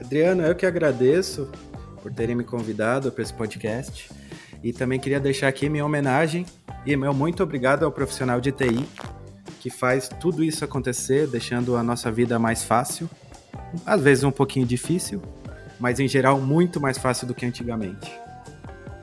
Adriano, 0.00 0.42
eu 0.42 0.54
que 0.54 0.66
agradeço 0.66 1.48
por 2.02 2.12
terem 2.12 2.34
me 2.34 2.44
convidado 2.44 3.10
para 3.10 3.22
esse 3.22 3.32
podcast. 3.32 4.10
E 4.64 4.72
também 4.72 4.98
queria 4.98 5.20
deixar 5.20 5.46
aqui 5.46 5.68
minha 5.68 5.84
homenagem 5.84 6.44
e 6.84 6.96
meu 6.96 7.14
muito 7.14 7.42
obrigado 7.42 7.84
ao 7.84 7.92
profissional 7.92 8.40
de 8.40 8.50
TI 8.50 8.88
que 9.60 9.70
faz 9.70 10.08
tudo 10.20 10.42
isso 10.42 10.64
acontecer, 10.64 11.26
deixando 11.26 11.76
a 11.76 11.82
nossa 11.82 12.10
vida 12.10 12.38
mais 12.38 12.64
fácil 12.64 13.08
às 13.84 14.00
vezes 14.00 14.24
um 14.24 14.30
pouquinho 14.30 14.66
difícil, 14.66 15.22
mas 15.78 16.00
em 16.00 16.08
geral 16.08 16.40
muito 16.40 16.80
mais 16.80 16.98
fácil 16.98 17.26
do 17.26 17.34
que 17.34 17.44
antigamente. 17.46 18.12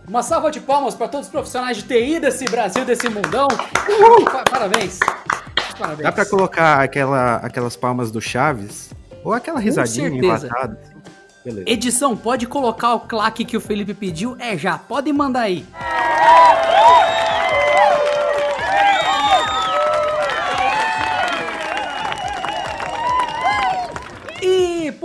Uma 0.07 0.23
salva 0.23 0.51
de 0.51 0.59
palmas 0.59 0.93
para 0.93 1.07
todos 1.07 1.27
os 1.27 1.31
profissionais 1.31 1.77
de 1.77 1.83
TI 1.83 2.19
desse 2.19 2.45
Brasil, 2.45 2.83
desse 2.83 3.07
mundão. 3.07 3.47
Uhul! 3.87 4.25
Parabéns. 4.49 4.99
Parabéns. 5.77 6.03
Dá 6.03 6.11
para 6.11 6.25
colocar 6.25 6.81
aquela, 6.81 7.37
aquelas 7.37 7.75
palmas 7.75 8.11
do 8.11 8.19
Chaves? 8.19 8.91
Ou 9.23 9.33
aquela 9.33 9.59
risadinha 9.59 10.09
enlatada? 10.09 10.90
Beleza. 11.43 11.69
Edição, 11.69 12.15
pode 12.15 12.45
colocar 12.47 12.93
o 12.93 13.01
claque 13.01 13.45
que 13.45 13.57
o 13.57 13.61
Felipe 13.61 13.93
pediu? 13.93 14.35
É 14.39 14.57
já, 14.57 14.77
pode 14.77 15.11
mandar 15.11 15.41
aí. 15.41 15.65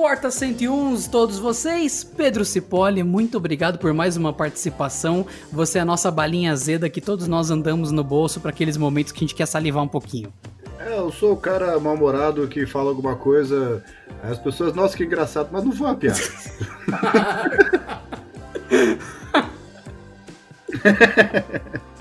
Porta 0.07 0.30
101, 0.30 1.03
todos 1.11 1.37
vocês. 1.37 2.05
Pedro 2.05 2.45
Cipolli, 2.45 3.03
muito 3.03 3.39
obrigado 3.39 3.76
por 3.76 3.93
mais 3.93 4.16
uma 4.16 4.32
participação. 4.32 5.26
Você 5.51 5.78
é 5.78 5.80
a 5.80 5.84
nossa 5.84 6.12
balinha 6.12 6.53
azeda 6.53 6.89
que 6.89 7.01
todos 7.01 7.26
nós 7.26 7.51
andamos 7.51 7.91
no 7.91 8.05
bolso 8.05 8.39
para 8.41 8.51
aqueles 8.51 8.76
momentos 8.76 9.11
que 9.11 9.18
a 9.18 9.26
gente 9.26 9.34
quer 9.34 9.47
salivar 9.47 9.82
um 9.82 9.89
pouquinho. 9.89 10.32
É, 10.87 10.97
eu 10.97 11.11
sou 11.11 11.32
o 11.32 11.37
cara 11.37 11.80
mal-humorado 11.80 12.47
que 12.47 12.64
fala 12.64 12.91
alguma 12.91 13.16
coisa, 13.16 13.82
as 14.22 14.39
pessoas, 14.39 14.72
nossa, 14.72 14.97
que 14.97 15.03
engraçado, 15.03 15.49
mas 15.51 15.64
não 15.64 15.72
foi 15.72 15.89
uma 15.89 15.97
piada. 15.97 16.20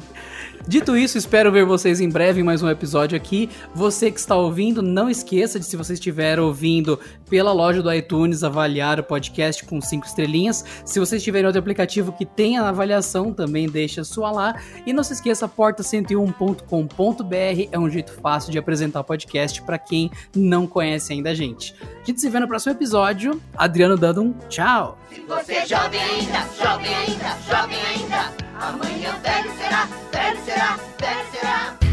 Dito 0.67 0.97
isso, 0.97 1.15
espero 1.15 1.51
ver 1.51 1.63
vocês 1.63 2.01
em 2.01 2.09
breve 2.09 2.41
em 2.41 2.43
mais 2.43 2.63
um 2.63 2.69
episódio 2.69 3.15
aqui. 3.15 3.51
Você 3.75 4.09
que 4.09 4.19
está 4.19 4.35
ouvindo, 4.35 4.81
não 4.81 5.07
esqueça 5.07 5.59
de, 5.59 5.65
se 5.65 5.77
você 5.77 5.93
estiver 5.93 6.39
ouvindo 6.39 6.99
pela 7.29 7.53
loja 7.53 7.83
do 7.83 7.93
iTunes, 7.93 8.43
avaliar 8.43 8.99
o 8.99 9.03
podcast 9.03 9.63
com 9.63 9.79
cinco 9.79 10.07
estrelinhas. 10.07 10.65
Se 10.83 10.99
você 10.99 11.17
estiver 11.17 11.43
em 11.43 11.45
outro 11.45 11.59
aplicativo 11.59 12.11
que 12.11 12.25
tenha 12.25 12.63
avaliação, 12.63 13.31
também 13.31 13.69
deixa 13.69 14.03
sua 14.03 14.31
lá. 14.31 14.59
E 14.87 14.91
não 14.91 15.03
se 15.03 15.13
esqueça, 15.13 15.47
porta101.com.br 15.47 17.69
é 17.71 17.77
um 17.77 17.87
jeito 17.87 18.11
fácil 18.13 18.51
de 18.51 18.57
apresentar 18.57 19.01
o 19.01 19.03
podcast 19.03 19.61
para 19.61 19.77
quem 19.77 20.09
não 20.35 20.65
conhece 20.65 21.13
ainda 21.13 21.29
a 21.29 21.35
gente. 21.35 21.75
A 22.01 22.05
gente 22.05 22.19
se 22.19 22.27
vê 22.27 22.39
no 22.39 22.47
próximo 22.47 22.73
episódio. 22.73 23.39
Adriano 23.55 23.95
Dando 23.95 24.35
tchau! 24.49 24.97
Se 25.13 25.21
você 25.21 25.63
jovem 25.67 26.01
ainda, 26.01 26.43
jovem 26.57 26.95
ainda, 26.95 27.37
jovem 27.47 27.77
ainda, 27.85 28.33
amanhã 28.59 29.15
velho 29.21 29.51
será 29.57 29.87
velho 30.11 30.54
Better, 30.55 31.47
up. 31.47 31.84